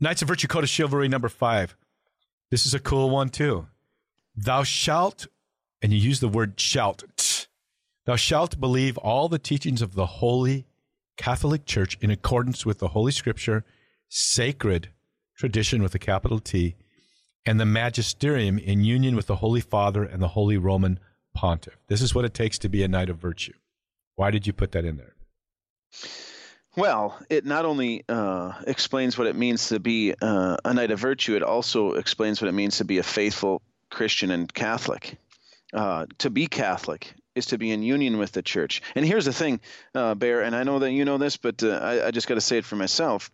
Knights 0.00 0.22
of 0.22 0.28
Virtue 0.28 0.48
Code 0.48 0.64
of 0.64 0.70
Chivalry 0.70 1.08
number 1.08 1.28
five. 1.28 1.76
This 2.50 2.66
is 2.66 2.74
a 2.74 2.80
cool 2.80 3.10
one 3.10 3.28
too. 3.28 3.66
Thou 4.34 4.62
shalt, 4.62 5.26
and 5.82 5.92
you 5.92 5.98
use 5.98 6.20
the 6.20 6.28
word 6.28 6.58
shalt. 6.58 7.46
Thou 8.06 8.16
shalt 8.16 8.60
believe 8.60 8.96
all 8.98 9.28
the 9.28 9.38
teachings 9.38 9.82
of 9.82 9.94
the 9.94 10.06
Holy 10.06 10.66
Catholic 11.16 11.66
Church 11.66 11.98
in 12.00 12.10
accordance 12.10 12.64
with 12.64 12.78
the 12.78 12.88
Holy 12.88 13.12
Scripture, 13.12 13.64
sacred 14.08 14.88
tradition 15.36 15.82
with 15.82 15.94
a 15.94 15.98
capital 15.98 16.38
T, 16.38 16.76
and 17.46 17.58
the 17.58 17.66
magisterium 17.66 18.58
in 18.58 18.84
union 18.84 19.16
with 19.16 19.26
the 19.26 19.36
Holy 19.36 19.60
Father 19.60 20.04
and 20.04 20.22
the 20.22 20.28
Holy 20.28 20.56
Roman 20.56 20.98
Pontiff. 21.34 21.76
This 21.88 22.02
is 22.02 22.14
what 22.14 22.24
it 22.24 22.34
takes 22.34 22.58
to 22.58 22.68
be 22.68 22.82
a 22.82 22.88
knight 22.88 23.08
of 23.08 23.16
virtue. 23.16 23.54
Why 24.16 24.30
did 24.30 24.46
you 24.46 24.52
put 24.52 24.72
that 24.72 24.84
in 24.84 24.96
there? 24.96 25.14
Well, 26.76 27.18
it 27.28 27.44
not 27.44 27.64
only 27.64 28.04
uh, 28.08 28.52
explains 28.66 29.18
what 29.18 29.26
it 29.26 29.34
means 29.34 29.68
to 29.68 29.80
be 29.80 30.14
uh, 30.20 30.56
a 30.64 30.74
knight 30.74 30.90
of 30.90 31.00
virtue, 31.00 31.34
it 31.34 31.42
also 31.42 31.92
explains 31.92 32.40
what 32.40 32.48
it 32.48 32.52
means 32.52 32.78
to 32.78 32.84
be 32.84 32.98
a 32.98 33.02
faithful 33.02 33.62
Christian 33.90 34.30
and 34.30 34.52
Catholic. 34.52 35.16
Uh, 35.72 36.06
to 36.18 36.30
be 36.30 36.46
Catholic 36.48 37.14
is 37.40 37.46
to 37.46 37.58
be 37.58 37.72
in 37.72 37.82
union 37.82 38.16
with 38.16 38.32
the 38.32 38.42
church. 38.42 38.80
And 38.94 39.04
here's 39.04 39.24
the 39.24 39.32
thing, 39.32 39.60
uh, 39.94 40.14
Bear, 40.14 40.42
and 40.42 40.54
I 40.54 40.62
know 40.62 40.78
that 40.78 40.92
you 40.92 41.04
know 41.04 41.18
this, 41.18 41.36
but 41.36 41.62
uh, 41.62 41.70
I, 41.70 42.06
I 42.06 42.10
just 42.12 42.28
got 42.28 42.36
to 42.36 42.40
say 42.40 42.58
it 42.58 42.64
for 42.64 42.76
myself 42.76 43.30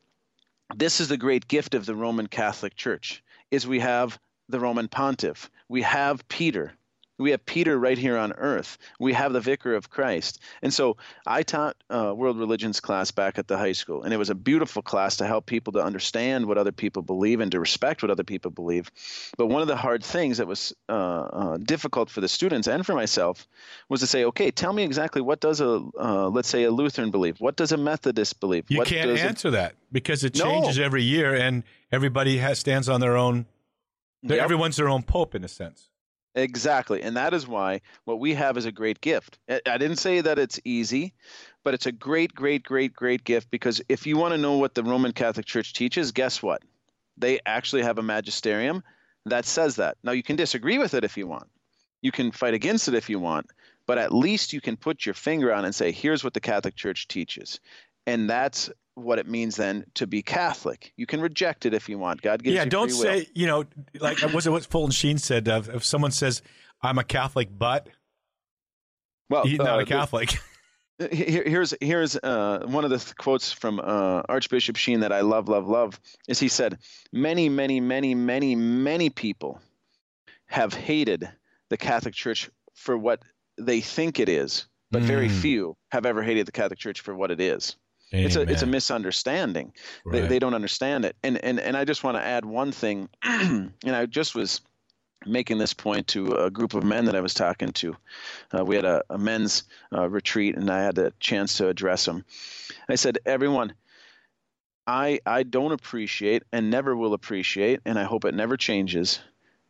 this 0.74 1.00
is 1.00 1.08
the 1.08 1.16
great 1.16 1.46
gift 1.46 1.74
of 1.74 1.86
the 1.86 1.94
Roman 1.94 2.26
Catholic 2.26 2.74
Church 2.74 3.22
is 3.50 3.66
we 3.66 3.80
have 3.80 4.18
the 4.48 4.60
Roman 4.60 4.88
pontiff. 4.88 5.50
We 5.68 5.82
have 5.82 6.26
Peter. 6.28 6.72
We 7.18 7.30
have 7.30 7.44
Peter 7.46 7.78
right 7.78 7.96
here 7.96 8.16
on 8.16 8.32
earth. 8.32 8.76
We 9.00 9.12
have 9.14 9.32
the 9.32 9.40
vicar 9.40 9.74
of 9.74 9.90
Christ. 9.90 10.40
And 10.62 10.72
so 10.72 10.96
I 11.26 11.42
taught 11.42 11.76
uh, 11.88 12.12
world 12.14 12.38
religions 12.38 12.80
class 12.80 13.10
back 13.10 13.38
at 13.38 13.48
the 13.48 13.56
high 13.56 13.72
school, 13.72 14.02
and 14.02 14.12
it 14.12 14.18
was 14.18 14.30
a 14.30 14.34
beautiful 14.34 14.82
class 14.82 15.16
to 15.16 15.26
help 15.26 15.46
people 15.46 15.72
to 15.74 15.82
understand 15.82 16.46
what 16.46 16.58
other 16.58 16.72
people 16.72 17.02
believe 17.02 17.40
and 17.40 17.50
to 17.52 17.60
respect 17.60 18.02
what 18.02 18.10
other 18.10 18.24
people 18.24 18.50
believe. 18.50 18.90
But 19.38 19.46
one 19.46 19.62
of 19.62 19.68
the 19.68 19.76
hard 19.76 20.04
things 20.04 20.38
that 20.38 20.46
was 20.46 20.74
uh, 20.88 20.92
uh, 20.92 21.56
difficult 21.58 22.10
for 22.10 22.20
the 22.20 22.28
students 22.28 22.68
and 22.68 22.84
for 22.84 22.94
myself 22.94 23.46
was 23.88 24.00
to 24.00 24.06
say, 24.06 24.24
okay, 24.24 24.50
tell 24.50 24.72
me 24.72 24.82
exactly 24.82 25.22
what 25.22 25.40
does 25.40 25.60
a, 25.60 25.82
uh, 25.98 26.28
let's 26.28 26.48
say, 26.48 26.64
a 26.64 26.70
Lutheran 26.70 27.10
believe? 27.10 27.40
What 27.40 27.56
does 27.56 27.72
a 27.72 27.76
Methodist 27.76 28.40
believe? 28.40 28.64
You 28.68 28.78
what 28.78 28.88
can't 28.88 29.10
answer 29.10 29.48
a... 29.48 29.52
that 29.52 29.74
because 29.90 30.24
it 30.24 30.34
changes 30.34 30.78
no. 30.78 30.84
every 30.84 31.02
year, 31.02 31.34
and 31.34 31.64
everybody 31.90 32.38
has, 32.38 32.58
stands 32.58 32.88
on 32.88 33.00
their 33.00 33.16
own. 33.16 33.46
Yep. 34.22 34.40
Everyone's 34.40 34.76
their 34.76 34.88
own 34.88 35.02
pope 35.02 35.34
in 35.34 35.44
a 35.44 35.48
sense. 35.48 35.88
Exactly. 36.36 37.02
And 37.02 37.16
that 37.16 37.32
is 37.32 37.48
why 37.48 37.80
what 38.04 38.20
we 38.20 38.34
have 38.34 38.58
is 38.58 38.66
a 38.66 38.72
great 38.72 39.00
gift. 39.00 39.38
I 39.48 39.78
didn't 39.78 39.96
say 39.96 40.20
that 40.20 40.38
it's 40.38 40.60
easy, 40.64 41.14
but 41.64 41.72
it's 41.72 41.86
a 41.86 41.92
great, 41.92 42.34
great, 42.34 42.62
great, 42.62 42.92
great 42.92 43.24
gift 43.24 43.50
because 43.50 43.80
if 43.88 44.06
you 44.06 44.18
want 44.18 44.32
to 44.32 44.38
know 44.38 44.58
what 44.58 44.74
the 44.74 44.84
Roman 44.84 45.12
Catholic 45.12 45.46
Church 45.46 45.72
teaches, 45.72 46.12
guess 46.12 46.42
what? 46.42 46.62
They 47.16 47.40
actually 47.46 47.82
have 47.82 47.98
a 47.98 48.02
magisterium 48.02 48.82
that 49.24 49.46
says 49.46 49.76
that. 49.76 49.96
Now, 50.04 50.12
you 50.12 50.22
can 50.22 50.36
disagree 50.36 50.76
with 50.76 50.92
it 50.92 51.04
if 51.04 51.16
you 51.16 51.26
want, 51.26 51.48
you 52.02 52.12
can 52.12 52.30
fight 52.32 52.52
against 52.54 52.86
it 52.88 52.94
if 52.94 53.08
you 53.08 53.18
want, 53.18 53.46
but 53.86 53.96
at 53.96 54.12
least 54.12 54.52
you 54.52 54.60
can 54.60 54.76
put 54.76 55.06
your 55.06 55.14
finger 55.14 55.54
on 55.54 55.64
and 55.64 55.74
say, 55.74 55.90
here's 55.90 56.22
what 56.22 56.34
the 56.34 56.40
Catholic 56.40 56.76
Church 56.76 57.08
teaches. 57.08 57.60
And 58.06 58.28
that's 58.28 58.70
what 58.96 59.18
it 59.18 59.28
means 59.28 59.56
then 59.56 59.84
to 59.94 60.06
be 60.06 60.22
Catholic. 60.22 60.92
You 60.96 61.06
can 61.06 61.20
reject 61.20 61.66
it 61.66 61.74
if 61.74 61.88
you 61.88 61.98
want. 61.98 62.22
God 62.22 62.42
gives 62.42 62.56
yeah, 62.56 62.64
you 62.64 62.70
don't 62.70 62.90
say, 62.90 63.28
you 63.34 63.46
know, 63.46 63.64
like 64.00 64.20
was 64.32 64.46
it 64.46 64.50
what 64.50 64.64
Fulton 64.64 64.90
Sheen 64.90 65.18
said? 65.18 65.48
Uh, 65.48 65.62
if 65.74 65.84
someone 65.84 66.10
says, 66.10 66.42
I'm 66.82 66.98
a 66.98 67.04
Catholic, 67.04 67.48
but 67.56 67.88
well, 69.28 69.44
he's 69.44 69.58
not 69.58 69.78
uh, 69.78 69.82
a 69.82 69.86
Catholic. 69.86 70.34
The, 70.98 71.08
here's 71.08 71.74
here's 71.82 72.16
uh, 72.16 72.64
one 72.64 72.84
of 72.84 72.88
the 72.88 72.96
th- 72.96 73.14
quotes 73.16 73.52
from 73.52 73.80
uh, 73.80 74.22
Archbishop 74.30 74.76
Sheen 74.76 75.00
that 75.00 75.12
I 75.12 75.20
love, 75.20 75.46
love, 75.46 75.68
love. 75.68 76.00
Is 76.26 76.40
he 76.40 76.48
said, 76.48 76.78
"Many, 77.12 77.50
many, 77.50 77.80
many, 77.80 78.14
many, 78.14 78.56
many 78.56 79.10
people 79.10 79.60
have 80.46 80.72
hated 80.72 81.28
the 81.68 81.76
Catholic 81.76 82.14
Church 82.14 82.48
for 82.72 82.96
what 82.96 83.20
they 83.58 83.82
think 83.82 84.18
it 84.18 84.30
is, 84.30 84.68
but 84.90 85.02
mm. 85.02 85.04
very 85.04 85.28
few 85.28 85.76
have 85.92 86.06
ever 86.06 86.22
hated 86.22 86.46
the 86.46 86.52
Catholic 86.52 86.78
Church 86.78 87.02
for 87.02 87.14
what 87.14 87.30
it 87.30 87.42
is." 87.42 87.76
Amen. 88.12 88.26
It's 88.26 88.36
a 88.36 88.42
it's 88.42 88.62
a 88.62 88.66
misunderstanding. 88.66 89.72
Right. 90.04 90.22
They, 90.22 90.28
they 90.28 90.38
don't 90.38 90.54
understand 90.54 91.04
it. 91.04 91.16
And 91.22 91.42
and 91.44 91.58
and 91.58 91.76
I 91.76 91.84
just 91.84 92.04
want 92.04 92.16
to 92.16 92.22
add 92.22 92.44
one 92.44 92.72
thing. 92.72 93.08
and 93.22 93.72
I 93.84 94.06
just 94.06 94.34
was 94.34 94.60
making 95.24 95.58
this 95.58 95.74
point 95.74 96.06
to 96.08 96.32
a 96.34 96.50
group 96.50 96.74
of 96.74 96.84
men 96.84 97.06
that 97.06 97.16
I 97.16 97.20
was 97.20 97.34
talking 97.34 97.72
to. 97.72 97.96
Uh, 98.56 98.64
we 98.64 98.76
had 98.76 98.84
a, 98.84 99.02
a 99.10 99.18
men's 99.18 99.64
uh, 99.92 100.08
retreat, 100.08 100.56
and 100.56 100.70
I 100.70 100.82
had 100.82 100.98
a 100.98 101.12
chance 101.18 101.56
to 101.56 101.68
address 101.68 102.04
them. 102.04 102.24
I 102.88 102.94
said, 102.94 103.18
everyone. 103.26 103.74
I, 104.86 105.18
I 105.26 105.42
don't 105.42 105.72
appreciate 105.72 106.44
and 106.52 106.70
never 106.70 106.94
will 106.94 107.12
appreciate, 107.12 107.80
and 107.84 107.98
I 107.98 108.04
hope 108.04 108.24
it 108.24 108.34
never 108.34 108.56
changes, 108.56 109.18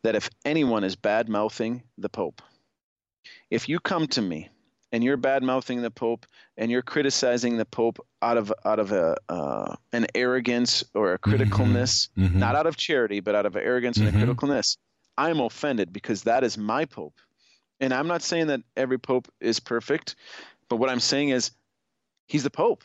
that 0.03 0.13
if 0.13 0.29
anyone 0.45 0.83
is 0.83 0.95
bad 0.95 1.27
mouthing 1.27 1.81
the 1.97 2.07
Pope, 2.07 2.43
if 3.49 3.67
you 3.67 3.79
come 3.79 4.05
to 4.09 4.21
me 4.21 4.49
and 4.91 5.03
you're 5.03 5.17
bad 5.17 5.43
mouthing 5.43 5.81
the 5.81 5.91
Pope 5.91 6.25
and 6.57 6.71
you're 6.71 6.81
criticizing 6.81 7.57
the 7.57 7.65
Pope 7.65 7.99
out 8.21 8.37
of 8.37 8.53
out 8.65 8.79
of 8.79 8.91
a 8.91 9.15
uh, 9.29 9.75
an 9.93 10.07
arrogance 10.15 10.83
or 10.93 11.13
a 11.13 11.19
criticalness, 11.19 12.09
Mhm, 12.17 12.31
mhm. 12.31 12.35
not 12.35 12.55
out 12.55 12.67
of 12.67 12.77
charity, 12.77 13.19
but 13.19 13.35
out 13.35 13.45
of 13.45 13.55
arrogance 13.55 13.97
and 13.97 14.07
Mhm. 14.07 14.21
a 14.21 14.25
criticalness, 14.25 14.77
I'm 15.17 15.39
offended 15.39 15.91
because 15.91 16.23
that 16.23 16.43
is 16.43 16.57
my 16.57 16.85
Pope. 16.85 17.19
And 17.79 17.93
I'm 17.93 18.07
not 18.07 18.21
saying 18.23 18.47
that 18.47 18.61
every 18.75 18.97
Pope 18.97 19.27
is 19.39 19.59
perfect, 19.59 20.15
but 20.69 20.77
what 20.77 20.89
I'm 20.89 20.99
saying 20.99 21.29
is 21.29 21.51
he's 22.27 22.43
the 22.43 22.49
Pope. 22.49 22.83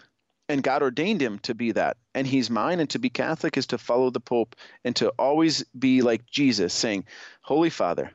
And 0.48 0.62
God 0.62 0.82
ordained 0.82 1.22
him 1.22 1.38
to 1.40 1.54
be 1.54 1.72
that. 1.72 1.96
And 2.14 2.26
he's 2.26 2.50
mine. 2.50 2.78
And 2.80 2.90
to 2.90 2.98
be 2.98 3.08
Catholic 3.08 3.56
is 3.56 3.66
to 3.68 3.78
follow 3.78 4.10
the 4.10 4.20
Pope 4.20 4.54
and 4.84 4.94
to 4.96 5.08
always 5.10 5.64
be 5.78 6.02
like 6.02 6.26
Jesus, 6.26 6.74
saying, 6.74 7.04
Holy 7.42 7.70
Father, 7.70 8.12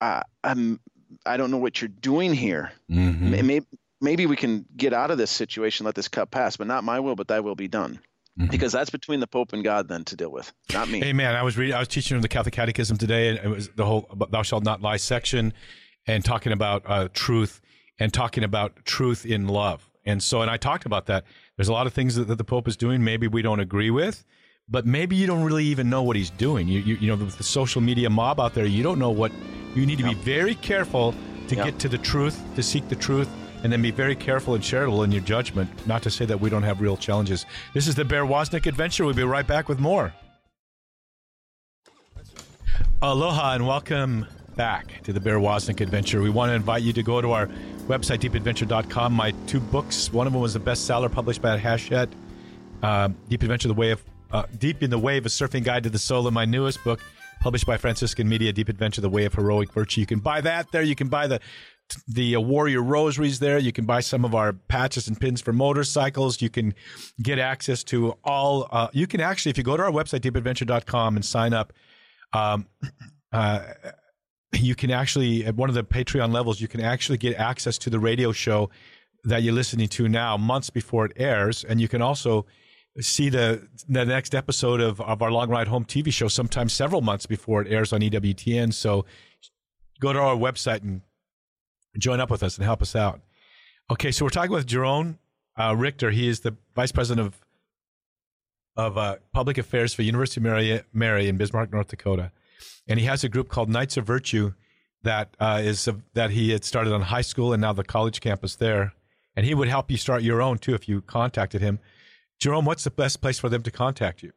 I, 0.00 0.22
I'm 0.42 0.80
I 1.26 1.36
don't 1.36 1.50
know 1.50 1.58
what 1.58 1.80
you're 1.80 1.88
doing 1.88 2.34
here. 2.34 2.72
Mhm. 2.90 3.20
Maybe, 3.20 3.66
maybe 4.00 4.26
we 4.26 4.36
can 4.36 4.64
get 4.76 4.92
out 4.92 5.10
of 5.10 5.18
this 5.18 5.30
situation, 5.30 5.84
let 5.86 5.94
this 5.94 6.08
cup 6.08 6.30
pass, 6.30 6.56
but 6.56 6.66
not 6.66 6.84
my 6.84 7.00
will, 7.00 7.14
but 7.16 7.28
thy 7.28 7.40
will 7.40 7.54
be 7.54 7.68
done. 7.68 8.00
Mhm. 8.38 8.50
Because 8.50 8.72
that's 8.72 8.90
between 8.90 9.20
the 9.20 9.26
Pope 9.26 9.52
and 9.52 9.64
God 9.64 9.88
then 9.88 10.04
to 10.04 10.16
deal 10.16 10.30
with, 10.30 10.52
not 10.72 10.88
me. 10.88 11.00
Hey 11.00 11.12
man, 11.12 11.34
I 11.34 11.42
was 11.42 11.56
reading. 11.58 11.74
I 11.74 11.80
was 11.80 11.88
teaching 11.88 12.16
in 12.16 12.22
the 12.22 12.28
Catholic 12.28 12.54
Catechism 12.54 12.96
today, 12.96 13.28
and 13.28 13.38
it 13.38 13.48
was 13.48 13.68
the 13.70 13.84
whole 13.84 14.08
"Thou 14.30 14.42
shalt 14.42 14.62
not 14.64 14.80
lie" 14.80 14.96
section, 14.98 15.52
and 16.06 16.24
talking 16.24 16.52
about 16.52 16.82
uh, 16.86 17.08
truth 17.12 17.60
and 17.98 18.12
talking 18.14 18.44
about 18.44 18.84
truth 18.84 19.26
in 19.26 19.48
love. 19.48 19.90
And 20.06 20.22
so, 20.22 20.40
and 20.40 20.50
I 20.50 20.56
talked 20.56 20.86
about 20.86 21.06
that. 21.06 21.24
There's 21.56 21.68
a 21.68 21.72
lot 21.74 21.86
of 21.86 21.92
things 21.92 22.14
that, 22.14 22.28
that 22.28 22.38
the 22.38 22.44
Pope 22.44 22.66
is 22.68 22.76
doing. 22.76 23.04
Maybe 23.04 23.26
we 23.28 23.42
don't 23.42 23.60
agree 23.60 23.90
with, 23.90 24.24
but 24.70 24.86
maybe 24.86 25.16
you 25.16 25.26
don't 25.26 25.42
really 25.42 25.64
even 25.64 25.90
know 25.90 26.02
what 26.02 26.16
he's 26.16 26.30
doing. 26.30 26.68
You, 26.68 26.80
you, 26.80 26.96
you 26.96 27.08
know, 27.08 27.16
with 27.22 27.36
the 27.36 27.42
social 27.44 27.80
media 27.80 28.08
mob 28.08 28.38
out 28.40 28.54
there, 28.54 28.66
you 28.66 28.82
don't 28.82 28.98
know 28.98 29.10
what. 29.10 29.32
You 29.74 29.86
need 29.86 29.98
to 29.98 30.04
be 30.04 30.14
very 30.14 30.54
careful 30.56 31.14
to 31.48 31.54
Yep. 31.56 31.64
get 31.64 31.78
to 31.80 31.88
the 31.88 31.98
truth, 31.98 32.40
to 32.56 32.62
seek 32.62 32.88
the 32.88 32.96
truth, 32.96 33.28
and 33.62 33.72
then 33.72 33.82
be 33.82 33.90
very 33.90 34.16
careful 34.16 34.54
and 34.54 34.62
charitable 34.64 35.02
in 35.02 35.12
your 35.12 35.22
judgment. 35.22 35.68
Not 35.86 36.02
to 36.04 36.10
say 36.10 36.24
that 36.24 36.40
we 36.40 36.50
don't 36.50 36.62
have 36.62 36.80
real 36.80 36.96
challenges. 36.96 37.46
This 37.74 37.86
is 37.86 37.94
the 37.94 38.04
Bear 38.04 38.24
Woznick 38.24 38.66
Adventure. 38.66 39.04
We'll 39.04 39.14
be 39.14 39.22
right 39.22 39.46
back 39.46 39.68
with 39.68 39.78
more. 39.78 40.12
Aloha 43.02 43.54
and 43.54 43.66
welcome 43.66 44.26
back 44.56 45.02
to 45.04 45.12
the 45.12 45.20
Bear 45.20 45.38
Woznick 45.38 45.80
Adventure. 45.80 46.20
We 46.20 46.30
want 46.30 46.50
to 46.50 46.54
invite 46.54 46.82
you 46.82 46.92
to 46.94 47.02
go 47.02 47.20
to 47.20 47.32
our 47.32 47.46
website, 47.88 48.18
deepadventure.com. 48.20 49.12
My 49.12 49.32
two 49.46 49.60
books, 49.60 50.12
one 50.12 50.26
of 50.26 50.32
them 50.32 50.42
was 50.42 50.54
a 50.56 50.60
bestseller 50.60 51.10
published 51.10 51.40
by 51.42 51.56
Hachette, 51.58 52.10
uh, 52.82 53.08
Deep 53.28 53.42
Adventure, 53.42 53.68
The 53.68 53.74
Way 53.74 53.90
of 53.90 54.02
uh, 54.32 54.44
Deep 54.58 54.82
in 54.82 54.90
the 54.90 54.98
Wave, 54.98 55.26
a 55.26 55.28
surfing 55.28 55.64
guide 55.64 55.82
to 55.84 55.90
the 55.90 55.98
soul. 55.98 56.26
And 56.26 56.34
my 56.34 56.44
newest 56.44 56.82
book, 56.84 57.00
published 57.40 57.66
by 57.66 57.76
Franciscan 57.76 58.28
Media, 58.28 58.52
Deep 58.52 58.68
Adventure, 58.68 59.00
The 59.00 59.08
Way 59.08 59.24
of 59.24 59.34
Heroic 59.34 59.72
Virtue. 59.72 60.00
You 60.00 60.06
can 60.06 60.20
buy 60.20 60.40
that 60.42 60.70
there. 60.72 60.82
You 60.82 60.94
can 60.94 61.08
buy 61.08 61.26
the 61.26 61.40
the 62.06 62.36
uh, 62.36 62.40
warrior 62.40 62.82
rosaries 62.82 63.40
there. 63.40 63.58
You 63.58 63.72
can 63.72 63.84
buy 63.84 64.00
some 64.00 64.24
of 64.24 64.34
our 64.34 64.52
patches 64.52 65.08
and 65.08 65.20
pins 65.20 65.40
for 65.40 65.52
motorcycles. 65.52 66.40
You 66.40 66.48
can 66.48 66.74
get 67.20 67.38
access 67.38 67.82
to 67.84 68.16
all. 68.22 68.68
Uh, 68.70 68.88
you 68.92 69.06
can 69.06 69.20
actually, 69.20 69.50
if 69.50 69.58
you 69.58 69.64
go 69.64 69.76
to 69.76 69.82
our 69.82 69.90
website, 69.90 70.20
deepadventure.com, 70.20 71.16
and 71.16 71.24
sign 71.24 71.52
up, 71.52 71.72
um, 72.32 72.66
uh, 73.32 73.62
you 74.52 74.74
can 74.74 74.90
actually 74.90 75.44
at 75.44 75.56
one 75.56 75.68
of 75.68 75.74
the 75.74 75.84
Patreon 75.84 76.32
levels, 76.32 76.60
you 76.60 76.68
can 76.68 76.80
actually 76.80 77.18
get 77.18 77.36
access 77.36 77.78
to 77.78 77.90
the 77.90 77.98
radio 77.98 78.32
show 78.32 78.70
that 79.24 79.42
you're 79.42 79.54
listening 79.54 79.88
to 79.88 80.08
now 80.08 80.36
months 80.36 80.70
before 80.70 81.04
it 81.06 81.12
airs, 81.16 81.64
and 81.64 81.80
you 81.80 81.88
can 81.88 82.02
also 82.02 82.46
see 82.98 83.28
the 83.28 83.68
the 83.88 84.04
next 84.04 84.34
episode 84.34 84.80
of, 84.80 85.00
of 85.00 85.22
our 85.22 85.30
Long 85.30 85.48
Ride 85.48 85.68
Home 85.68 85.84
TV 85.84 86.12
show 86.12 86.28
sometimes 86.28 86.72
several 86.72 87.00
months 87.00 87.26
before 87.26 87.62
it 87.62 87.70
airs 87.70 87.92
on 87.92 88.00
EWTN. 88.00 88.72
So 88.74 89.04
go 90.00 90.12
to 90.12 90.18
our 90.18 90.36
website 90.36 90.82
and 90.82 91.02
join 91.98 92.20
up 92.20 92.30
with 92.30 92.42
us 92.42 92.56
and 92.56 92.64
help 92.64 92.82
us 92.82 92.96
out. 92.96 93.20
Okay, 93.90 94.10
so 94.10 94.24
we're 94.24 94.30
talking 94.30 94.52
with 94.52 94.66
Jerome 94.66 95.18
uh, 95.58 95.74
Richter. 95.76 96.10
He 96.10 96.28
is 96.28 96.40
the 96.40 96.56
vice 96.74 96.92
president 96.92 97.26
of 97.26 97.40
of 98.76 98.96
uh, 98.96 99.16
public 99.32 99.58
affairs 99.58 99.92
for 99.92 100.02
University 100.02 100.40
of 100.40 100.44
Mary, 100.44 100.82
Mary 100.92 101.28
in 101.28 101.36
Bismarck, 101.36 101.72
North 101.72 101.88
Dakota, 101.88 102.32
and 102.88 102.98
he 102.98 103.06
has 103.06 103.24
a 103.24 103.28
group 103.28 103.48
called 103.48 103.68
Knights 103.68 103.96
of 103.96 104.06
Virtue 104.06 104.52
that 105.02 105.36
uh, 105.40 105.60
is 105.62 105.88
uh, 105.88 105.92
that 106.14 106.30
he 106.30 106.50
had 106.50 106.64
started 106.64 106.92
on 106.92 107.02
high 107.02 107.20
school 107.20 107.52
and 107.52 107.60
now 107.60 107.72
the 107.72 107.84
college 107.84 108.20
campus 108.20 108.56
there. 108.56 108.92
And 109.36 109.46
he 109.46 109.54
would 109.54 109.68
help 109.68 109.90
you 109.90 109.96
start 109.96 110.22
your 110.22 110.42
own 110.42 110.58
too 110.58 110.74
if 110.74 110.88
you 110.88 111.00
contacted 111.02 111.60
him. 111.60 111.78
Jerome, 112.40 112.64
what's 112.64 112.84
the 112.84 112.90
best 112.90 113.20
place 113.20 113.38
for 113.38 113.48
them 113.48 113.62
to 113.62 113.70
contact 113.70 114.22
you? 114.22 114.32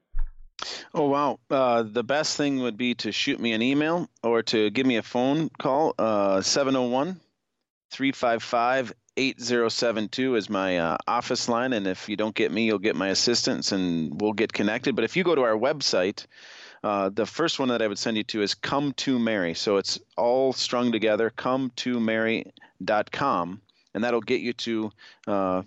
Oh 0.94 1.08
wow! 1.08 1.40
Uh, 1.50 1.84
the 1.84 2.04
best 2.04 2.38
thing 2.38 2.60
would 2.60 2.78
be 2.78 2.94
to 2.96 3.12
shoot 3.12 3.40
me 3.40 3.54
an 3.54 3.62
email 3.62 4.10
or 4.22 4.44
to 4.44 4.70
give 4.70 4.86
me 4.86 4.98
a 4.98 5.04
phone 5.04 5.50
call. 5.58 5.96
Uh, 5.98 6.42
701 6.42 7.20
355 7.92 8.94
8072 9.16 10.36
is 10.36 10.50
my 10.50 10.78
uh, 10.78 10.98
office 11.08 11.48
line. 11.48 11.74
And 11.74 11.86
if 11.88 12.10
you 12.10 12.16
don't 12.16 12.34
get 12.34 12.52
me, 12.52 12.66
you'll 12.66 12.80
get 12.80 12.96
my 12.96 13.10
assistants 13.10 13.72
and 13.72 14.20
we'll 14.20 14.34
get 14.34 14.52
connected. 14.52 14.96
But 14.96 15.06
if 15.06 15.16
you 15.16 15.24
go 15.24 15.36
to 15.36 15.44
our 15.44 15.58
website, 15.58 16.26
uh, 16.84 17.10
the 17.10 17.26
first 17.26 17.60
one 17.60 17.70
that 17.70 17.82
I 17.82 17.88
would 17.88 18.00
send 18.00 18.18
you 18.18 18.24
to 18.24 18.42
is 18.42 18.56
Come 18.56 18.94
to 18.94 19.20
Mary. 19.20 19.54
So 19.54 19.78
it's 19.78 20.00
all 20.18 20.54
strung 20.54 20.92
together, 20.92 21.30
come 21.30 21.72
to 21.78 22.00
Mary.com. 22.00 23.62
And 23.94 24.04
that'll 24.04 24.22
get 24.22 24.42
you 24.42 24.54
to, 24.54 24.92
uh, 25.28 25.62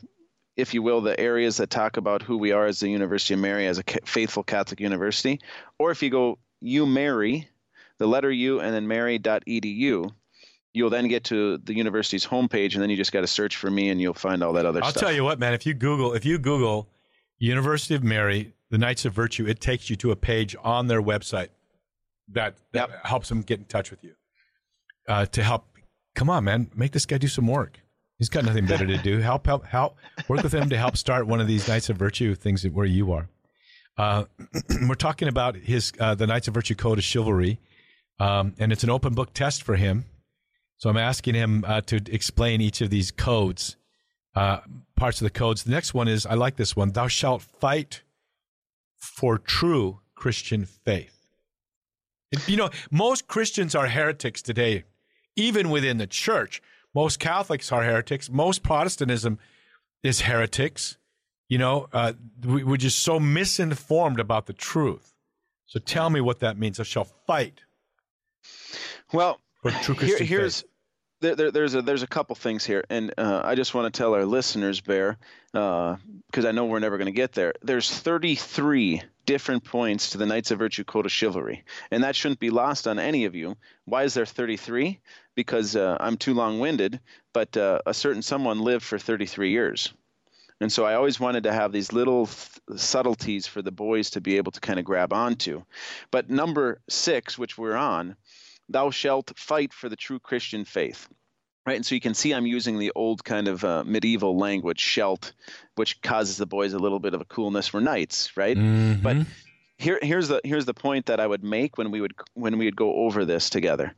if 0.56 0.72
you 0.74 0.82
will, 0.82 1.00
the 1.00 1.18
areas 1.20 1.58
that 1.58 1.70
talk 1.70 1.96
about 1.96 2.22
who 2.22 2.38
we 2.38 2.52
are 2.52 2.66
as 2.66 2.80
the 2.80 2.88
University 2.88 3.34
of 3.34 3.40
Mary, 3.40 3.66
as 3.66 3.78
a 3.78 3.84
faithful 4.04 4.42
Catholic 4.42 4.80
university. 4.80 5.40
Or 5.78 5.90
if 5.90 6.02
you 6.02 6.10
go 6.10 6.38
U 6.60 6.86
Mary, 6.86 7.48
the 7.98 8.06
letter 8.06 8.30
U, 8.30 8.60
and 8.60 8.74
then 8.74 8.88
Mary.edu, 8.88 10.10
you'll 10.72 10.90
then 10.90 11.08
get 11.08 11.24
to 11.24 11.58
the 11.58 11.74
university's 11.74 12.26
homepage, 12.26 12.74
and 12.74 12.82
then 12.82 12.90
you 12.90 12.96
just 12.96 13.12
got 13.12 13.20
to 13.20 13.26
search 13.26 13.56
for 13.56 13.70
me, 13.70 13.90
and 13.90 14.00
you'll 14.00 14.14
find 14.14 14.42
all 14.42 14.52
that 14.54 14.66
other 14.66 14.80
stuff. 14.80 14.96
I'll 14.96 15.00
tell 15.00 15.12
you 15.12 15.24
what, 15.24 15.38
man. 15.38 15.54
If 15.54 15.66
you 15.66 15.74
Google, 15.74 16.14
if 16.14 16.24
you 16.24 16.38
Google 16.38 16.88
University 17.38 17.94
of 17.94 18.02
Mary, 18.02 18.52
the 18.70 18.78
Knights 18.78 19.04
of 19.04 19.12
Virtue, 19.12 19.46
it 19.46 19.60
takes 19.60 19.90
you 19.90 19.96
to 19.96 20.10
a 20.10 20.16
page 20.16 20.56
on 20.64 20.86
their 20.86 21.02
website 21.02 21.48
that, 22.28 22.56
that 22.72 22.88
Yep. 22.90 23.06
helps 23.06 23.28
them 23.28 23.42
get 23.42 23.58
in 23.58 23.66
touch 23.66 23.90
with 23.90 24.02
you 24.02 24.14
uh, 25.08 25.26
to 25.26 25.42
help. 25.42 25.66
Come 26.14 26.30
on, 26.30 26.44
man, 26.44 26.70
make 26.74 26.92
this 26.92 27.06
guy 27.06 27.18
do 27.18 27.28
some 27.28 27.46
work. 27.46 27.80
He's 28.18 28.30
got 28.30 28.44
nothing 28.44 28.66
better 28.66 28.86
to 28.86 28.96
do. 28.96 29.18
Help, 29.18 29.46
help, 29.46 29.66
help. 29.66 29.96
Work 30.28 30.42
with 30.42 30.54
him 30.54 30.70
to 30.70 30.78
help 30.78 30.96
start 30.96 31.26
one 31.26 31.40
of 31.40 31.46
these 31.46 31.68
Knights 31.68 31.90
of 31.90 31.98
Virtue 31.98 32.34
things 32.34 32.66
where 32.66 32.86
you 32.86 33.12
are. 33.12 33.28
Uh, 33.98 34.24
we're 34.88 34.94
talking 34.94 35.28
about 35.28 35.56
his 35.56 35.92
uh, 36.00 36.14
the 36.14 36.26
Knights 36.26 36.48
of 36.48 36.54
Virtue 36.54 36.74
Code 36.74 36.98
of 36.98 37.04
Chivalry, 37.04 37.60
um, 38.18 38.54
and 38.58 38.72
it's 38.72 38.84
an 38.84 38.90
open 38.90 39.14
book 39.14 39.34
test 39.34 39.62
for 39.62 39.76
him. 39.76 40.06
So 40.78 40.88
I'm 40.88 40.96
asking 40.96 41.34
him 41.34 41.64
uh, 41.66 41.82
to 41.82 41.96
explain 42.10 42.60
each 42.60 42.80
of 42.80 42.90
these 42.90 43.10
codes, 43.10 43.76
uh, 44.34 44.60
parts 44.94 45.20
of 45.20 45.24
the 45.24 45.30
codes. 45.30 45.64
The 45.64 45.70
next 45.70 45.94
one 45.94 46.08
is 46.08 46.26
I 46.26 46.34
like 46.34 46.56
this 46.56 46.74
one. 46.74 46.92
Thou 46.92 47.08
shalt 47.08 47.42
fight 47.42 48.02
for 48.96 49.38
true 49.38 50.00
Christian 50.14 50.64
faith. 50.64 51.12
You 52.46 52.56
know, 52.56 52.70
most 52.90 53.28
Christians 53.28 53.74
are 53.74 53.86
heretics 53.86 54.42
today, 54.42 54.84
even 55.36 55.70
within 55.70 55.98
the 55.98 56.06
church. 56.06 56.62
Most 56.96 57.20
Catholics 57.20 57.70
are 57.72 57.82
heretics. 57.84 58.30
Most 58.30 58.62
Protestantism 58.62 59.38
is 60.02 60.22
heretics. 60.22 60.96
You 61.46 61.58
know, 61.58 61.88
uh, 61.92 62.14
we, 62.42 62.64
we're 62.64 62.78
just 62.78 63.00
so 63.00 63.20
misinformed 63.20 64.18
about 64.18 64.46
the 64.46 64.54
truth. 64.54 65.12
So 65.66 65.78
tell 65.78 66.08
me 66.08 66.22
what 66.22 66.40
that 66.40 66.56
means. 66.56 66.80
I 66.80 66.84
shall 66.84 67.04
fight 67.04 67.60
Well, 69.12 69.38
for 69.60 69.72
true 69.72 69.94
here, 69.94 70.16
here's 70.16 70.64
there, 71.20 71.36
there, 71.36 71.50
there's 71.50 71.74
a 71.74 71.82
there's 71.82 72.02
a 72.02 72.06
couple 72.06 72.34
things 72.34 72.64
here, 72.64 72.82
and 72.88 73.12
uh, 73.18 73.42
I 73.44 73.56
just 73.56 73.74
want 73.74 73.92
to 73.92 73.98
tell 73.98 74.14
our 74.14 74.24
listeners, 74.24 74.80
Bear, 74.80 75.18
because 75.52 76.46
I 76.46 76.52
know 76.52 76.64
we're 76.64 76.78
never 76.78 76.96
going 76.96 77.06
to 77.06 77.12
get 77.12 77.32
there. 77.32 77.52
There's 77.60 77.90
33 77.90 79.02
different 79.26 79.64
points 79.64 80.10
to 80.10 80.18
the 80.18 80.26
Knights 80.26 80.50
of 80.50 80.58
Virtue 80.58 80.84
Code 80.84 81.06
of 81.06 81.12
Chivalry, 81.12 81.64
and 81.90 82.02
that 82.04 82.16
shouldn't 82.16 82.40
be 82.40 82.50
lost 82.50 82.88
on 82.88 82.98
any 82.98 83.24
of 83.24 83.34
you. 83.34 83.56
Why 83.84 84.04
is 84.04 84.14
there 84.14 84.24
33? 84.24 85.00
Because 85.34 85.76
uh, 85.76 85.96
I'm 86.00 86.16
too 86.16 86.32
long-winded, 86.32 87.00
but 87.32 87.56
uh, 87.56 87.80
a 87.84 87.92
certain 87.92 88.22
someone 88.22 88.60
lived 88.60 88.84
for 88.84 88.98
33 88.98 89.50
years. 89.50 89.92
And 90.60 90.72
so 90.72 90.86
I 90.86 90.94
always 90.94 91.20
wanted 91.20 91.42
to 91.44 91.52
have 91.52 91.72
these 91.72 91.92
little 91.92 92.26
th- 92.26 92.80
subtleties 92.80 93.46
for 93.46 93.60
the 93.60 93.72
boys 93.72 94.10
to 94.10 94.22
be 94.22 94.38
able 94.38 94.52
to 94.52 94.60
kind 94.60 94.78
of 94.78 94.86
grab 94.86 95.12
onto. 95.12 95.62
But 96.10 96.30
number 96.30 96.80
six, 96.88 97.36
which 97.36 97.58
we're 97.58 97.76
on, 97.76 98.16
thou 98.68 98.90
shalt 98.90 99.32
fight 99.36 99.74
for 99.74 99.90
the 99.90 99.96
true 99.96 100.18
Christian 100.18 100.64
faith. 100.64 101.08
Right, 101.66 101.74
and 101.74 101.84
so 101.84 101.96
you 101.96 102.00
can 102.00 102.14
see 102.14 102.32
I'm 102.32 102.46
using 102.46 102.78
the 102.78 102.92
old 102.94 103.24
kind 103.24 103.48
of 103.48 103.64
uh, 103.64 103.82
medieval 103.84 104.38
language, 104.38 104.78
shalt, 104.78 105.32
which 105.74 106.00
causes 106.00 106.36
the 106.36 106.46
boys 106.46 106.74
a 106.74 106.78
little 106.78 107.00
bit 107.00 107.12
of 107.12 107.20
a 107.20 107.24
coolness. 107.24 107.72
We're 107.72 107.80
knights, 107.80 108.36
right? 108.36 108.56
But 108.56 109.16
Mhm. 109.16 109.26
here, 109.76 109.98
here's 110.00 110.28
the 110.28 110.40
here's 110.44 110.64
the 110.64 110.74
point 110.74 111.06
that 111.06 111.18
I 111.18 111.26
would 111.26 111.42
make 111.42 111.76
when 111.76 111.90
we 111.90 112.00
would 112.00 112.14
when 112.34 112.56
we 112.56 112.66
would 112.66 112.76
go 112.76 112.94
over 112.94 113.24
this 113.24 113.50
together. 113.50 113.94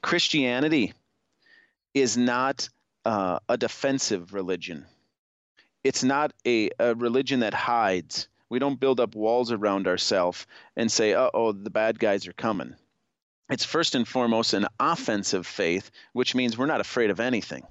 Christianity 0.00 0.92
is 1.92 2.16
not 2.16 2.68
uh, 3.04 3.40
a 3.48 3.56
defensive 3.56 4.32
religion. 4.32 4.86
It's 5.82 6.04
not 6.04 6.32
a, 6.46 6.70
a 6.78 6.94
religion 6.94 7.40
that 7.40 7.54
hides. 7.54 8.28
We 8.48 8.58
don't 8.58 8.78
build 8.78 9.00
up 9.00 9.14
walls 9.14 9.50
around 9.50 9.88
ourselves 9.88 10.46
and 10.76 10.90
say, 10.90 11.14
"Uh 11.14 11.30
oh, 11.34 11.50
the 11.50 11.70
bad 11.70 11.98
guys 11.98 12.28
are 12.28 12.32
coming." 12.32 12.76
It's 13.50 13.64
first 13.64 13.94
and 13.94 14.06
foremost 14.06 14.54
an 14.54 14.66
offensive 14.78 15.46
faith, 15.46 15.90
which 16.12 16.34
means 16.34 16.56
we're 16.56 16.66
not 16.66 16.80
afraid 16.80 17.10
of 17.10 17.20
anything. 17.20 17.62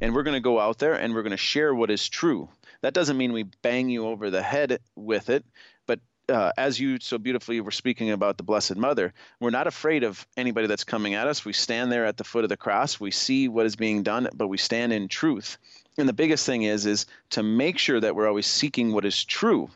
And 0.00 0.14
we're 0.14 0.22
going 0.22 0.34
to 0.34 0.40
go 0.40 0.60
out 0.60 0.78
there 0.78 0.94
and 0.94 1.14
we're 1.14 1.22
going 1.22 1.30
to 1.30 1.36
share 1.36 1.74
what 1.74 1.90
is 1.90 2.08
true. 2.08 2.48
That 2.82 2.94
doesn't 2.94 3.16
mean 3.16 3.32
we 3.32 3.44
bang 3.44 3.88
you 3.88 4.06
over 4.06 4.30
the 4.30 4.42
head 4.42 4.80
with 4.96 5.30
it, 5.30 5.44
but 5.86 6.00
uh, 6.28 6.52
as 6.58 6.78
you 6.78 6.98
so 7.00 7.16
beautifully 7.16 7.60
were 7.60 7.70
speaking 7.70 8.10
about 8.10 8.36
the 8.36 8.42
Blessed 8.42 8.76
Mother, 8.76 9.14
we're 9.40 9.50
not 9.50 9.66
afraid 9.66 10.02
of 10.02 10.26
anybody 10.36 10.66
that's 10.66 10.84
coming 10.84 11.14
at 11.14 11.28
us. 11.28 11.44
We 11.44 11.52
stand 11.52 11.92
there 11.92 12.04
at 12.04 12.16
the 12.16 12.24
foot 12.24 12.44
of 12.44 12.48
the 12.48 12.56
cross. 12.56 12.98
We 12.98 13.12
see 13.12 13.48
what 13.48 13.66
is 13.66 13.76
being 13.76 14.02
done, 14.02 14.28
but 14.34 14.48
we 14.48 14.58
stand 14.58 14.92
in 14.92 15.08
truth. 15.08 15.58
And 15.96 16.08
the 16.08 16.12
biggest 16.12 16.44
thing 16.44 16.62
is 16.62 16.86
is 16.86 17.06
to 17.30 17.42
make 17.42 17.78
sure 17.78 18.00
that 18.00 18.16
we're 18.16 18.28
always 18.28 18.46
seeking 18.46 18.92
what 18.92 19.04
is 19.04 19.24
true, 19.24 19.70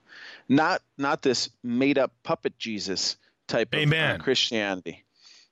not 0.48 0.82
not 0.98 1.22
this 1.22 1.50
made 1.62 1.98
up 1.98 2.12
puppet 2.22 2.58
Jesus 2.58 3.16
type 3.46 3.74
Amen. 3.74 4.16
of 4.16 4.20
uh, 4.20 4.24
Christianity. 4.24 5.04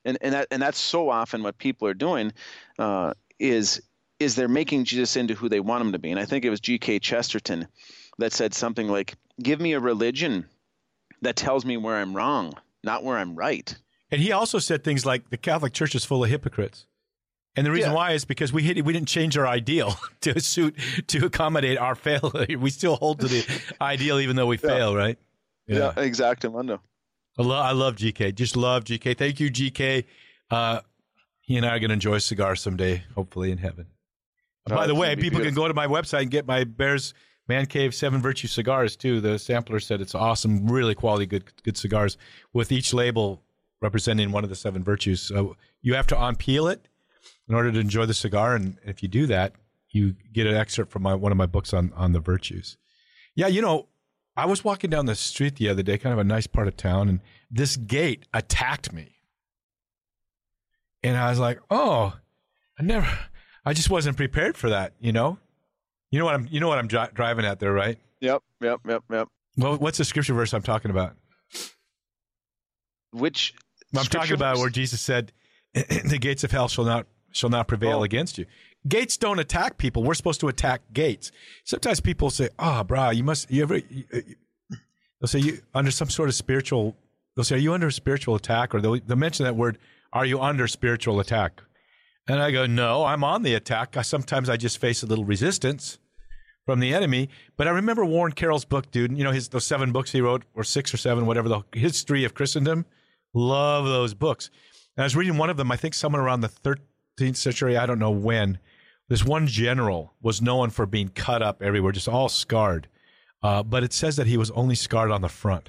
And 0.05 0.19
and 0.21 0.35
that 0.35 0.49
and 0.51 0.61
that's 0.61 0.79
so 0.79 1.09
often 1.09 1.43
what 1.43 1.59
people 1.59 1.89
are 1.89 1.95
doing 1.95 2.33
uh, 2.79 3.15
is 3.39 3.81
is 4.21 4.37
they're 4.37 4.49
making 4.49 4.85
Jesus 4.85 5.17
into 5.17 5.35
who 5.35 5.49
they 5.49 5.61
want 5.61 5.83
him 5.83 5.93
to 5.93 5.99
be. 5.99 6.11
And 6.11 6.21
I 6.21 6.25
think 6.25 6.45
it 6.45 6.51
was 6.51 6.61
G.K. 6.61 7.01
Chesterton 7.01 7.67
that 8.19 8.33
said 8.33 8.55
something 8.55 8.89
like, 8.89 9.15
"Give 9.43 9.61
me 9.61 9.73
a 9.73 9.81
religion 9.81 10.47
that 11.23 11.37
tells 11.37 11.65
me 11.65 11.77
where 11.77 11.97
I'm 11.97 12.15
wrong, 12.15 12.55
not 12.83 13.03
where 13.03 13.19
I'm 13.19 13.35
right." 13.35 13.75
And 14.11 14.21
he 14.21 14.31
also 14.31 14.59
said 14.59 14.85
things 14.85 15.05
like, 15.05 15.31
"The 15.31 15.37
Catholic 15.37 15.73
Church 15.73 15.95
is 15.95 16.05
full 16.05 16.23
of 16.23 16.31
hypocrites." 16.31 16.87
And 17.57 17.67
the 17.67 17.71
reason 17.71 17.93
yeah. 17.93 17.97
why 17.97 18.13
is 18.13 18.25
because 18.25 18.53
we 18.53 18.63
hit, 18.63 18.85
we 18.85 18.93
didn't 18.93 19.09
change 19.09 19.39
our 19.39 19.47
ideal 19.47 19.95
to 20.23 20.41
suit 20.41 20.77
to 21.09 21.27
accommodate 21.27 21.79
our 21.79 21.95
failure. 21.95 22.59
We 22.59 22.71
still 22.71 22.97
hold 22.97 23.21
to 23.21 23.29
the 23.29 23.47
ideal 23.81 24.19
even 24.21 24.37
though 24.37 24.47
we 24.47 24.59
yeah. 24.59 24.69
fail, 24.69 24.97
right? 24.97 25.19
Yeah, 25.67 25.93
yeah 25.97 26.03
exactly, 26.03 26.51
Mundo. 26.51 26.81
I, 27.39 27.43
lo- 27.43 27.57
I 27.61 27.73
love 27.73 27.97
GK. 27.97 28.35
Just 28.35 28.57
love 28.57 28.85
GK. 28.85 29.17
Thank 29.17 29.41
you, 29.41 29.51
GK. 29.51 30.05
Uh, 30.51 30.81
he 31.41 31.57
and 31.57 31.67
I 31.67 31.71
are 31.71 31.79
going 31.79 31.89
to 31.91 31.95
enjoy 31.95 32.19
cigars 32.19 32.61
someday, 32.61 33.05
hopefully 33.15 33.51
in 33.51 33.59
heaven. 33.59 33.87
Oh, 34.71 34.75
By 34.75 34.87
the 34.87 34.95
way, 34.95 35.09
people 35.17 35.41
beautiful. 35.41 35.45
can 35.47 35.55
go 35.55 35.69
to 35.69 35.75
my 35.75 35.87
website 35.87 36.23
and 36.23 36.31
get 36.31 36.47
my 36.47 36.65
Bears 36.65 37.13
Man 37.49 37.67
Cave 37.67 37.95
Seven 37.95 38.23
Virtue 38.23 38.49
cigars 38.49 38.97
too. 38.97 39.21
The 39.21 39.39
sampler 39.39 39.79
said 39.81 40.01
it's 40.01 40.15
awesome, 40.15 40.67
really 40.67 40.95
quality, 40.95 41.27
good 41.27 41.45
good 41.63 41.77
cigars 41.77 42.17
with 42.55 42.73
each 42.73 42.95
label 42.95 43.43
representing 43.83 44.33
one 44.33 44.45
of 44.45 44.49
the 44.51 44.57
seven 44.57 44.83
virtues. 44.83 45.21
So 45.21 45.57
you 45.83 45.95
have 45.95 46.07
to 46.07 46.15
unpeel 46.15 46.73
it 46.73 46.89
in 47.47 47.55
order 47.55 47.71
to 47.71 47.79
enjoy 47.79 48.07
the 48.07 48.15
cigar. 48.15 48.55
And 48.55 48.79
if 48.85 49.03
you 49.03 49.09
do 49.09 49.27
that, 49.27 49.53
you 49.91 50.15
get 50.33 50.47
an 50.47 50.55
excerpt 50.57 50.91
from 50.91 51.03
my, 51.03 51.15
one 51.15 51.31
of 51.33 51.37
my 51.37 51.45
books 51.45 51.75
on, 51.75 51.93
on 51.95 52.13
the 52.13 52.21
virtues. 52.21 52.79
Yeah, 53.35 53.49
you 53.49 53.61
know, 53.61 53.89
I 54.37 54.47
was 54.47 54.65
walking 54.65 54.91
down 54.91 55.07
the 55.07 55.15
street 55.15 55.57
the 55.57 55.69
other 55.69 55.83
day, 55.83 55.99
kind 55.99 56.13
of 56.13 56.19
a 56.19 56.25
nice 56.25 56.47
part 56.47 56.67
of 56.67 56.77
town, 56.77 57.09
and 57.09 57.21
this 57.51 57.77
gate 57.77 58.27
attacked 58.33 58.93
me. 58.93 59.17
And 61.03 61.17
I 61.17 61.31
was 61.31 61.39
like, 61.39 61.61
oh, 61.71 62.15
I 62.79 62.83
never, 62.83 63.07
I 63.65 63.75
just 63.75 63.91
wasn't 63.91 64.17
prepared 64.17 64.57
for 64.57 64.71
that, 64.71 64.95
you 64.99 65.13
know? 65.13 65.39
You 66.11 66.19
know 66.19 66.25
what 66.25 66.35
I'm, 66.35 66.49
you 66.51 66.61
know 66.61 66.69
what 66.69 66.79
I'm 66.79 66.89
dri- 66.89 67.09
driving 67.15 67.45
at 67.45 67.61
there, 67.61 67.73
right? 67.73 67.99
Yep, 68.21 68.43
yep, 68.61 68.81
yep, 68.89 69.05
yep. 69.11 69.29
Well, 69.57 69.77
what's 69.77 69.99
the 69.99 70.05
scripture 70.05 70.35
verse 70.35 70.53
I'm 70.53 70.63
talking 70.63 70.91
about? 70.91 71.15
Which 73.13 73.55
I'm 73.97 74.05
talking 74.05 74.35
about 74.35 74.57
verse? 74.57 74.63
where 74.63 74.71
Jesus 74.71 75.01
said, 75.01 75.33
"The 75.75 76.19
gates 76.21 76.43
of 76.43 76.51
hell 76.51 76.67
shall 76.67 76.85
not 76.85 77.07
shall 77.31 77.51
not 77.51 77.69
prevail 77.69 77.99
oh. 77.99 78.05
against 78.05 78.39
you. 78.39 78.47
Gates 78.87 79.17
don't 79.17 79.39
attack 79.39 79.79
people. 79.79 80.03
We're 80.03 80.15
supposed 80.15 80.41
to 80.41 80.49
attack 80.49 80.83
gates. 80.93 81.33
Sometimes 81.65 82.01
people 82.01 82.31
say, 82.31 82.51
"Ah, 82.59 82.81
oh, 82.81 82.85
brah, 82.85 83.15
you 83.15 83.25
must 83.25 83.51
you 83.51 83.63
ever." 83.63 83.79
You, 83.79 84.05
they'll 85.21 85.29
say 85.29 85.39
you 85.39 85.63
under 85.75 85.91
some 85.91 86.11
sort 86.11 86.29
of 86.29 86.35
spiritual. 86.35 86.97
They'll 87.35 87.45
say, 87.45 87.57
"Are 87.57 87.59
you 87.59 87.73
under 87.73 87.91
spiritual 87.91 88.35
attack?" 88.35 88.75
Or 88.75 88.81
they'll, 88.81 89.01
they'll 89.01 89.17
mention 89.17 89.45
that 89.45 89.57
word, 89.57 89.79
"Are 90.13 90.27
you 90.27 90.41
under 90.41 90.69
spiritual 90.69 91.19
attack?" 91.21 91.63
And 92.29 92.41
I 92.41 92.51
go, 92.51 92.67
"No, 92.67 93.05
I'm 93.05 93.25
on 93.25 93.43
the 93.43 93.55
attack. 93.55 93.97
I, 93.97 94.03
sometimes 94.03 94.51
I 94.51 94.57
just 94.57 94.79
face 94.79 95.03
a 95.03 95.07
little 95.07 95.25
resistance." 95.25 95.99
from 96.65 96.81
the 96.81 96.95
enemy. 96.95 97.29
But 97.57 97.69
I 97.69 97.73
remember 97.73 98.05
Warren 98.05 98.33
Carroll's 98.33 98.65
book, 98.65 98.91
dude. 98.91 99.17
You 99.17 99.25
know 99.25 99.33
his 99.33 99.49
those 99.49 99.67
seven 99.67 99.93
books 99.93 100.13
he 100.13 100.21
wrote, 100.21 100.45
or 100.55 100.65
six 100.65 100.95
or 100.95 100.97
seven, 100.97 101.27
whatever. 101.27 101.49
The 101.49 101.63
history 101.73 102.25
of 102.25 102.35
Christendom. 102.35 102.87
Love 103.35 103.85
those 103.85 104.15
books. 104.15 104.51
And 104.97 105.03
I 105.03 105.07
was 105.07 105.17
reading 105.17 105.37
one 105.37 105.51
of 105.51 105.57
them. 105.57 105.73
I 105.73 105.77
think 105.77 105.95
someone 105.95 106.21
around 106.21 106.41
the 106.41 106.79
13th 107.19 107.37
century, 107.37 107.77
I 107.77 107.87
don't 107.87 107.99
know 107.99 108.13
when, 108.13 108.59
this 109.09 109.25
one 109.25 109.47
general 109.47 110.15
was 110.23 110.41
known 110.41 110.71
for 110.71 110.87
being 110.87 111.09
cut 111.09 111.43
up 111.43 111.63
everywhere, 111.63 111.93
just 111.93 112.09
all 112.09 112.29
scarred. 112.29 112.89
Uh, 113.43 113.63
but 113.63 113.83
it 113.85 113.93
says 113.93 114.17
that 114.17 114.27
he 114.27 114.37
was 114.37 114.51
only 114.53 114.75
scarred 114.75 115.11
on 115.11 115.21
the 115.21 115.29
front. 115.29 115.69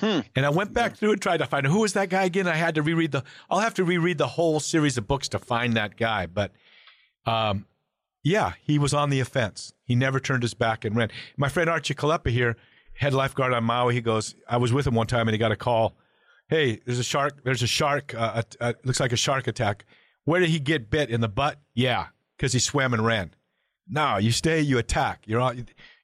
Hmm. 0.00 0.20
And 0.34 0.44
I 0.44 0.50
went 0.50 0.72
back 0.72 0.96
through 0.96 1.12
and 1.12 1.22
tried 1.22 1.36
to 1.36 1.46
find 1.46 1.64
who 1.64 1.80
was 1.80 1.92
that 1.92 2.08
guy 2.08 2.24
again. 2.24 2.48
I 2.48 2.56
had 2.56 2.74
to 2.74 2.82
reread 2.82 3.12
the. 3.12 3.22
I'll 3.48 3.60
have 3.60 3.74
to 3.74 3.84
reread 3.84 4.18
the 4.18 4.26
whole 4.26 4.58
series 4.58 4.98
of 4.98 5.06
books 5.06 5.28
to 5.28 5.38
find 5.38 5.74
that 5.74 5.96
guy. 5.96 6.26
But, 6.26 6.50
um, 7.24 7.66
yeah, 8.24 8.54
he 8.60 8.80
was 8.80 8.92
on 8.92 9.10
the 9.10 9.20
offense. 9.20 9.72
He 9.84 9.94
never 9.94 10.18
turned 10.18 10.42
his 10.42 10.54
back 10.54 10.84
and 10.84 10.96
ran. 10.96 11.10
My 11.36 11.48
friend 11.48 11.70
Archie 11.70 11.94
Kalepa 11.94 12.30
here, 12.30 12.56
head 12.94 13.14
lifeguard 13.14 13.52
on 13.52 13.62
Maui. 13.62 13.94
He 13.94 14.00
goes, 14.00 14.34
I 14.48 14.56
was 14.56 14.72
with 14.72 14.88
him 14.88 14.96
one 14.96 15.06
time 15.06 15.28
and 15.28 15.34
he 15.34 15.38
got 15.38 15.52
a 15.52 15.56
call. 15.56 15.94
Hey, 16.48 16.80
there's 16.84 16.98
a 16.98 17.04
shark. 17.04 17.44
There's 17.44 17.62
a 17.62 17.68
shark. 17.68 18.12
Uh, 18.12 18.42
uh, 18.60 18.72
looks 18.84 18.98
like 18.98 19.12
a 19.12 19.16
shark 19.16 19.46
attack. 19.46 19.84
Where 20.24 20.40
did 20.40 20.48
he 20.48 20.58
get 20.58 20.90
bit 20.90 21.10
in 21.10 21.20
the 21.20 21.28
butt? 21.28 21.60
Yeah, 21.74 22.08
because 22.42 22.52
he 22.52 22.58
swam 22.58 22.92
and 22.92 23.06
ran. 23.06 23.30
No, 23.88 24.16
you 24.16 24.32
stay, 24.32 24.60
you 24.60 24.78
attack. 24.78 25.22
You're 25.26 25.40
all. 25.40 25.54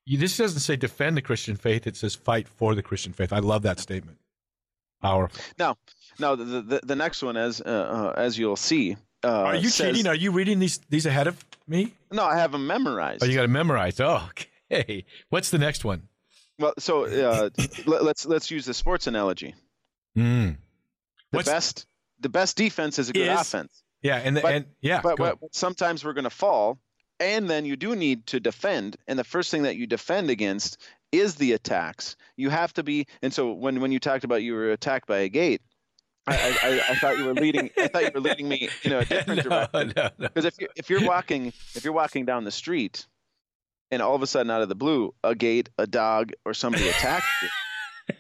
You, 0.04 0.18
this 0.18 0.36
doesn't 0.36 0.60
say 0.60 0.76
defend 0.76 1.16
the 1.16 1.22
Christian 1.22 1.56
faith; 1.56 1.84
it 1.84 1.96
says 1.96 2.14
fight 2.14 2.46
for 2.46 2.76
the 2.76 2.82
Christian 2.82 3.12
faith. 3.12 3.32
I 3.32 3.40
love 3.40 3.62
that 3.62 3.80
statement. 3.80 4.18
Powerful. 5.02 5.40
Now, 5.58 5.76
now 6.20 6.36
the 6.36 6.44
the, 6.44 6.80
the 6.84 6.94
next 6.94 7.24
one, 7.24 7.36
as 7.36 7.60
uh, 7.60 7.64
uh, 7.64 8.14
as 8.16 8.38
you'll 8.38 8.54
see, 8.54 8.96
uh, 9.24 9.28
are 9.28 9.56
you 9.56 9.68
says, 9.68 9.96
cheating? 9.96 10.06
Are 10.06 10.14
you 10.14 10.30
reading 10.30 10.60
these 10.60 10.78
these 10.88 11.06
ahead 11.06 11.26
of 11.26 11.44
me? 11.66 11.92
No, 12.12 12.22
I 12.22 12.36
have 12.36 12.52
them 12.52 12.68
memorized. 12.68 13.24
Oh, 13.24 13.26
you 13.26 13.34
got 13.34 13.42
to 13.42 13.48
memorize. 13.48 13.98
Oh, 13.98 14.30
okay. 14.70 15.06
What's 15.30 15.50
the 15.50 15.58
next 15.58 15.84
one? 15.84 16.02
Well, 16.60 16.74
so 16.78 17.04
uh, 17.06 17.50
let, 17.86 18.02
us 18.02 18.26
let's 18.26 18.48
use 18.48 18.64
the 18.64 18.74
sports 18.74 19.08
analogy. 19.08 19.56
Mm. 20.16 20.56
The 21.32 21.36
What's, 21.36 21.48
best 21.48 21.86
the 22.20 22.28
best 22.28 22.56
defense 22.56 23.00
is 23.00 23.10
a 23.10 23.12
good 23.12 23.28
is, 23.28 23.40
offense. 23.40 23.82
Yeah, 24.02 24.16
and 24.16 24.36
the, 24.36 24.40
but, 24.40 24.54
and 24.54 24.66
yeah, 24.80 25.00
but, 25.02 25.16
but 25.16 25.38
sometimes 25.52 26.04
we're 26.04 26.12
going 26.12 26.24
to 26.24 26.30
fall, 26.30 26.78
and 27.18 27.48
then 27.48 27.64
you 27.64 27.76
do 27.76 27.96
need 27.96 28.26
to 28.28 28.40
defend. 28.40 28.96
And 29.06 29.18
the 29.18 29.24
first 29.24 29.50
thing 29.50 29.62
that 29.62 29.76
you 29.76 29.86
defend 29.86 30.30
against 30.30 30.78
is 31.10 31.34
the 31.34 31.52
attacks. 31.52 32.16
You 32.36 32.50
have 32.50 32.72
to 32.74 32.82
be. 32.82 33.06
And 33.22 33.32
so 33.32 33.52
when 33.52 33.80
when 33.80 33.92
you 33.92 33.98
talked 33.98 34.24
about 34.24 34.42
you 34.42 34.54
were 34.54 34.70
attacked 34.70 35.06
by 35.06 35.18
a 35.18 35.28
gate, 35.28 35.62
I, 36.26 36.58
I, 36.62 36.92
I, 36.92 36.94
thought 36.96 37.18
you 37.18 37.24
were 37.24 37.34
leading. 37.34 37.70
I 37.78 37.88
thought 37.88 38.02
you 38.02 38.10
were 38.14 38.20
leading 38.20 38.48
me 38.48 38.68
in 38.84 38.92
a 38.92 39.04
different 39.04 39.44
no, 39.44 39.66
direction. 39.66 39.94
Because 39.94 40.12
no, 40.18 40.40
no. 40.42 40.46
if 40.46 40.60
you 40.60 40.68
if 40.76 40.90
you're 40.90 41.04
walking 41.04 41.52
if 41.74 41.84
you're 41.84 41.92
walking 41.92 42.24
down 42.24 42.44
the 42.44 42.50
street, 42.50 43.06
and 43.90 44.02
all 44.02 44.14
of 44.14 44.22
a 44.22 44.26
sudden 44.26 44.50
out 44.50 44.62
of 44.62 44.68
the 44.68 44.74
blue, 44.74 45.14
a 45.24 45.34
gate, 45.34 45.70
a 45.78 45.86
dog, 45.86 46.32
or 46.44 46.54
somebody 46.54 46.88
attacks 46.88 47.26
you. 47.42 47.48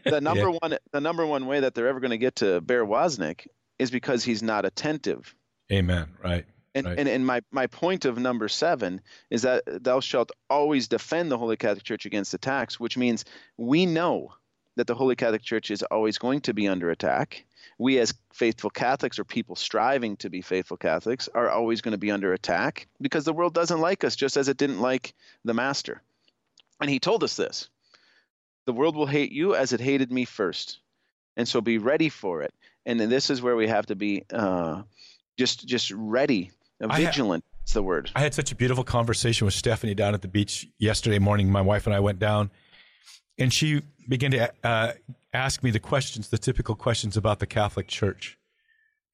The 0.04 0.20
number 0.20 0.50
yeah. 0.50 0.58
one 0.60 0.78
the 0.92 1.00
number 1.00 1.24
one 1.24 1.46
way 1.46 1.60
that 1.60 1.74
they're 1.74 1.88
ever 1.88 1.98
going 1.98 2.10
to 2.10 2.18
get 2.18 2.36
to 2.36 2.60
Bear 2.60 2.84
Woznick 2.84 3.46
is 3.78 3.90
because 3.90 4.22
he's 4.22 4.42
not 4.42 4.66
attentive. 4.66 5.34
Amen. 5.70 6.08
Right. 6.22 6.46
And, 6.74 6.86
right. 6.86 6.98
and 6.98 7.08
and 7.08 7.26
my, 7.26 7.40
my 7.50 7.66
point 7.66 8.04
of 8.04 8.18
number 8.18 8.48
seven 8.48 9.00
is 9.30 9.42
that 9.42 9.64
thou 9.66 10.00
shalt 10.00 10.32
always 10.48 10.88
defend 10.88 11.30
the 11.30 11.38
Holy 11.38 11.56
Catholic 11.56 11.82
Church 11.82 12.06
against 12.06 12.34
attacks, 12.34 12.78
which 12.78 12.96
means 12.96 13.24
we 13.56 13.86
know 13.86 14.32
that 14.76 14.86
the 14.86 14.94
Holy 14.94 15.16
Catholic 15.16 15.42
Church 15.42 15.70
is 15.70 15.82
always 15.82 16.18
going 16.18 16.40
to 16.42 16.54
be 16.54 16.68
under 16.68 16.90
attack. 16.90 17.44
We, 17.78 17.98
as 17.98 18.14
faithful 18.32 18.70
Catholics 18.70 19.18
or 19.18 19.24
people 19.24 19.56
striving 19.56 20.16
to 20.18 20.30
be 20.30 20.40
faithful 20.40 20.76
Catholics, 20.76 21.28
are 21.34 21.50
always 21.50 21.80
going 21.80 21.92
to 21.92 21.98
be 21.98 22.12
under 22.12 22.32
attack 22.32 22.86
because 23.00 23.24
the 23.24 23.32
world 23.32 23.54
doesn't 23.54 23.80
like 23.80 24.04
us, 24.04 24.14
just 24.14 24.36
as 24.36 24.48
it 24.48 24.56
didn't 24.56 24.80
like 24.80 25.14
the 25.44 25.54
Master. 25.54 26.00
And 26.80 26.88
he 26.88 27.00
told 27.00 27.24
us 27.24 27.34
this 27.34 27.68
the 28.66 28.72
world 28.72 28.94
will 28.94 29.06
hate 29.06 29.32
you 29.32 29.54
as 29.54 29.72
it 29.72 29.80
hated 29.80 30.12
me 30.12 30.24
first. 30.24 30.78
And 31.36 31.48
so 31.48 31.60
be 31.60 31.78
ready 31.78 32.08
for 32.08 32.42
it. 32.42 32.52
And 32.86 33.00
this 33.00 33.30
is 33.30 33.42
where 33.42 33.56
we 33.56 33.66
have 33.66 33.86
to 33.86 33.96
be 33.96 34.24
uh, 34.32 34.82
just 35.38 35.66
just 35.66 35.90
ready, 35.92 36.50
vigilant. 36.80 37.44
Ha- 37.44 37.58
it's 37.62 37.72
the 37.72 37.82
word. 37.82 38.10
I 38.14 38.20
had 38.20 38.34
such 38.34 38.50
a 38.50 38.54
beautiful 38.54 38.84
conversation 38.84 39.44
with 39.44 39.54
Stephanie 39.54 39.94
down 39.94 40.14
at 40.14 40.22
the 40.22 40.28
beach 40.28 40.66
yesterday 40.78 41.18
morning. 41.18 41.50
My 41.50 41.60
wife 41.60 41.86
and 41.86 41.94
I 41.94 42.00
went 42.00 42.18
down, 42.18 42.50
and 43.38 43.52
she 43.52 43.82
began 44.08 44.30
to 44.32 44.52
uh, 44.64 44.92
ask 45.32 45.62
me 45.62 45.70
the 45.70 45.80
questions, 45.80 46.28
the 46.28 46.38
typical 46.38 46.74
questions 46.74 47.16
about 47.16 47.38
the 47.38 47.46
Catholic 47.46 47.86
Church. 47.86 48.38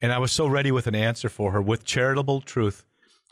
And 0.01 0.13
I 0.13 0.19
was 0.19 0.33
so 0.33 0.47
ready 0.47 0.71
with 0.71 0.87
an 0.87 0.95
answer 0.95 1.29
for 1.29 1.53
her 1.53 1.61
with 1.61 1.85
charitable 1.85 2.41
truth 2.41 2.85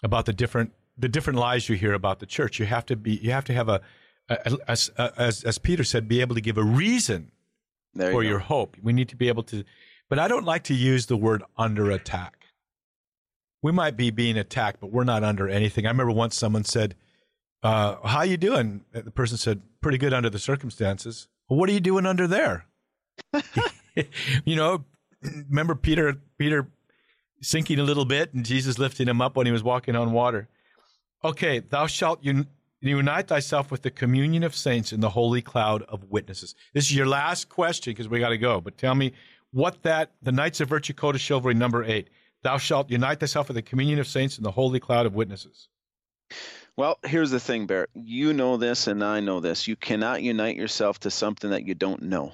about 0.03 0.27
the 0.27 0.33
different 0.33 0.73
the 0.99 1.09
different 1.09 1.39
lies 1.39 1.69
you 1.69 1.77
hear 1.77 1.95
about 1.95 2.19
the 2.19 2.27
church. 2.27 2.59
You 2.59 2.67
have 2.67 2.85
to 2.87 2.97
be 2.97 3.15
you 3.15 3.31
have 3.31 3.45
to 3.47 3.55
have 3.55 3.69
a, 3.69 3.81
a, 4.29 4.59
a, 4.67 4.77
a 4.99 5.13
as 5.17 5.45
as 5.45 5.59
Peter 5.59 5.85
said, 5.85 6.09
be 6.09 6.21
able 6.21 6.35
to 6.35 6.41
give 6.41 6.59
a 6.59 6.65
reason 6.65 7.31
you 7.95 8.11
for 8.11 8.23
your 8.23 8.41
hope. 8.41 8.77
We 8.83 8.93
need 8.93 9.09
to 9.09 9.17
be 9.17 9.29
able 9.29 9.45
to 9.45 9.65
but 10.09 10.19
I 10.19 10.29
don't 10.29 10.45
like 10.45 10.65
to 10.65 10.75
use 10.75 11.07
the 11.07 11.17
word 11.17 11.43
under 11.57 11.91
attack 11.91 12.42
we 13.63 13.73
might 13.73 13.97
be 13.97 14.11
being 14.11 14.37
attacked, 14.37 14.81
but 14.81 14.91
we're 14.91 15.05
not 15.05 15.23
under 15.23 15.49
anything. 15.49 15.87
I 15.87 15.91
remember 15.91 16.13
once 16.13 16.37
someone 16.37 16.65
said, 16.65 16.95
uh, 17.63 17.97
"How 18.07 18.23
you 18.23 18.37
doing?" 18.37 18.85
The 18.93 19.11
person 19.11 19.39
said, 19.39 19.63
"Pretty 19.81 19.99
good 19.99 20.13
under 20.13 20.29
the 20.29 20.39
circumstances." 20.39 21.29
Well, 21.49 21.59
what 21.59 21.69
are 21.69 21.73
you 21.73 21.81
doing 21.81 22.07
under 22.07 22.27
there? 22.27 22.67
you 24.45 24.57
know, 24.57 24.85
remember 25.23 25.75
Peter 25.75 26.17
Peter 26.39 26.67
sinking 27.41 27.79
a 27.79 27.83
little 27.83 28.05
bit 28.05 28.33
and 28.35 28.45
Jesus 28.45 28.79
lifting 28.79 29.09
him 29.09 29.21
up 29.21 29.37
when 29.37 29.47
he 29.47 29.53
was 29.53 29.63
walking 29.63 29.97
on 29.97 30.13
water. 30.13 30.49
Okay, 31.25 31.61
thou 31.61 31.87
shalt 31.87 32.25
un- 32.27 32.47
unite 32.81 33.29
thyself 33.29 33.71
with 33.71 33.83
the 33.83 33.91
communion 33.91 34.43
of 34.43 34.55
saints 34.55 34.93
in 34.93 35.01
the 35.01 35.11
holy 35.11 35.43
cloud 35.43 35.83
of 35.83 36.11
witnesses. 36.11 36.55
This 36.73 36.85
is 36.87 36.97
your 36.97 37.07
last 37.07 37.49
question 37.49 37.93
because 37.93 38.09
we 38.09 38.19
got 38.19 38.31
to 38.31 38.39
go. 38.39 38.61
But 38.61 38.77
tell 38.79 38.95
me 38.95 39.13
what 39.53 39.83
that 39.83 40.11
the 40.23 40.33
Knights 40.33 40.61
of 40.61 40.69
Virtue 40.69 40.93
Code 40.93 41.15
of 41.15 41.21
Chivalry 41.21 41.55
number 41.55 41.85
eight. 41.85 42.09
Thou 42.43 42.59
shalt 42.59 42.91
unite 42.91 43.21
thyself 43.21 43.49
with 43.49 43.57
the 43.57 43.63
communion 43.63 43.99
of 43.99 44.07
saints 44.07 44.37
in 44.37 44.45
the 44.45 44.51
holy 44.51 44.81
cloud 44.81 45.07
of 45.07 45.15
witnesses. 45.15 45.69
Well, 46.77 46.99
here's 47.05 47.31
the 47.31 47.39
thing, 47.39 47.67
Bear. 47.67 47.89
You 47.95 48.33
know 48.33 48.57
this, 48.57 48.87
and 48.87 49.05
I 49.05 49.21
know 49.21 49.41
this. 49.41 49.69
You 49.69 49.77
cannot 49.77 50.23
unite 50.23 50.57
yourself 50.57 51.01
to 51.01 51.11
something 51.11 51.51
that 51.51 51.67
you 51.67 51.75
don't 51.75 52.03
know. 52.03 52.33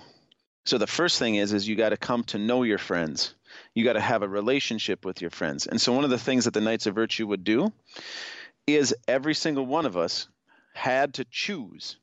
So 0.64 0.78
the 0.78 0.86
first 0.86 1.18
thing 1.18 1.34
is, 1.34 1.52
is 1.52 1.66
you 1.66 1.76
got 1.76 1.90
to 1.90 1.96
come 1.96 2.24
to 2.24 2.38
know 2.38 2.62
your 2.62 2.78
friends. 2.78 3.34
You 3.74 3.84
got 3.84 3.94
to 3.94 4.00
have 4.00 4.22
a 4.22 4.28
relationship 4.28 5.04
with 5.04 5.20
your 5.20 5.30
friends. 5.30 5.66
And 5.66 5.80
so 5.80 5.92
one 5.92 6.04
of 6.04 6.11
the 6.11 6.18
things 6.18 6.44
that 6.44 6.54
the 6.54 6.61
Knights 6.61 6.86
of 6.86 6.94
Virtue 6.94 7.26
would 7.26 7.42
do 7.42 7.72
is 8.66 8.94
every 9.09 9.34
single 9.34 9.66
one 9.66 9.86
of 9.86 9.96
us 9.96 10.28
had 10.74 11.14
to 11.14 11.24
choose 11.30 11.96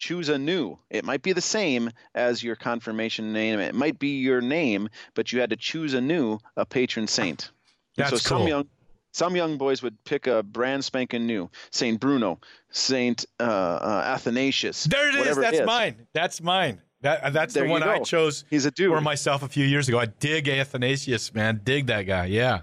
choose 0.00 0.28
a 0.28 0.38
new 0.38 0.76
it 0.90 1.04
might 1.04 1.22
be 1.22 1.32
the 1.32 1.40
same 1.40 1.90
as 2.14 2.42
your 2.42 2.56
confirmation 2.56 3.32
name 3.32 3.60
it 3.60 3.74
might 3.74 3.98
be 3.98 4.18
your 4.18 4.40
name 4.40 4.88
but 5.14 5.30
you 5.32 5.38
had 5.40 5.50
to 5.50 5.56
choose 5.56 5.94
a 5.94 6.00
new 6.00 6.38
a 6.56 6.64
patron 6.66 7.06
saint 7.06 7.52
That's 7.96 8.10
so 8.10 8.16
cool. 8.16 8.38
some 8.40 8.48
young 8.48 8.64
some 9.12 9.36
young 9.36 9.58
boys 9.58 9.82
would 9.82 10.02
pick 10.04 10.26
a 10.26 10.42
brand 10.42 10.84
spanking 10.84 11.26
new 11.26 11.50
saint 11.70 12.00
bruno 12.00 12.40
saint 12.70 13.26
uh, 13.38 13.42
uh, 13.42 14.02
athanasius 14.16 14.84
There 14.84 15.08
it 15.10 15.26
is. 15.26 15.36
That's 15.36 15.58
is. 15.60 15.66
mine. 15.66 16.06
That's 16.14 16.40
mine. 16.40 16.80
That 17.02 17.32
that's 17.32 17.54
There 17.54 17.64
the 17.64 17.70
one 17.70 17.82
I 17.82 17.98
chose 18.00 18.44
He's 18.50 18.66
a 18.66 18.70
dude. 18.70 18.92
for 18.92 19.00
myself 19.00 19.42
a 19.42 19.48
few 19.48 19.64
years 19.64 19.88
ago. 19.88 19.98
I 19.98 20.06
dig 20.06 20.48
Athanasius, 20.48 21.34
man. 21.34 21.60
Dig 21.64 21.86
that 21.86 22.02
guy. 22.02 22.26
Yeah. 22.26 22.60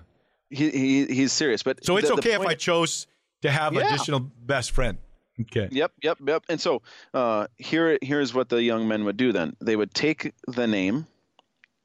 he, 0.49 0.69
he 0.69 1.05
he's 1.07 1.33
serious 1.33 1.63
but 1.63 1.83
So 1.83 1.97
it's 1.97 2.07
the- 2.07 2.15
the 2.15 2.19
okay 2.21 2.33
if 2.33 2.41
I 2.41 2.53
chose 2.53 3.07
to 3.41 3.51
have 3.51 3.73
Yeah. 3.73 3.87
additional 3.93 4.19
best 4.21 4.71
friend. 4.71 4.97
Okay. 5.41 5.67
Yep, 5.71 5.91
yep, 6.01 6.17
yep. 6.25 6.43
And 6.49 6.59
so 6.59 6.81
uh, 7.13 7.47
here, 7.57 7.97
here's 8.01 8.33
what 8.33 8.49
the 8.49 8.61
young 8.63 8.87
men 8.87 9.05
would 9.05 9.17
do. 9.17 9.31
Then 9.31 9.55
they 9.61 9.75
would 9.75 9.93
take 9.93 10.33
the 10.47 10.65
name, 10.67 11.05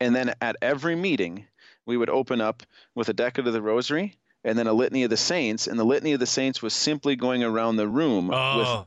and 0.00 0.14
then 0.16 0.34
at 0.40 0.56
every 0.62 0.96
meeting, 0.96 1.46
we 1.86 1.96
would 1.96 2.08
open 2.10 2.40
up 2.40 2.62
with 2.94 3.08
a 3.08 3.12
decade 3.12 3.46
of 3.46 3.52
the 3.52 3.60
Rosary, 3.62 4.16
and 4.44 4.58
then 4.58 4.66
a 4.66 4.72
litany 4.72 5.02
of 5.04 5.10
the 5.10 5.16
saints. 5.16 5.66
And 5.66 5.78
the 5.78 5.84
litany 5.84 6.12
of 6.12 6.20
the 6.20 6.26
saints 6.26 6.62
was 6.62 6.72
simply 6.74 7.14
going 7.16 7.42
around 7.44 7.76
the 7.76 7.88
room 7.88 8.30
Oh. 8.32 8.84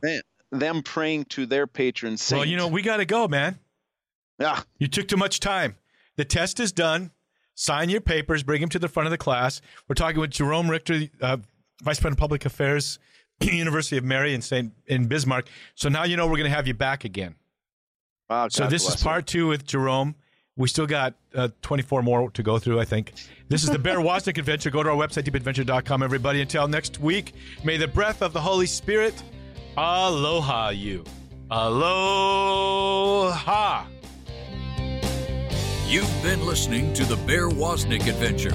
them, 0.50 0.60
them 0.60 0.82
praying 0.82 1.26
to 1.26 1.46
their 1.46 1.66
patron 1.66 2.16
saint. 2.16 2.40
Well, 2.40 2.48
you 2.48 2.56
know, 2.56 2.68
we 2.68 2.82
got 2.82 2.96
to 2.98 3.04
go, 3.04 3.28
man. 3.28 3.58
yeah, 4.38 4.62
You 4.78 4.88
took 4.88 5.08
too 5.08 5.16
much 5.16 5.40
time. 5.40 5.76
The 6.16 6.24
test 6.24 6.58
is 6.60 6.72
done. 6.72 7.10
Sign 7.54 7.88
your 7.88 8.00
papers. 8.02 8.42
Bring 8.42 8.60
them 8.60 8.68
to 8.70 8.78
the 8.78 8.88
front 8.88 9.06
of 9.06 9.10
the 9.10 9.18
class. 9.18 9.60
We're 9.88 9.94
talking 9.94 10.20
with 10.20 10.30
Jerome 10.30 10.70
Richter, 10.70 11.04
uh, 11.22 11.38
Vice 11.82 12.00
President 12.00 12.12
of 12.12 12.18
Public 12.18 12.44
Affairs, 12.44 12.98
University 13.40 13.96
of 13.96 14.04
Mary 14.04 14.34
in 14.34 14.40
St. 14.42 14.72
in 14.86 15.06
Bismarck. 15.06 15.48
So 15.74 15.88
now 15.88 16.04
you 16.04 16.16
know 16.16 16.26
we're 16.26 16.36
going 16.38 16.50
to 16.50 16.56
have 16.56 16.66
you 16.66 16.74
back 16.74 17.04
again. 17.04 17.34
Wow, 18.28 18.48
So 18.48 18.66
this 18.66 18.82
is 18.82 18.88
bless 18.88 19.00
him. 19.02 19.04
part 19.04 19.26
two 19.26 19.46
with 19.46 19.64
Jerome. 19.66 20.14
We 20.58 20.68
still 20.68 20.86
got 20.86 21.14
uh, 21.34 21.48
24 21.60 22.02
more 22.02 22.30
to 22.30 22.42
go 22.42 22.58
through, 22.58 22.80
I 22.80 22.84
think. 22.86 23.12
This 23.48 23.62
is 23.62 23.68
the 23.68 23.78
Bear 23.78 23.98
Woznick 23.98 24.38
Adventure. 24.38 24.70
Go 24.70 24.82
to 24.82 24.88
our 24.88 24.96
website, 24.96 25.24
deepadventure.com, 25.24 26.02
everybody. 26.02 26.40
Until 26.40 26.66
next 26.66 26.98
week, 26.98 27.34
may 27.62 27.76
the 27.76 27.86
breath 27.86 28.22
of 28.22 28.32
the 28.32 28.40
Holy 28.40 28.64
Spirit 28.66 29.22
aloha 29.76 30.70
you. 30.70 31.04
Aloha. 32.56 33.36
You've 35.86 36.22
been 36.22 36.44
listening 36.46 36.92
to 36.94 37.04
the 37.04 37.16
Bear 37.26 37.48
Woznick 37.50 38.08
Adventure. 38.08 38.50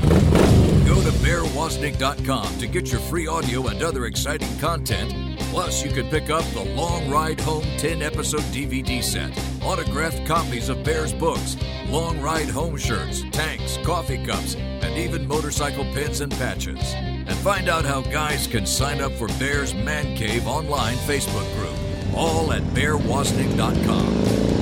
Go 0.92 1.02
to 1.02 1.12
bearwoznick.com 1.20 2.58
to 2.58 2.68
get 2.68 2.92
your 2.92 3.00
free 3.00 3.26
audio 3.26 3.68
and 3.68 3.82
other 3.82 4.08
exciting 4.08 4.60
content. 4.60 5.40
Plus, 5.50 5.86
you 5.86 5.90
can 5.90 6.10
pick 6.10 6.30
up 6.30 6.44
the 6.48 6.66
Long 6.76 7.10
Ride 7.10 7.40
Home 7.40 7.64
10 7.78 8.02
episode 8.02 8.42
DVD 8.52 9.02
set, 9.02 9.32
autographed 9.64 10.28
copies 10.28 10.68
of 10.68 10.84
Bear's 10.84 11.14
books, 11.14 11.56
Long 11.88 12.20
Ride 12.20 12.50
Home 12.50 12.76
shirts, 12.76 13.24
tanks, 13.32 13.78
coffee 13.86 14.22
cups, 14.26 14.56
and 14.56 14.98
even 14.98 15.26
motorcycle 15.26 15.86
pins 15.94 16.20
and 16.20 16.34
patches. 16.34 16.94
And 16.94 17.36
find 17.36 17.70
out 17.70 17.86
how 17.86 18.02
guys 18.02 18.46
can 18.46 18.66
sign 18.66 19.00
up 19.00 19.14
for 19.14 19.30
Bear's 19.40 19.74
Man 19.74 20.18
Cave 20.18 20.46
online 20.46 20.98
Facebook 20.98 21.50
group, 21.56 22.18
all 22.18 22.52
at 22.52 22.64
bearwoznick.com. 22.74 24.61